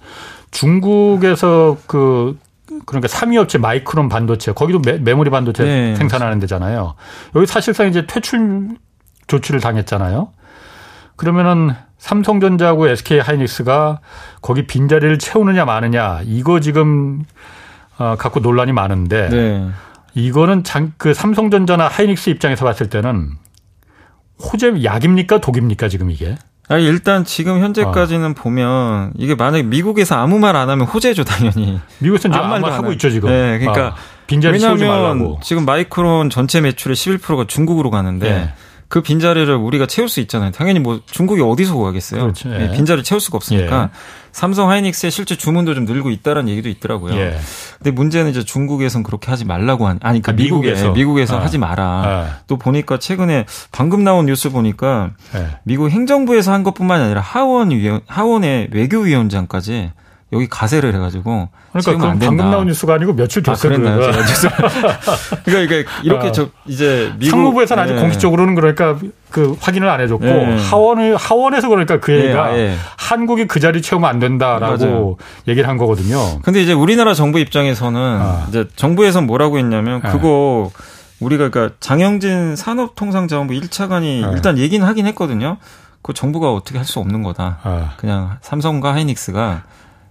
중국에서 0.50 1.76
그 1.86 2.38
그러니까 2.86 3.08
3위 3.08 3.36
업체 3.36 3.58
마이크론 3.58 4.08
반도체 4.08 4.52
거기도 4.52 4.80
메, 4.80 5.14
모리 5.14 5.30
반도체 5.30 5.64
네. 5.64 5.96
생산하는 5.96 6.38
데잖아요. 6.38 6.94
여기 7.34 7.46
사실상 7.46 7.88
이제 7.88 8.06
퇴출 8.06 8.76
조치를 9.26 9.60
당했잖아요. 9.60 10.30
그러면은 11.16 11.74
삼성전자하고 11.98 12.88
SK 12.88 13.20
하이닉스가 13.20 14.00
거기 14.40 14.66
빈자리를 14.66 15.18
채우느냐 15.18 15.64
마느냐 15.64 16.20
이거 16.24 16.60
지금 16.60 17.24
어, 17.98 18.16
갖고 18.16 18.40
논란이 18.40 18.72
많은데 18.72 19.28
네. 19.28 19.68
이거는 20.14 20.64
장, 20.64 20.92
그 20.96 21.12
삼성전자나 21.14 21.88
하이닉스 21.88 22.30
입장에서 22.30 22.64
봤을 22.64 22.88
때는 22.88 23.32
호재 24.40 24.84
약입니까 24.84 25.40
독입니까 25.40 25.88
지금 25.88 26.10
이게? 26.10 26.36
아니 26.68 26.84
일단 26.84 27.24
지금 27.24 27.60
현재까지는 27.60 28.30
어. 28.30 28.34
보면 28.34 29.12
이게 29.16 29.34
만약에 29.34 29.62
미국에서 29.62 30.16
아무 30.16 30.38
말 30.38 30.54
안 30.56 30.68
하면 30.70 30.86
호재죠 30.86 31.24
당연히. 31.24 31.80
미국에서는 31.98 32.36
아무 32.36 32.48
말도 32.48 32.66
하고 32.68 32.92
있죠 32.92 33.10
지금. 33.10 33.28
네, 33.30 33.58
그러니까 33.58 33.88
어. 33.88 33.94
빈자리 34.26 34.54
왜냐하면 34.54 35.36
지금 35.42 35.64
마이크론 35.64 36.28
전체 36.30 36.60
매출의 36.60 36.94
11%가 36.96 37.44
중국으로 37.46 37.90
가는데. 37.90 38.28
네. 38.30 38.54
그 38.88 39.02
빈자리를 39.02 39.54
우리가 39.54 39.86
채울 39.86 40.08
수 40.08 40.20
있잖아요. 40.20 40.50
당연히 40.50 40.80
뭐 40.80 41.00
중국이 41.04 41.42
어디서 41.42 41.74
구하겠어요. 41.74 42.22
그렇죠. 42.22 42.50
예. 42.54 42.70
빈자리를 42.72 43.04
채울 43.04 43.20
수가 43.20 43.36
없으니까 43.36 43.82
예. 43.82 43.98
삼성 44.32 44.70
하이닉스의 44.70 45.10
실제 45.10 45.36
주문도 45.36 45.74
좀 45.74 45.84
늘고 45.84 46.10
있다라는 46.10 46.48
얘기도 46.48 46.70
있더라고요. 46.70 47.14
예. 47.14 47.38
근데 47.76 47.90
문제는 47.90 48.30
이제 48.30 48.44
중국에선 48.44 49.02
그렇게 49.02 49.30
하지 49.30 49.44
말라고 49.44 49.86
한 49.86 49.98
아니 50.02 50.22
그 50.22 50.30
아, 50.30 50.34
미국에 50.34 50.68
미국에서, 50.68 50.92
미국에서 50.92 51.38
아. 51.38 51.44
하지 51.44 51.58
마라. 51.58 51.84
아. 51.84 52.38
또 52.46 52.56
보니까 52.56 52.98
최근에 52.98 53.44
방금 53.72 54.04
나온 54.04 54.24
뉴스 54.24 54.48
보니까 54.48 55.10
예. 55.34 55.58
미국 55.64 55.90
행정부에서 55.90 56.52
한 56.52 56.62
것뿐만 56.62 57.02
아니라 57.02 57.20
하원 57.20 57.70
위원 57.70 58.00
하원의 58.06 58.68
외교위원장까지 58.72 59.92
여기 60.32 60.46
가세를 60.46 60.94
해가지고 60.94 61.48
그러니까 61.72 62.10
안 62.10 62.18
방금 62.18 62.50
나온 62.50 62.66
뉴스가 62.66 62.94
아니고 62.94 63.14
며칠 63.14 63.42
됐어요. 63.42 63.72
아, 63.72 63.76
그랬나요? 63.76 64.00
그러니까 65.44 65.60
이게 65.76 65.84
이렇게 66.02 66.28
아, 66.28 66.32
저 66.32 66.48
이제 66.66 67.12
미국 67.18 67.30
상무부에서는 67.30 67.86
네. 67.86 67.92
아직 67.92 68.00
공식적으로는 68.00 68.54
그러니까 68.54 68.98
그 69.30 69.56
확인을 69.58 69.88
안 69.88 70.00
해줬고 70.00 70.24
네. 70.24 70.58
하원을 70.70 71.16
하원에서 71.16 71.68
그러니까 71.68 72.00
그 72.00 72.10
네, 72.10 72.24
얘기가 72.24 72.52
네, 72.52 72.76
한국이 72.98 73.46
그 73.46 73.58
자리 73.58 73.80
채우면 73.80 74.08
안 74.08 74.18
된다라고 74.18 74.76
맞아요. 74.84 75.16
얘기를 75.48 75.66
한 75.68 75.78
거거든요. 75.78 76.40
근데 76.42 76.60
이제 76.62 76.74
우리나라 76.74 77.14
정부 77.14 77.38
입장에서는 77.38 77.98
아. 77.98 78.46
이제 78.48 78.66
정부에서 78.76 79.22
뭐라고 79.22 79.58
했냐면 79.58 80.02
네. 80.02 80.10
그거 80.10 80.70
우리가 81.20 81.48
그러니까 81.48 81.74
장영진 81.80 82.54
산업통상자원부 82.54 83.54
1차관이 83.54 84.30
일단 84.34 84.58
얘기는 84.58 84.86
하긴 84.86 85.06
했거든요. 85.06 85.56
그 86.02 86.12
정부가 86.12 86.52
어떻게 86.52 86.78
할 86.78 86.84
수 86.84 87.00
없는 87.00 87.22
거다. 87.22 87.58
아. 87.62 87.92
그냥 87.96 88.36
삼성과 88.42 88.92
하이닉스가 88.94 89.62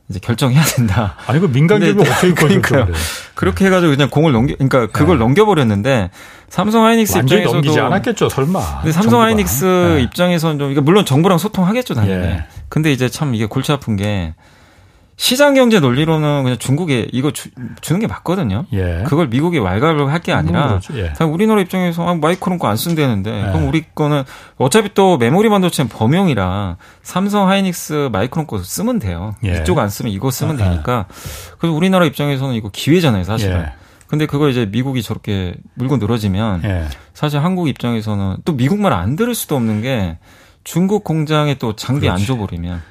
이제 0.10 0.20
결정해야 0.20 0.64
된다. 0.64 1.16
아니 1.28 1.40
그 1.40 1.52
민간 1.52 1.82
기업이 1.82 2.02
어떻게 2.02 2.34
그러니까요. 2.34 2.88
그렇게 3.36 3.66
해가지고 3.66 3.92
그냥 3.92 4.10
공을 4.10 4.32
넘겨, 4.32 4.54
그러니까 4.56 4.88
그걸 4.88 5.18
네. 5.18 5.24
넘겨버렸는데 5.26 6.12
삼성 6.50 6.86
하이닉스 6.86 7.18
입장에서도 7.18 7.54
넘기지 7.56 7.80
않았겠죠, 7.80 8.30
설마. 8.30 8.82
근데 8.82 8.94
삼성 8.94 9.22
하이닉스 9.22 9.66
네. 9.66 10.02
입장에서는 10.04 10.60
좀, 10.60 10.68
그러니까 10.70 10.82
물론 10.82 11.06
정부랑 11.06 11.38
소통하겠죠, 11.38 11.94
당연히. 11.94 12.26
예. 12.26 12.44
근데 12.70 12.92
이제 12.92 13.10
참 13.10 13.36
이게 13.36 13.46
골치 13.46 13.72
아픈 13.74 13.98
게 13.98 14.34
시장 15.20 15.56
경제 15.56 15.80
논리로는 15.80 16.44
그냥 16.44 16.58
중국에 16.60 17.08
이거 17.12 17.32
주, 17.32 17.50
는게 17.90 18.06
맞거든요. 18.06 18.66
예. 18.74 19.04
그걸 19.08 19.28
미국이 19.28 19.58
왈가왈부 19.58 20.10
할게 20.12 20.32
아니라 20.32 20.80
예. 20.94 21.12
우리나라 21.26 21.60
입장에서 21.62 22.08
아, 22.08 22.14
마이크론 22.14 22.60
거 22.60 22.68
안 22.68 22.78
쓴다는데 22.78 23.32
예. 23.48 23.52
그럼 23.52 23.68
우리 23.68 23.84
거는 23.96 24.24
어차피 24.58 24.94
또 24.94 25.18
메모리 25.18 25.50
반도체는 25.50 25.90
범용이라 25.90 26.78
삼성 27.02 27.50
하이닉스 27.50 28.10
마이크론 28.12 28.46
거 28.46 28.60
쓰면 28.62 29.00
돼요. 29.00 29.36
예. 29.44 29.62
이쪽 29.62 29.80
안 29.80 29.90
쓰면 29.90 30.12
이거 30.12 30.30
쓰면 30.30 30.62
아, 30.62 30.64
아. 30.64 30.70
되니까. 30.70 31.06
그래서 31.58 31.76
우리나라 31.76 32.06
입장에서는 32.06 32.54
이거 32.54 32.70
기회잖아요, 32.72 33.24
사실은. 33.24 33.58
예. 33.62 33.74
근데 34.06 34.26
그거 34.28 34.48
이제 34.50 34.66
미국이 34.68 35.02
저렇게 35.02 35.56
물고 35.74 35.98
늘어지면 35.98 36.62
예. 36.64 36.86
사실 37.16 37.40
한국 37.44 37.68
입장에서는 37.70 38.38
또 38.46 38.54
미국 38.56 38.80
말 38.80 38.94
안 38.94 39.16
들을 39.16 39.34
수도 39.34 39.56
없는 39.56 39.82
게 39.82 40.20
중국 40.64 41.04
공장에 41.04 41.56
또 41.56 41.76
장비 41.76 42.02
그렇지. 42.08 42.22
안 42.22 42.28
줘버리면 42.28 42.82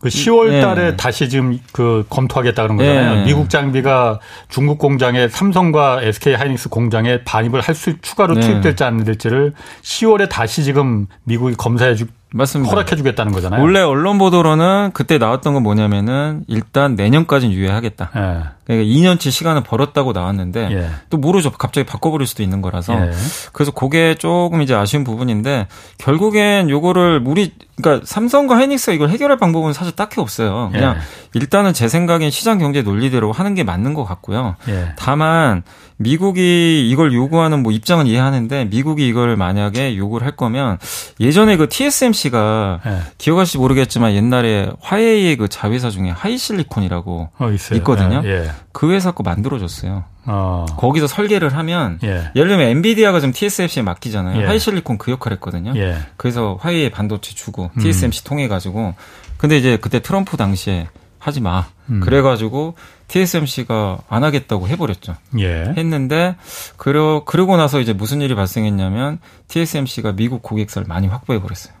그 0.00 0.08
10월 0.08 0.52
예. 0.52 0.60
달에 0.60 0.90
네. 0.90 0.96
다시 0.96 1.28
지금 1.28 1.58
그 1.72 2.04
검토하겠다는 2.08 2.76
거잖아요. 2.76 3.14
네. 3.16 3.24
미국 3.24 3.50
장비가 3.50 4.20
중국 4.48 4.78
공장에 4.78 5.26
삼성과 5.28 6.02
SK 6.02 6.34
하이닉스 6.34 6.68
공장에 6.68 7.24
반입을 7.24 7.60
할 7.60 7.74
수 7.74 8.00
추가로 8.00 8.34
네. 8.34 8.40
투입될지 8.40 8.82
안 8.84 9.04
될지를 9.04 9.52
10월에 9.82 10.28
다시 10.28 10.64
지금 10.64 11.06
미국이 11.24 11.54
검사해 11.54 11.94
주 11.94 12.06
맞습니다. 12.32 12.70
허락해 12.70 12.96
주겠다는 12.96 13.32
거잖아요. 13.32 13.62
원래 13.62 13.80
언론 13.80 14.18
보도로는 14.18 14.90
그때 14.92 15.16
나왔던 15.18 15.54
건 15.54 15.62
뭐냐면은 15.62 16.44
일단 16.46 16.94
내년까지는 16.94 17.54
유예하겠다. 17.54 18.54
예. 18.68 18.74
그러니까 18.74 18.94
2년치 18.94 19.30
시간을 19.30 19.62
벌었다고 19.62 20.12
나왔는데 20.12 20.68
예. 20.70 20.90
또 21.10 21.16
모르죠. 21.16 21.50
갑자기 21.50 21.86
바꿔버릴 21.86 22.26
수도 22.26 22.42
있는 22.42 22.60
거라서 22.60 22.94
예. 22.94 23.10
그래서 23.52 23.70
그게 23.72 24.14
조금 24.14 24.62
이제 24.62 24.74
아쉬운 24.74 25.04
부분인데 25.04 25.66
결국엔 25.98 26.70
요거를 26.70 27.22
우리 27.24 27.52
그러니까 27.76 28.04
삼성과 28.06 28.56
하이닉스가 28.56 28.92
이걸 28.92 29.08
해결할 29.10 29.38
방법은 29.38 29.72
사실 29.72 29.94
딱히 29.94 30.20
없어요. 30.20 30.70
그냥 30.72 30.96
예. 30.96 31.00
일단은 31.34 31.72
제 31.72 31.88
생각엔 31.88 32.30
시장 32.30 32.58
경제 32.58 32.82
논리대로 32.82 33.32
하는 33.32 33.54
게 33.54 33.64
맞는 33.64 33.94
것 33.94 34.04
같고요. 34.04 34.56
예. 34.68 34.92
다만 34.96 35.62
미국이 35.98 36.88
이걸 36.88 37.12
요구하는 37.12 37.62
뭐 37.62 37.72
입장은 37.72 38.06
이해하는데 38.06 38.66
미국이 38.66 39.06
이걸 39.06 39.36
만약에 39.36 39.96
요구를 39.96 40.24
할 40.24 40.36
거면 40.36 40.78
예전에 41.20 41.56
그 41.56 41.68
TSMC가 41.68 42.80
네. 42.84 42.98
기억하실지 43.18 43.58
모르겠지만 43.58 44.14
옛날에 44.14 44.70
화웨이의 44.80 45.36
그 45.36 45.48
자회사 45.48 45.90
중에 45.90 46.10
하이실리콘이라고 46.10 47.30
어, 47.38 47.50
있거든요. 47.74 48.22
네, 48.22 48.28
예. 48.28 48.50
그 48.72 48.92
회사 48.92 49.10
거 49.12 49.22
만들어줬어요. 49.22 50.04
어. 50.26 50.66
거기서 50.76 51.06
설계를 51.06 51.56
하면 51.56 51.98
예. 52.02 52.30
예를 52.36 52.48
들면 52.48 52.68
엔비디아가 52.68 53.20
지금 53.20 53.32
TSMC에 53.32 53.82
맡기잖아요. 53.82 54.42
예. 54.42 54.46
하이실리콘 54.46 54.98
그 54.98 55.10
역할 55.10 55.32
했거든요. 55.34 55.72
예. 55.76 55.96
그래서 56.16 56.58
화웨이 56.60 56.90
반도체 56.90 57.34
주고 57.34 57.70
TSMC 57.80 58.22
음. 58.22 58.24
통해 58.24 58.48
가지고 58.48 58.94
근데 59.38 59.56
이제 59.56 59.78
그때 59.80 60.00
트럼프 60.00 60.36
당시에 60.36 60.88
하지 61.18 61.40
마. 61.40 61.66
음. 61.90 62.00
그래가지고 62.00 62.74
TSMC가 63.08 63.98
안 64.08 64.22
하겠다고 64.24 64.68
해버렸죠. 64.68 65.14
예. 65.38 65.74
했는데 65.76 66.36
그러 66.76 67.24
그러고 67.24 67.56
나서 67.56 67.80
이제 67.80 67.92
무슨 67.92 68.20
일이 68.20 68.34
발생했냐면 68.34 69.18
TSMC가 69.48 70.12
미국 70.12 70.42
고객사를 70.42 70.86
많이 70.86 71.06
확보해 71.06 71.40
버렸어요. 71.40 71.72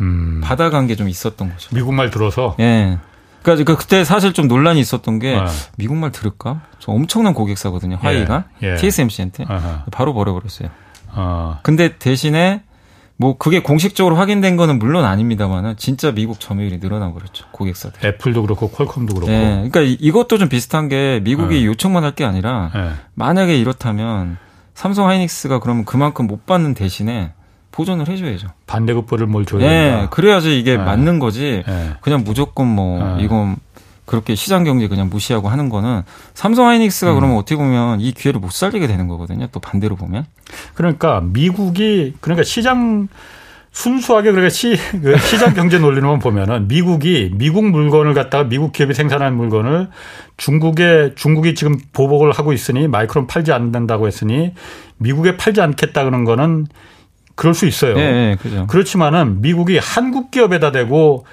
음. 0.00 0.40
받아간 0.44 0.86
게 0.86 0.94
좀 0.94 1.08
있었던 1.08 1.50
거죠. 1.50 1.70
미국 1.74 1.92
말 1.94 2.10
들어서. 2.10 2.54
예. 2.60 2.98
그러니까 3.42 3.76
그때 3.76 4.04
사실 4.04 4.32
좀 4.32 4.48
논란이 4.48 4.80
있었던 4.80 5.18
게 5.18 5.36
아. 5.36 5.46
미국 5.76 5.96
말 5.96 6.10
들을까? 6.12 6.62
저 6.78 6.92
엄청난 6.92 7.34
고객사거든요. 7.34 7.96
화이가 8.00 8.44
예. 8.62 8.72
예. 8.72 8.76
TSMC한테 8.76 9.44
아하. 9.48 9.84
바로 9.90 10.12
버려버렸어요. 10.14 10.68
아. 11.12 11.60
근데 11.62 11.96
대신에 11.98 12.62
뭐 13.16 13.36
그게 13.36 13.60
공식적으로 13.62 14.14
확인된 14.16 14.56
거는 14.56 14.78
물론 14.78 15.04
아닙니다만은 15.04 15.76
진짜 15.76 16.12
미국 16.12 16.38
점유율이 16.38 16.78
늘어나 16.78 17.12
버렸죠 17.12 17.46
고객사들. 17.50 18.06
애플도 18.06 18.42
그렇고 18.42 18.70
퀄컴도 18.70 19.14
그렇고. 19.14 19.30
네, 19.32 19.68
그러니까 19.70 19.80
이것도 19.80 20.38
좀 20.38 20.48
비슷한 20.48 20.88
게 20.88 21.20
미국이 21.24 21.60
네. 21.60 21.66
요청만 21.66 22.04
할 22.04 22.12
게 22.12 22.24
아니라 22.24 22.70
네. 22.74 22.90
만약에 23.14 23.56
이렇다면 23.58 24.36
삼성 24.74 25.08
하이닉스가 25.08 25.58
그러면 25.58 25.84
그만큼 25.84 26.26
못 26.28 26.46
받는 26.46 26.74
대신에 26.74 27.32
보존을 27.78 28.08
해줘야죠. 28.08 28.48
반대급부를 28.66 29.28
뭘 29.28 29.46
줘야 29.46 29.60
네, 29.60 29.90
된다. 29.90 30.08
그래야지 30.10 30.58
이게 30.58 30.76
네. 30.76 30.82
맞는 30.82 31.20
거지. 31.20 31.62
네. 31.64 31.90
그냥 32.00 32.24
무조건 32.24 32.66
뭐 32.66 33.16
네. 33.16 33.22
이건 33.24 33.54
그렇게 34.04 34.34
시장 34.34 34.64
경제 34.64 34.88
그냥 34.88 35.08
무시하고 35.08 35.48
하는 35.48 35.68
거는 35.68 36.02
삼성 36.34 36.66
하이닉스가 36.66 37.12
음. 37.12 37.14
그러면 37.14 37.36
어떻게 37.36 37.54
보면 37.54 38.00
이 38.00 38.10
기회를 38.10 38.40
못 38.40 38.50
살리게 38.50 38.88
되는 38.88 39.06
거거든요. 39.06 39.46
또 39.52 39.60
반대로 39.60 39.94
보면. 39.94 40.26
그러니까 40.74 41.20
미국이 41.20 42.14
그러니까 42.20 42.42
시장 42.42 43.06
순수하게 43.70 44.32
그러니까 44.32 44.48
시, 44.48 44.76
그 45.00 45.16
시장 45.18 45.54
경제 45.54 45.78
논리로만 45.78 46.18
보면은 46.18 46.66
미국이 46.66 47.30
미국 47.34 47.64
물건을 47.64 48.12
갖다가 48.12 48.48
미국 48.48 48.72
기업이 48.72 48.92
생산한 48.92 49.36
물건을 49.36 49.88
중국에 50.36 51.12
중국이 51.14 51.54
지금 51.54 51.76
보복을 51.92 52.32
하고 52.32 52.52
있으니 52.52 52.88
마이크론 52.88 53.28
팔지 53.28 53.52
않는다고 53.52 54.08
했으니 54.08 54.52
미국에 54.96 55.36
팔지 55.36 55.60
않겠다 55.60 56.02
그런 56.02 56.24
거는 56.24 56.66
그럴 57.38 57.54
수 57.54 57.66
있어요. 57.66 57.94
네, 57.94 58.12
네, 58.12 58.36
그죠. 58.36 58.66
그렇지만은 58.66 59.40
미국이 59.40 59.78
한국 59.78 60.32
기업에다 60.32 60.72
대고 60.72 61.24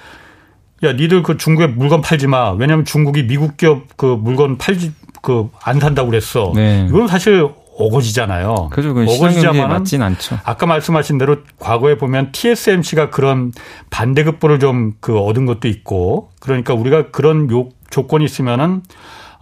야, 0.84 0.94
니들 0.94 1.24
그 1.24 1.38
중국에 1.38 1.66
물건 1.68 2.02
팔지 2.02 2.28
마. 2.28 2.52
왜냐하면 2.52 2.86
중국이 2.86 3.24
미국 3.26 3.58
기업 3.58 3.98
그 3.98 4.06
물건 4.06 4.58
팔지 4.60 4.94
그 5.24 5.50
안 5.64 5.80
산다고 5.80 6.12
그랬어. 6.12 6.52
네. 6.54 6.86
이건 6.88 7.08
사실 7.08 7.50
어거지잖아요. 7.80 8.70
그죠. 8.72 8.92
어거지자만 8.92 9.68
맞진 9.68 10.04
않죠. 10.04 10.38
아까 10.44 10.68
말씀하신 10.68 11.18
대로 11.18 11.38
과거에 11.60 11.98
보면 11.98 12.32
TSMC가 12.32 13.10
그런 13.10 13.52
반대급부를 13.90 14.60
좀 14.60 14.94
그 15.02 15.18
얻은 15.18 15.48
것도 15.48 15.68
있고 15.68 16.30
그러니까 16.40 16.76
우리가 16.76 17.10
그런 17.10 17.50
요 17.52 17.70
조건이 17.90 18.24
있으면은 18.26 18.84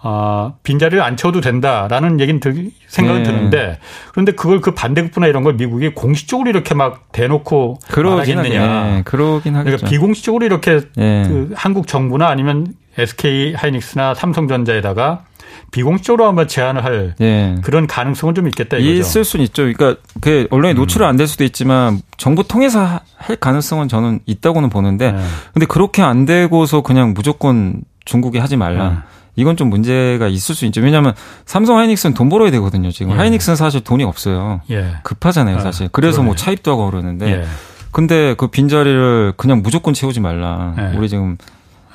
어, 0.06 0.56
빈자리를 0.64 1.02
안 1.02 1.16
채워도 1.16 1.40
된다라는 1.40 2.20
얘기는 2.20 2.38
들, 2.42 2.72
생각은 2.88 3.24
네. 3.24 3.32
드는데 3.32 3.80
그런데 4.12 4.34
그걸 4.34 4.60
그 4.60 4.72
반대급부나 4.72 5.28
이런 5.28 5.44
걸 5.44 5.54
미국이 5.54 5.94
공식적으로 5.94 6.50
이렇게 6.50 6.76
막 6.76 7.12
대놓고 7.14 7.80
말하겠느냐. 7.96 8.84
네, 8.84 9.02
그러긴 9.06 9.56
하겠죠. 9.56 9.78
그러니까 9.78 9.90
비공식적으로 9.90 10.46
이렇게 10.46 10.82
네. 10.98 11.26
그 11.28 11.52
한국 11.56 11.88
정부나 11.88 12.28
아니면 12.28 12.74
SK 12.98 13.54
하이닉스나 13.54 14.14
삼성전자에다가 14.14 15.24
비공식적으로 15.72 16.28
한번 16.28 16.50
제안을 16.50 16.84
할 16.84 17.16
네. 17.18 17.56
그런 17.64 17.88
가능성은 17.88 18.36
좀 18.36 18.48
있겠다 18.48 18.76
이거죠. 18.78 19.00
있을 19.00 19.24
수는 19.24 19.46
있죠. 19.46 19.64
그러니까 19.64 19.96
그 20.20 20.48
언론에 20.52 20.74
노출은 20.74 21.08
안될 21.08 21.28
수도 21.28 21.46
있지만 21.46 22.02
정부 22.18 22.46
통해서 22.46 23.00
할 23.16 23.36
가능성은 23.38 23.88
저는 23.88 24.20
있다고는 24.26 24.70
보는데 24.70 25.14
네. 25.14 25.24
근데 25.54 25.66
그렇게 25.66 26.02
안 26.02 26.26
되고서 26.26 26.82
그냥 26.82 27.14
무조건 27.14 27.84
중국이 28.04 28.38
하지 28.38 28.58
말라. 28.58 28.90
네. 28.90 28.96
이건 29.36 29.58
좀 29.58 29.70
문제가 29.70 30.28
있을 30.28 30.54
수 30.56 30.66
있죠. 30.66 30.82
왜냐하면 30.82 31.14
삼성 31.46 31.78
하이닉스는 31.78 32.14
돈 32.14 32.30
벌어야 32.30 32.52
되거든요. 32.52 32.92
지금 32.92 33.14
예. 33.14 33.16
하이닉스는 33.18 33.56
사실 33.56 33.82
돈이 33.82 34.04
없어요. 34.04 34.62
예. 34.70 34.96
급하잖아요, 35.04 35.60
사실. 35.60 35.90
그래서 35.92 36.18
뭐 36.18 36.24
그러네. 36.24 36.26
뭐 36.28 36.36
차입도 36.36 36.72
하고 36.72 36.86
그러는데. 36.90 37.32
예. 37.42 37.46
근데 37.92 38.34
그 38.36 38.48
빈자리를 38.48 39.34
그냥 39.38 39.62
무조건 39.62 39.94
채우지 39.94 40.20
말라. 40.20 40.74
예. 40.80 40.98
우리 40.98 41.10
지금 41.10 41.38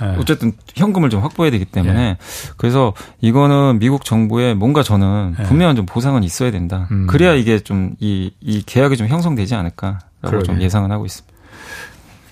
예. 0.00 0.14
어쨌든 0.18 0.52
현금을 0.76 1.10
좀 1.10 1.22
확보해야 1.22 1.50
되기 1.50 1.64
때문에 1.64 2.00
예. 2.00 2.16
그래서 2.56 2.92
이거는 3.20 3.80
미국 3.80 4.04
정부에 4.04 4.54
뭔가 4.54 4.84
저는 4.84 5.34
분명한 5.46 5.74
좀 5.74 5.86
보상은 5.86 6.22
있어야 6.22 6.52
된다. 6.52 6.86
음. 6.92 7.06
그래야 7.08 7.34
이게 7.34 7.58
좀 7.58 7.96
이 8.00 8.30
이 8.40 8.62
계약이 8.64 8.96
좀 8.96 9.08
형성되지 9.08 9.56
않을까라고 9.56 10.00
그러게. 10.24 10.44
좀 10.44 10.60
예상은 10.62 10.92
하고 10.92 11.04
있습니다. 11.04 11.36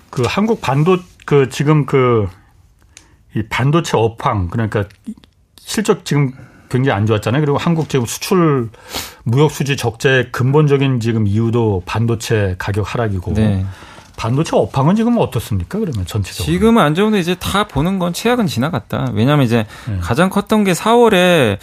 그 0.09 0.23
한국 0.25 0.61
반도 0.61 0.97
그 1.25 1.49
지금 1.49 1.85
그 1.85 2.27
이 3.37 3.43
반도체 3.49 3.97
업황 3.97 4.49
그러니까 4.49 4.85
실적 5.59 6.05
지금 6.05 6.33
굉장히 6.69 6.97
안 6.97 7.05
좋았잖아요. 7.05 7.41
그리고 7.41 7.57
한국 7.57 7.89
지금 7.89 8.05
수출 8.05 8.69
무역 9.23 9.51
수지 9.51 9.77
적자의 9.77 10.31
근본적인 10.31 10.99
지금 10.99 11.27
이유도 11.27 11.83
반도체 11.85 12.55
가격 12.57 12.93
하락이고 12.93 13.33
네. 13.33 13.65
반도체 14.17 14.55
업황은 14.55 14.95
지금 14.95 15.17
어떻습니까? 15.19 15.77
그러면 15.79 16.05
전체적으로 16.05 16.51
지금은 16.51 16.81
안 16.81 16.95
좋은데 16.95 17.19
이제 17.19 17.35
다 17.35 17.67
보는 17.67 17.99
건 17.99 18.13
최악은 18.13 18.47
지나갔다. 18.47 19.11
왜냐하면 19.13 19.45
이제 19.45 19.65
네. 19.87 19.97
가장 20.01 20.29
컸던 20.29 20.63
게 20.63 20.73
4월에 20.73 21.59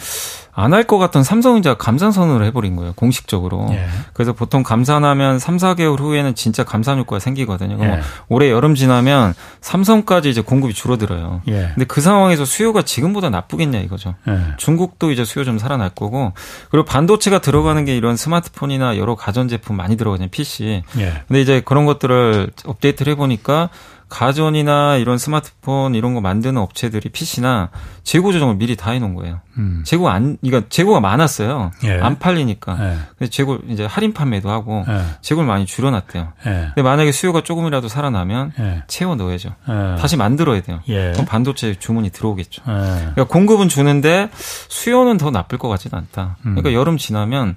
안 0.57 0.73
할 0.73 0.85
것 0.85 0.97
같던 0.97 1.23
삼성전자 1.23 1.73
감산 1.75 2.11
선언을 2.11 2.45
해버린 2.47 2.75
거예요 2.75 2.93
공식적으로. 2.93 3.67
예. 3.71 3.87
그래서 4.13 4.33
보통 4.33 4.63
감산하면 4.63 5.37
3, 5.39 5.57
4개월 5.57 5.99
후에는 5.99 6.33
진짜 6.35 6.63
감산 6.63 6.97
효과가 6.99 7.19
생기거든요. 7.19 7.77
예. 7.83 8.01
올해 8.29 8.49
여름 8.49 8.73
지나면 8.75 9.33
삼성까지 9.61 10.29
이제 10.29 10.41
공급이 10.41 10.73
줄어들어요. 10.73 11.41
예. 11.49 11.71
근데 11.73 11.85
그 11.85 12.01
상황에서 12.01 12.45
수요가 12.45 12.83
지금보다 12.83 13.29
나쁘겠냐 13.29 13.79
이거죠. 13.79 14.15
예. 14.27 14.39
중국도 14.57 15.11
이제 15.11 15.25
수요 15.25 15.43
좀 15.43 15.57
살아날 15.59 15.89
거고 15.89 16.33
그리고 16.69 16.85
반도체가 16.85 17.39
들어가는 17.39 17.83
게 17.83 17.97
이런 17.97 18.15
스마트폰이나 18.15 18.97
여러 18.97 19.15
가전 19.15 19.47
제품 19.47 19.75
많이 19.75 19.97
들어가잖아요 19.97 20.29
PC. 20.31 20.83
예. 20.99 21.23
근데 21.27 21.41
이제 21.41 21.61
그런 21.65 21.85
것들을 21.85 22.51
업데이트를 22.65 23.11
해보니까 23.13 23.69
가전이나 24.15 24.95
이런 24.95 25.17
스마트폰 25.17 25.93
이런 25.93 26.13
거 26.13 26.21
만드는 26.21 26.61
업체들이 26.61 27.09
PC나 27.09 27.69
재고 28.03 28.31
조정을 28.31 28.55
미리 28.55 28.77
다 28.77 28.91
해놓은 28.91 29.13
거예요. 29.13 29.41
음. 29.57 29.83
재고 29.85 30.07
안, 30.09 30.37
그러니까 30.41 30.69
재고가 30.69 31.01
많았어요. 31.01 31.71
예. 31.83 31.99
안 31.99 32.17
팔리니까. 32.17 32.77
예. 32.79 32.97
그래서 33.17 33.29
재고 33.29 33.59
이제 33.67 33.83
할인 33.83 34.13
판매도 34.13 34.49
하고 34.49 34.85
예. 34.87 35.01
재고를 35.21 35.45
많이 35.45 35.65
줄여놨대요. 35.65 36.31
예. 36.45 36.49
근데 36.49 36.81
만약에 36.81 37.11
수요가 37.11 37.41
조금이라도 37.41 37.89
살아나면 37.89 38.53
예. 38.57 38.83
채워 38.87 39.15
넣어야죠. 39.15 39.49
예. 39.67 39.95
다시 39.99 40.15
만들어야 40.15 40.61
돼요. 40.61 40.79
그럼 40.85 41.25
반도체 41.25 41.75
주문이 41.77 42.11
들어오겠죠. 42.11 42.63
그러니까 42.63 43.25
공급은 43.25 43.67
주는데 43.67 44.29
수요는 44.33 45.17
더 45.17 45.29
나쁠 45.29 45.57
것 45.57 45.67
같지는 45.67 45.97
않다. 45.99 46.37
음. 46.45 46.55
그러니까 46.55 46.71
여름 46.71 46.97
지나면 46.97 47.55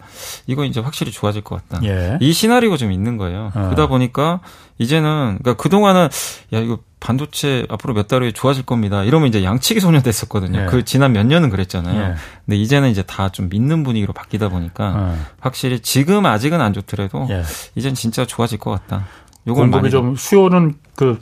이거 0.49 0.65
이제 0.65 0.81
확실히 0.81 1.13
좋아질 1.13 1.43
것 1.43 1.69
같다. 1.69 1.85
이 2.21 2.33
시나리오가 2.33 2.77
좀 2.77 2.91
있는 2.91 3.17
거예요. 3.17 3.53
그러다 3.53 3.87
보니까 3.87 4.41
이제는 4.79 5.39
그러니까 5.43 5.55
그 5.55 5.69
동안은 5.69 6.09
야 6.53 6.59
이거 6.59 6.79
반도체 7.01 7.67
앞으로 7.69 7.95
몇 7.95 8.09
달 8.09 8.23
후에 8.23 8.33
좋아질 8.33 8.65
겁니다. 8.65 9.05
이러면 9.05 9.29
이제 9.29 9.45
양치기 9.45 9.81
소년 9.81 10.03
됐었거든요. 10.03 10.63
예. 10.63 10.67
그 10.67 10.85
지난 10.85 11.13
몇 11.13 11.25
년은 11.27 11.51
그랬잖아요. 11.51 12.01
예. 12.01 12.15
근데 12.47 12.57
이제는 12.57 12.91
이제 12.91 13.03
다 13.03 13.29
좀 13.29 13.49
믿는 13.49 13.83
분위기로 13.85 14.13
바뀌다 14.13 14.49
보니까 14.49 15.13
예. 15.15 15.19
확실히 15.41 15.81
지금 15.81 16.27
아직은 16.27 16.61
안 16.61 16.73
좋더라도 16.73 17.27
예. 17.31 17.43
이젠 17.75 17.95
진짜 17.95 18.25
좋아질 18.25 18.59
것 18.59 18.71
같다. 18.71 19.07
요걸 19.47 19.71
공급이 19.71 19.91
좀 19.91 20.17
수요는 20.17 20.75
그 20.97 21.19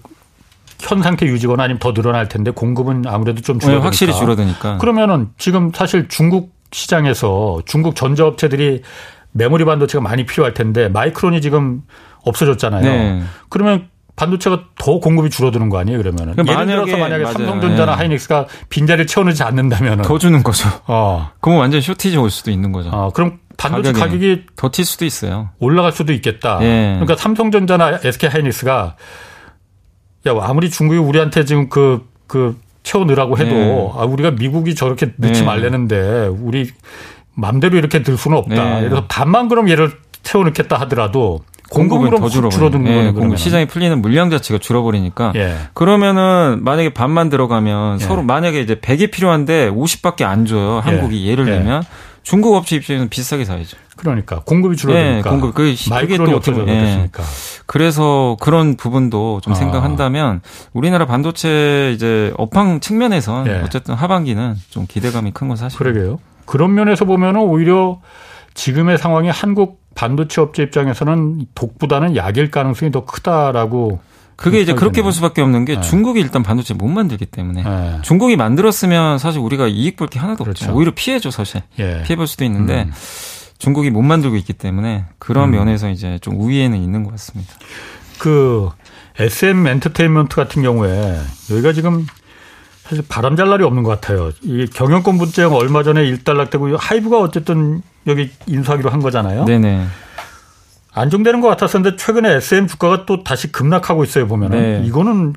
현 0.79 1.03
상태 1.03 1.25
유지거나 1.25 1.63
아니면 1.63 1.79
더 1.79 1.95
늘어날 1.95 2.29
텐데 2.29 2.51
공급은 2.51 3.05
아무래도 3.07 3.41
좀 3.41 3.59
줄어드니까. 3.59 3.81
네, 3.81 3.83
확실히 3.83 4.13
줄어드니까. 4.13 4.77
그러면은 4.77 5.31
지금 5.39 5.73
사실 5.75 6.07
중국 6.09 6.53
시장에서 6.71 7.63
중국 7.65 7.97
전자업체들이 7.97 8.83
메모리 9.33 9.65
반도체가 9.65 10.03
많이 10.03 10.27
필요할 10.27 10.53
텐데 10.53 10.89
마이크론이 10.91 11.41
지금 11.41 11.83
없어졌잖아요. 12.27 12.83
네. 12.83 13.23
그러면 13.49 13.89
반도체가 14.17 14.61
더 14.79 14.99
공급이 14.99 15.29
줄어드는 15.31 15.69
거 15.69 15.79
아니에요? 15.79 15.99
그러면은 15.99 16.35
예를 16.39 16.45
만약에, 16.55 16.73
들어서 16.87 16.97
만약에 16.97 17.23
맞아요. 17.25 17.35
삼성전자나 17.37 17.93
네. 17.93 17.99
하이닉스가 17.99 18.47
빈자리를 18.71 19.07
채워내지 19.07 19.43
않는다면 19.43 20.03
더 20.03 20.19
주는 20.19 20.43
거죠. 20.43 20.69
어. 20.87 21.31
그러면 21.41 21.61
완전 21.61 21.81
쇼티지 21.81 22.17
올 22.17 22.31
수도 22.31 22.51
있는 22.51 22.73
거죠. 22.73 22.89
어, 22.91 23.11
그럼 23.13 23.41
반도체 23.59 23.93
가격이 23.93 24.47
더 24.57 24.69
튈 24.71 24.85
수도 24.85 25.05
있어요. 25.05 25.51
올라갈 25.59 25.93
수도 25.93 26.13
있겠다. 26.13 26.59
네. 26.59 26.93
그러니까 26.95 27.17
삼성전자나 27.17 28.01
SK 28.05 28.31
하이닉스가 28.31 28.97
야 30.29 30.33
아무리 30.41 30.71
중국이 30.71 30.99
우리한테 30.99 31.45
지금 31.45 31.69
그그 31.69 32.07
그 32.27 32.61
채워넣으라고 32.83 33.37
해도 33.39 33.51
네. 33.55 33.91
아, 33.97 34.05
우리가 34.05 34.31
미국이 34.33 34.75
저렇게 34.75 35.13
넣지 35.17 35.41
네. 35.41 35.47
말라는데 35.47 36.29
우리 36.41 36.71
맘대로 37.35 37.77
이렇게 37.77 38.03
들 38.03 38.17
수는 38.17 38.39
없다. 38.39 38.81
네. 38.81 38.89
그래서 38.89 39.05
반만 39.09 39.49
그럼 39.49 39.69
얘를 39.69 39.93
채워넣겠다 40.23 40.81
하더라도 40.81 41.41
공급은 41.71 42.11
더 42.17 42.29
줄어드는 42.29 42.87
예, 42.87 43.11
공급 43.13 43.39
시장이 43.39 43.67
풀리는 43.67 44.01
물량 44.01 44.31
자체가 44.31 44.59
줄어버리니까 44.59 45.33
예. 45.37 45.57
그러면은 45.75 46.61
만약에 46.63 46.91
반만 46.91 47.29
들어가면 47.29 48.01
예. 48.01 48.05
서로 48.05 48.23
만약에 48.23 48.61
이제 48.61 48.77
100이 48.77 49.11
필요한데 49.11 49.71
50밖에 49.71 50.23
안 50.23 50.47
줘요. 50.47 50.81
한국이 50.83 51.27
예. 51.29 51.35
를 51.35 51.45
들면 51.45 51.83
중국 52.23 52.55
업체 52.57 52.77
입장에서는 52.77 53.09
비싸게 53.09 53.45
사야죠. 53.45 53.77
그러니까 53.97 54.41
공급이 54.45 54.77
줄어드니까. 54.77 55.17
예, 55.19 55.23
공급 55.23 55.55
그 55.55 55.75
그게 56.01 56.17
또 56.19 56.25
어떻게 56.37 56.61
예. 56.67 57.09
그래서 57.67 58.37
그런 58.41 58.77
부분도 58.77 59.41
좀 59.43 59.53
아. 59.53 59.57
생각한다면 59.57 60.41
우리나라 60.73 61.07
반도체 61.07 61.93
이제 61.95 62.33
업황 62.37 62.81
측면에서 62.81 63.45
예. 63.47 63.61
어쨌든 63.65 63.95
하반기는 63.95 64.55
좀 64.71 64.87
기대감이 64.89 65.31
큰 65.33 65.49
건 65.49 65.57
사실. 65.57 65.79
그러게요. 65.79 66.19
그런 66.45 66.75
면에서 66.75 67.05
보면은 67.05 67.41
오히려 67.41 68.01
지금의 68.55 68.99
상황이 68.99 69.29
한국 69.31 69.86
반도체 69.97 70.41
업체 70.41 70.63
입장에서는 70.63 71.47
독보다는 71.57 72.15
약일 72.15 72.53
가능성이 72.53 72.93
더 72.93 73.05
크다라고 73.05 73.99
그게 74.37 74.61
이제 74.61 74.75
그렇게 74.75 75.01
볼 75.03 75.13
수밖에 75.13 75.41
없는 75.41 75.65
게 75.65 75.77
네. 75.77 75.81
중국이 75.81 76.21
일단 76.21 76.43
반도체 76.43 76.75
못 76.75 76.87
만들기 76.89 77.25
때문에 77.27 77.63
네. 77.65 77.99
중국이 78.03 78.37
만들었으면 78.37 79.19
사실 79.19 79.41
우리가 79.41 79.67
이익 79.67 79.97
볼 79.97 80.09
게 80.09 80.19
하나도 80.19 80.45
그렇죠. 80.45 80.67
없죠. 80.67 80.77
오히려 80.77 80.93
피해죠 80.95 81.31
사실 81.31 81.63
예. 81.79 82.03
피해 82.05 82.17
볼 82.17 82.27
수도 82.27 82.45
있는데 82.45 82.83
음. 82.85 82.93
중국이 83.59 83.89
못 83.91 84.03
만들고 84.03 84.37
있기 84.37 84.53
때문에 84.53 85.07
그런 85.19 85.49
음. 85.49 85.53
면에서 85.53 85.89
이제 85.89 86.19
좀 86.21 86.39
우위에는 86.39 86.77
있는 86.81 87.03
것 87.03 87.11
같습니다. 87.13 87.55
그 88.19 88.69
SM 89.19 89.67
엔터테인먼트 89.67 90.37
같은 90.37 90.63
경우에 90.63 91.19
여기가 91.51 91.73
지금 91.73 92.07
사실 92.89 93.05
바람잘 93.09 93.49
날이 93.49 93.65
없는 93.65 93.83
것 93.83 93.91
같아요. 93.91 94.31
이 94.43 94.67
경영권 94.67 95.19
분쟁 95.19 95.53
얼마 95.53 95.83
전에 95.83 96.05
일단락되고 96.07 96.77
하이브가 96.77 97.19
어쨌든 97.19 97.83
여기 98.07 98.31
인수하기로 98.47 98.91
한 98.91 99.01
거잖아요. 99.01 99.45
네네. 99.45 99.87
안정되는 100.93 101.41
것 101.41 101.49
같았었는데 101.49 101.97
최근에 101.97 102.37
SM 102.37 102.69
주가가 102.69 103.05
또 103.05 103.23
다시 103.23 103.53
급락하고 103.53 104.03
있어요 104.05 104.27
보면은 104.27 104.59
네. 104.59 104.87
이거는 104.87 105.35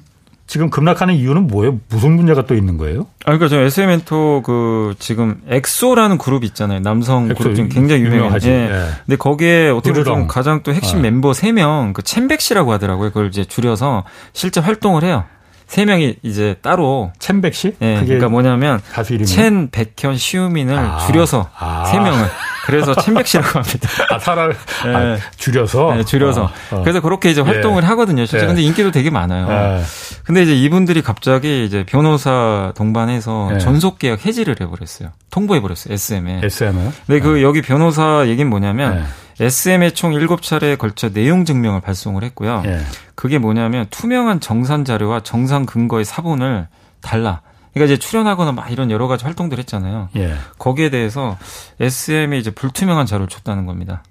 지금 0.48 0.70
급락하는 0.70 1.14
이유는 1.14 1.48
뭐예요? 1.48 1.80
무슨 1.90 2.14
문제가 2.14 2.46
또 2.46 2.56
있는 2.56 2.78
거예요? 2.78 3.02
아, 3.26 3.38
그러니까 3.38 3.50
저 3.50 3.60
SM 3.60 3.90
엔터 3.90 4.42
그 4.44 4.96
지금 4.98 5.42
엑소라는 5.48 6.18
그룹 6.18 6.44
있잖아요. 6.44 6.80
남성 6.80 7.26
엑소, 7.26 7.36
그룹 7.36 7.56
중 7.56 7.70
굉장히 7.70 8.02
유명하지. 8.04 8.50
예. 8.50 8.54
예. 8.54 8.86
근데 9.06 9.16
거기에 9.16 9.70
어떻게 9.70 10.04
보면 10.04 10.28
가장 10.28 10.64
또 10.64 10.74
핵심 10.74 11.00
아. 11.00 11.02
멤버 11.02 11.32
3명 11.32 11.94
그 11.94 12.02
첸백시라고 12.02 12.72
하더라고요. 12.72 13.10
그걸 13.10 13.28
이제 13.28 13.44
줄여서 13.44 14.06
실제 14.34 14.60
활동을 14.60 15.04
해요. 15.04 15.26
세 15.70 15.86
명이 15.86 16.16
이제 16.24 16.56
따로 16.64 17.12
첸백 17.20 17.54
씨? 17.54 17.76
예, 17.80 18.02
그러니까 18.04 18.28
뭐냐면 18.28 18.82
가수 18.92 19.14
이름이 19.14 19.28
첸, 19.28 19.70
백현, 19.70 20.18
시우민을 20.18 20.76
아. 20.76 20.98
줄여서 21.06 21.48
아. 21.56 21.86
세 21.86 22.00
명을 22.00 22.28
그래서 22.66 22.96
첸백 23.00 23.28
씨라고 23.28 23.60
합니다. 23.60 23.88
아, 24.10 24.18
사람 24.18 24.52
예. 24.52 24.90
아, 24.90 25.18
줄여서 25.38 25.94
네, 25.96 26.04
줄여서 26.04 26.44
어, 26.46 26.52
어. 26.72 26.82
그래서 26.82 27.02
그렇게 27.02 27.30
이제 27.30 27.42
활동을 27.42 27.84
예. 27.84 27.88
하거든요. 27.88 28.26
실제 28.26 28.46
예. 28.46 28.48
근데 28.48 28.64
인기도 28.64 28.90
되게 28.90 29.12
많아요. 29.12 29.48
예. 29.48 29.84
근데 30.24 30.42
이제 30.42 30.56
이분들이 30.56 31.04
갑자기 31.04 31.64
이제 31.66 31.84
변호사 31.86 32.74
동반해서 32.76 33.52
예. 33.54 33.60
전속 33.60 34.00
계약 34.00 34.26
해지를 34.26 34.56
해버렸어요. 34.60 35.10
통보해버렸어요. 35.30 35.94
SM에. 35.94 36.42
SM요? 36.46 36.94
근데 37.06 37.20
그 37.20 37.44
여기 37.44 37.62
변호사 37.62 38.26
얘기는 38.26 38.50
뭐냐면. 38.50 39.06
SM에 39.40 39.92
총 39.92 40.12
7차례에 40.12 40.78
걸쳐 40.78 41.10
내용 41.10 41.46
증명을 41.46 41.82
발송을 41.82 42.24
했고요. 42.24 42.64
예. 42.66 42.80
그게 43.16 43.38
뭐냐면 43.38 43.88
투명한 43.90 44.40
정산 44.40 44.86
자료와 44.86 45.22
정상 45.22 45.66
근거의 45.66 46.06
사본을 46.06 46.68
달라. 47.02 47.42
그러니까 47.74 47.94
이제 47.94 48.00
출연하거나 48.00 48.52
막 48.52 48.72
이런 48.72 48.92
여러 48.92 49.08
가지 49.08 49.26
활동들 49.26 49.58
했잖아요. 49.60 50.10
예. 50.16 50.34
거기에 50.58 50.90
대해서 50.90 51.38
SM에 51.80 52.38
이제 52.38 52.52
불투명한 52.52 53.06
자료를 53.06 53.28
줬다는 53.28 53.66
겁니다. 53.66 54.04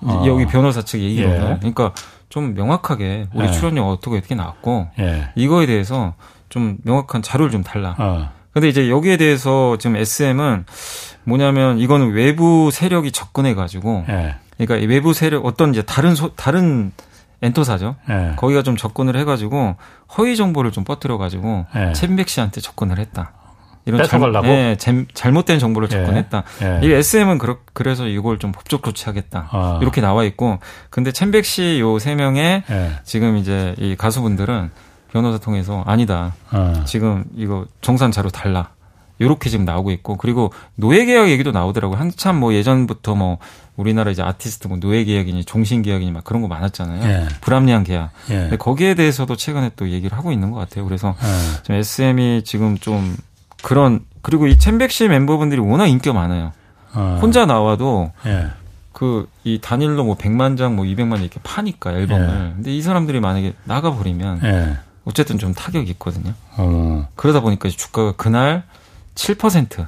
어. 0.00 0.24
여기 0.26 0.46
변호사 0.46 0.82
측 0.82 1.00
얘기로는. 1.00 1.50
예. 1.50 1.56
그러니까 1.58 1.92
좀 2.28 2.54
명확하게 2.54 3.28
우리 3.34 3.46
예. 3.46 3.50
출연료 3.50 3.88
어떻게 3.88 4.16
어떻게 4.18 4.34
나왔고 4.34 4.88
예. 4.98 5.30
이거에 5.34 5.66
대해서 5.66 6.14
좀 6.48 6.78
명확한 6.84 7.22
자료를 7.22 7.50
좀 7.50 7.62
달라. 7.62 7.96
어. 7.98 8.30
근데 8.52 8.68
이제 8.68 8.90
여기에 8.90 9.16
대해서 9.16 9.76
지금 9.78 9.96
SM은 9.96 10.66
뭐냐면 11.24 11.78
이거는 11.78 12.12
외부 12.12 12.70
세력이 12.70 13.12
접근해 13.12 13.54
가지고 13.54 14.04
예. 14.08 14.36
그러니까 14.58 14.86
외부 14.88 15.12
세력 15.12 15.46
어떤 15.46 15.70
이제 15.70 15.82
다른 15.82 16.14
소, 16.14 16.34
다른 16.34 16.92
엔터사죠. 17.42 17.96
네. 18.08 18.32
거기가 18.36 18.62
좀 18.62 18.76
접근을 18.76 19.16
해가지고 19.16 19.76
허위 20.16 20.36
정보를 20.36 20.70
좀 20.70 20.84
퍼뜨려가지고 20.84 21.66
네. 21.74 21.92
챔백 21.92 22.28
씨한테 22.28 22.60
접근을 22.60 22.98
했다. 22.98 23.32
이런 23.84 24.04
잘, 24.04 24.20
예, 24.44 24.76
잘못된 25.12 25.58
정보를 25.58 25.88
예. 25.90 25.96
접근했다. 25.96 26.44
예. 26.62 26.80
이게 26.84 26.94
SM은 26.98 27.38
그러, 27.38 27.56
그래서 27.72 28.06
이걸 28.06 28.38
좀 28.38 28.52
법적 28.52 28.84
조치하겠다. 28.84 29.48
아. 29.50 29.78
이렇게 29.82 30.00
나와 30.00 30.22
있고, 30.22 30.60
근데 30.88 31.10
챔백 31.10 31.44
씨 31.44 31.80
요 31.80 31.98
세 31.98 32.14
명의 32.14 32.62
예. 32.70 32.90
지금 33.02 33.36
이제 33.36 33.74
이 33.78 33.96
가수분들은 33.96 34.70
변호사 35.12 35.38
통해서 35.38 35.82
아니다. 35.84 36.32
아. 36.50 36.84
지금 36.86 37.24
이거 37.36 37.66
정산 37.80 38.12
자료 38.12 38.30
달라. 38.30 38.68
요렇게 39.22 39.48
지금 39.50 39.64
나오고 39.64 39.90
있고 39.92 40.16
그리고 40.16 40.52
노예 40.74 41.04
계약 41.04 41.28
얘기도 41.30 41.52
나오더라고요. 41.52 41.98
한참 41.98 42.38
뭐 42.38 42.52
예전부터 42.54 43.14
뭐 43.14 43.38
우리나라 43.76 44.10
이제 44.10 44.22
아티스트 44.22 44.68
뭐 44.68 44.78
노예 44.78 45.04
계약이니 45.04 45.44
종신 45.44 45.82
계약이니 45.82 46.12
막 46.12 46.24
그런 46.24 46.42
거 46.42 46.48
많았잖아요. 46.48 47.02
예. 47.08 47.28
불합리한 47.40 47.84
계약. 47.84 48.10
예. 48.30 48.34
근데 48.34 48.56
거기에 48.56 48.94
대해서도 48.94 49.36
최근에 49.36 49.70
또 49.76 49.88
얘기를 49.88 50.16
하고 50.16 50.32
있는 50.32 50.50
것 50.50 50.58
같아요. 50.58 50.84
그래서 50.84 51.14
예. 51.22 51.62
좀 51.62 51.76
SM이 51.76 52.42
지금 52.44 52.76
좀 52.78 53.16
그런 53.62 54.00
그리고 54.20 54.46
이 54.46 54.58
챔백시 54.58 55.08
멤버분들이 55.08 55.60
워낙 55.60 55.86
인기가 55.86 56.12
많아요. 56.12 56.52
어. 56.94 57.18
혼자 57.22 57.46
나와도 57.46 58.12
예. 58.26 58.48
그이 58.92 59.60
단일로 59.60 60.04
뭐 60.04 60.16
100만 60.16 60.56
장, 60.56 60.76
뭐 60.76 60.84
200만 60.84 61.14
장 61.14 61.22
이렇게 61.22 61.40
파니까 61.42 61.92
앨범을. 61.92 62.28
예. 62.28 62.54
근데 62.54 62.76
이 62.76 62.82
사람들이 62.82 63.20
만약에 63.20 63.54
나가 63.64 63.94
버리면 63.94 64.40
예. 64.44 64.76
어쨌든 65.04 65.38
좀 65.38 65.54
타격이 65.54 65.90
있거든요. 65.92 66.34
어. 66.56 67.08
그러다 67.16 67.40
보니까 67.40 67.68
주가가 67.68 68.12
그날 68.12 68.64
7% 69.14 69.86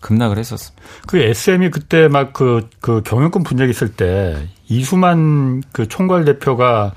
급락을 0.00 0.38
했었습니다. 0.38 0.82
그 1.06 1.18
SM이 1.18 1.70
그때 1.70 2.08
막 2.08 2.32
그, 2.32 2.68
그 2.80 3.02
경영권 3.02 3.44
분쟁 3.44 3.70
있을 3.70 3.92
때 3.94 4.48
이수만 4.68 5.62
그 5.72 5.88
총괄 5.88 6.24
대표가, 6.24 6.92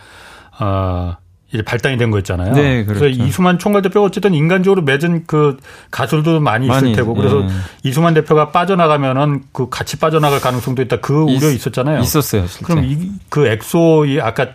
아, 0.58 1.18
이제 1.56 1.64
발당이 1.64 1.97
된 1.97 2.12
거였잖아요. 2.12 2.53
네, 2.53 2.84
그렇죠. 2.84 2.99
그래서 2.99 3.24
이수만 3.24 3.60
총괄 3.60 3.82
대표가 3.82 4.06
어쨌든 4.06 4.34
인간적으로 4.34 4.82
맺은 4.82 5.26
그 5.26 5.58
가수도 5.91 6.39
많이, 6.41 6.68
많이 6.68 6.89
있을 6.89 6.95
테고 6.95 7.14
그래서 7.14 7.41
네. 7.41 7.49
이수만 7.84 8.14
대표가 8.14 8.51
빠져나가면은 8.51 9.43
그 9.53 9.70
같이 9.70 9.97
빠져나갈 9.97 10.41
가능성도 10.41 10.82
있다. 10.82 10.99
그 10.99 11.22
우려 11.22 11.49
있었잖아요. 11.49 12.01
있었어요. 12.01 12.47
실제. 12.47 12.66
그럼 12.66 12.84
이, 12.84 13.12
그 13.30 13.47
엑소 13.47 14.06
이 14.06 14.20
아까 14.20 14.49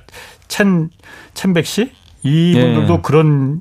첸 0.48 0.90
첸백 1.34 1.64
씨 1.64 1.92
이분들도 2.22 2.94
네. 2.96 3.00
그런 3.02 3.60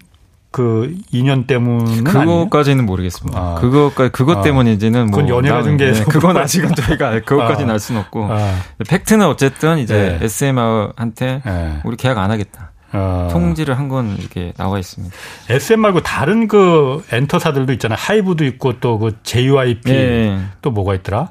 그 0.51 0.95
인연 1.11 1.45
때문은 1.45 2.03
그거까지는 2.03 2.85
모르겠습니다. 2.85 3.39
아. 3.39 3.55
그거까지 3.61 4.11
그것 4.11 4.37
아. 4.39 4.41
때문인지는 4.41 5.07
뭐 5.11 5.17
그건 5.21 5.29
연예가 5.29 5.61
중계 5.61 5.91
네, 5.91 6.03
그건 6.05 6.37
아직은 6.37 6.73
저희가 6.75 7.21
그것까지는 7.21 7.69
아. 7.69 7.73
알 7.73 7.79
수는 7.79 8.01
없고 8.01 8.27
아. 8.31 8.55
팩트는 8.87 9.27
어쨌든 9.27 9.77
이제 9.77 10.17
네. 10.19 10.25
SM한테 10.25 11.41
네. 11.45 11.79
우리 11.83 11.97
계약 11.97 12.17
안 12.17 12.31
하겠다. 12.31 12.71
아. 12.91 13.27
통지를 13.31 13.77
한 13.77 13.89
건 13.89 14.17
이렇게 14.17 14.51
나와 14.57 14.79
있습니다. 14.79 15.15
SM 15.49 15.79
말고 15.79 16.01
다른 16.01 16.47
그 16.47 17.03
엔터사들도 17.11 17.71
있잖아요. 17.73 17.97
하이브도 17.99 18.43
있고 18.45 18.79
또 18.79 18.97
그 18.97 19.15
JYP 19.21 19.91
네. 19.91 20.39
또 20.63 20.71
뭐가 20.71 20.95
있더라? 20.95 21.29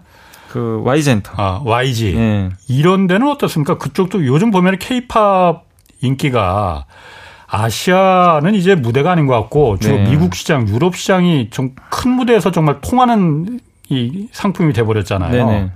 그 0.50 0.80
YG엔터. 0.84 1.32
아, 1.36 1.60
YG. 1.64 2.14
네. 2.14 2.48
이런 2.68 3.06
데는 3.08 3.28
어떻습니까? 3.28 3.76
그쪽도 3.78 4.24
요즘 4.26 4.50
보면 4.52 4.78
케이팝 4.78 5.64
인기가 6.00 6.86
아시아는 7.50 8.54
이제 8.54 8.74
무대가 8.74 9.12
아닌 9.12 9.26
것 9.26 9.34
같고 9.40 9.78
주로 9.78 9.96
네. 9.96 10.10
미국 10.10 10.34
시장, 10.34 10.68
유럽 10.68 10.96
시장이 10.96 11.50
좀 11.50 11.74
큰 11.90 12.12
무대에서 12.12 12.52
정말 12.52 12.80
통하는 12.80 13.58
이 13.88 14.28
상품이 14.32 14.72
돼버렸잖아요. 14.72 15.46
네네. 15.46 15.70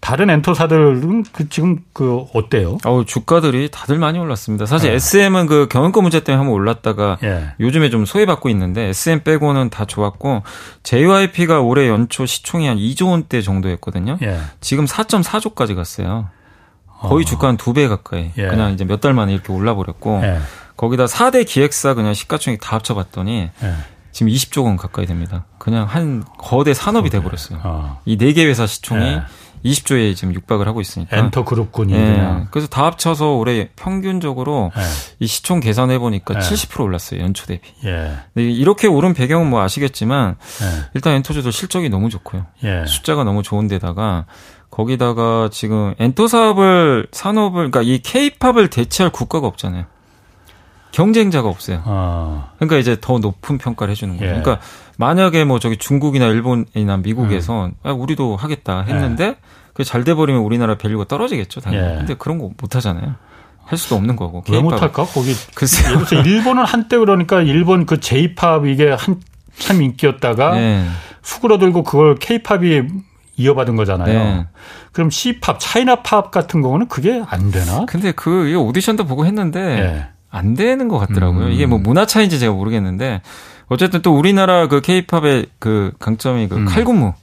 다른 0.00 0.30
엔터사들은 0.30 1.24
그 1.32 1.48
지금 1.48 1.78
그 1.92 2.24
어때요? 2.32 2.78
어 2.84 3.02
주가들이 3.04 3.68
다들 3.72 3.98
많이 3.98 4.18
올랐습니다. 4.18 4.66
사실 4.66 4.90
네. 4.90 4.96
SM은 4.96 5.46
그 5.46 5.66
경영권 5.68 6.02
문제 6.04 6.22
때문에 6.22 6.38
한번 6.38 6.54
올랐다가 6.54 7.18
네. 7.20 7.46
요즘에 7.60 7.90
좀 7.90 8.06
소외받고 8.06 8.48
있는데 8.50 8.82
SM 8.88 9.24
빼고는 9.24 9.70
다 9.70 9.84
좋았고 9.84 10.44
JYP가 10.84 11.60
올해 11.60 11.88
연초 11.88 12.24
시총이 12.24 12.68
한 12.68 12.76
2조 12.78 13.10
원대 13.10 13.42
정도였거든요. 13.42 14.18
네. 14.20 14.38
지금 14.60 14.84
4.4조까지 14.86 15.74
갔어요. 15.74 16.28
거의 17.00 17.22
어. 17.22 17.26
주가 17.26 17.48
한 17.48 17.56
두 17.56 17.72
배 17.74 17.88
가까이. 17.88 18.30
예. 18.38 18.46
그냥 18.46 18.72
이제 18.72 18.84
몇 18.84 19.00
달 19.00 19.12
만에 19.12 19.34
이렇게 19.34 19.52
올라버렸고 19.52 20.20
예. 20.22 20.38
거기다 20.76 21.06
4대 21.06 21.46
기획사 21.46 21.94
그냥 21.94 22.14
시가총액 22.14 22.60
다 22.60 22.76
합쳐봤더니 22.76 23.50
예. 23.62 23.74
지금 24.12 24.30
20조 24.30 24.64
원 24.64 24.76
가까이 24.76 25.06
됩니다. 25.06 25.44
그냥 25.58 25.86
한 25.86 26.24
거대 26.38 26.72
산업이 26.74 27.10
돼버렸어요. 27.10 27.60
어. 27.64 28.00
이네 28.04 28.32
개 28.32 28.44
회사 28.44 28.66
시총이 28.66 29.04
예. 29.04 29.22
20조에 29.64 30.14
지금 30.14 30.34
육박을 30.34 30.68
하고 30.68 30.80
있으니까. 30.80 31.16
엔터 31.16 31.44
그룹군이. 31.44 31.94
예. 31.94 32.46
그래서 32.50 32.68
다 32.68 32.84
합쳐서 32.84 33.32
올해 33.32 33.70
평균적으로 33.76 34.72
예. 34.76 34.82
이 35.20 35.26
시총 35.26 35.60
계산해 35.60 35.98
보니까 35.98 36.34
예. 36.34 36.38
70% 36.38 36.80
올랐어요 36.80 37.20
연초 37.20 37.46
대비. 37.46 37.68
예. 37.84 38.14
이렇게 38.36 38.86
오른 38.86 39.14
배경은 39.14 39.48
뭐 39.48 39.62
아시겠지만 39.62 40.36
예. 40.62 40.90
일단 40.94 41.14
엔터주도 41.14 41.50
실적이 41.50 41.88
너무 41.88 42.10
좋고요. 42.10 42.46
예. 42.64 42.84
숫자가 42.86 43.24
너무 43.24 43.42
좋은데다가 43.42 44.26
거기다가 44.70 45.48
지금 45.50 45.94
엔터 45.98 46.28
사업을 46.28 47.06
산업을 47.12 47.70
그러니까 47.70 47.82
이 47.82 48.00
케이팝을 48.00 48.68
대체할 48.68 49.10
국가가 49.12 49.46
없잖아요. 49.46 49.86
경쟁자가 50.94 51.48
없어요. 51.48 51.82
아. 51.84 52.50
그러니까 52.56 52.76
이제 52.78 52.96
더 53.00 53.18
높은 53.18 53.58
평가를 53.58 53.90
해주는 53.92 54.16
거예요. 54.16 54.36
예. 54.36 54.40
그러니까 54.40 54.64
만약에 54.96 55.44
뭐 55.44 55.58
저기 55.58 55.76
중국이나 55.76 56.26
일본이나 56.26 56.96
미국에서 56.98 57.66
음. 57.66 57.72
아, 57.82 57.90
우리도 57.92 58.36
하겠다 58.36 58.82
했는데 58.82 59.24
예. 59.24 59.36
그게 59.74 59.93
잘 59.93 60.04
돼버리면 60.04 60.42
우리나라 60.42 60.76
value가 60.78 61.06
떨어지겠죠, 61.06 61.60
당연히. 61.60 61.92
예. 61.92 61.96
근데 61.98 62.14
그런 62.14 62.38
거 62.38 62.50
못 62.60 62.76
하잖아요. 62.76 63.14
할 63.64 63.78
수도 63.78 63.96
없는 63.96 64.14
거고. 64.16 64.44
왜 64.50 64.60
못할까? 64.60 65.04
거기 65.04 65.34
글쎄 65.54 65.90
예를 65.90 66.26
일본은 66.26 66.64
한때 66.64 66.98
그러니까 66.98 67.40
일본 67.42 67.86
그 67.86 67.98
J-pop 68.00 68.66
이게 68.66 68.90
한 68.92 69.20
참 69.56 69.80
인기였다가 69.82 70.54
네. 70.56 70.84
수그러들고 71.22 71.84
그걸 71.84 72.16
K-팝이 72.16 72.82
이어받은 73.36 73.76
거잖아요. 73.76 74.18
네. 74.18 74.46
그럼 74.92 75.10
C-팝, 75.10 75.58
차이나팝 75.60 76.30
같은 76.32 76.60
거는 76.60 76.88
그게 76.88 77.22
안 77.28 77.52
되나? 77.52 77.84
근데 77.86 78.10
그 78.12 78.52
오디션도 78.56 79.04
보고 79.06 79.24
했는데 79.26 79.60
네. 79.62 80.08
안 80.34 80.54
되는 80.54 80.88
것 80.88 80.98
같더라고요. 80.98 81.46
음. 81.46 81.52
이게 81.52 81.66
뭐 81.66 81.78
문화 81.78 82.06
차인지 82.06 82.38
제가 82.38 82.52
모르겠는데 82.52 83.22
어쨌든 83.68 84.02
또 84.02 84.16
우리나라 84.16 84.66
그 84.68 84.80
케이팝의 84.80 85.46
그 85.58 85.92
강점이 86.00 86.48
그 86.48 86.56
음. 86.56 86.64
칼군무. 86.66 87.14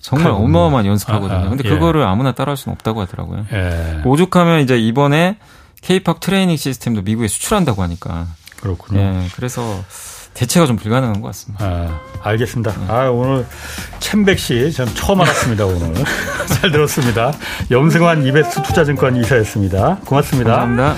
정말 0.00 0.32
칼군무. 0.32 0.46
어마어마한 0.58 0.86
연습하거든요. 0.86 1.38
아, 1.38 1.42
아, 1.44 1.48
근데 1.48 1.64
예. 1.64 1.70
그거를 1.70 2.02
아무나 2.02 2.32
따라할 2.32 2.56
수는 2.56 2.74
없다고 2.74 3.00
하더라고요. 3.02 3.46
예. 3.52 4.02
오죽하면 4.04 4.60
이제 4.60 4.76
이번에 4.76 5.38
케이팝 5.82 6.20
트레이닝 6.20 6.56
시스템도 6.56 7.02
미국에 7.02 7.28
수출한다고 7.28 7.82
하니까. 7.82 8.26
그렇군요. 8.60 9.00
예. 9.00 9.28
그래서 9.36 9.82
대체가 10.34 10.66
좀 10.66 10.76
불가능한 10.76 11.20
것 11.20 11.28
같습니다. 11.28 11.64
아, 11.64 12.00
알겠습니다. 12.22 12.72
네. 12.72 12.86
아, 12.88 13.10
오늘 13.10 13.44
챔백 13.98 14.38
씨, 14.38 14.70
전 14.72 14.86
처음 14.94 15.20
알았습니다, 15.20 15.66
오늘. 15.66 15.94
잘 16.46 16.70
들었습니다. 16.70 17.32
염승환 17.70 18.24
이베스 18.24 18.62
투자증권 18.62 19.16
이사였습니다. 19.16 19.98
고맙습니다. 20.04 20.56
감사합니다. 20.56 20.96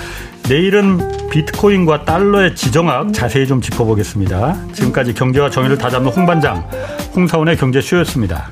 내일은 0.49 1.29
비트코인과 1.29 2.05
달러의 2.05 2.55
지정학 2.55 3.13
자세히 3.13 3.47
좀 3.47 3.61
짚어보겠습니다. 3.61 4.67
지금까지 4.73 5.13
경제와 5.13 5.49
정의를 5.49 5.77
다잡는 5.77 6.11
홍반장, 6.11 6.69
홍사원의 7.15 7.57
경제쇼였습니다. 7.57 8.49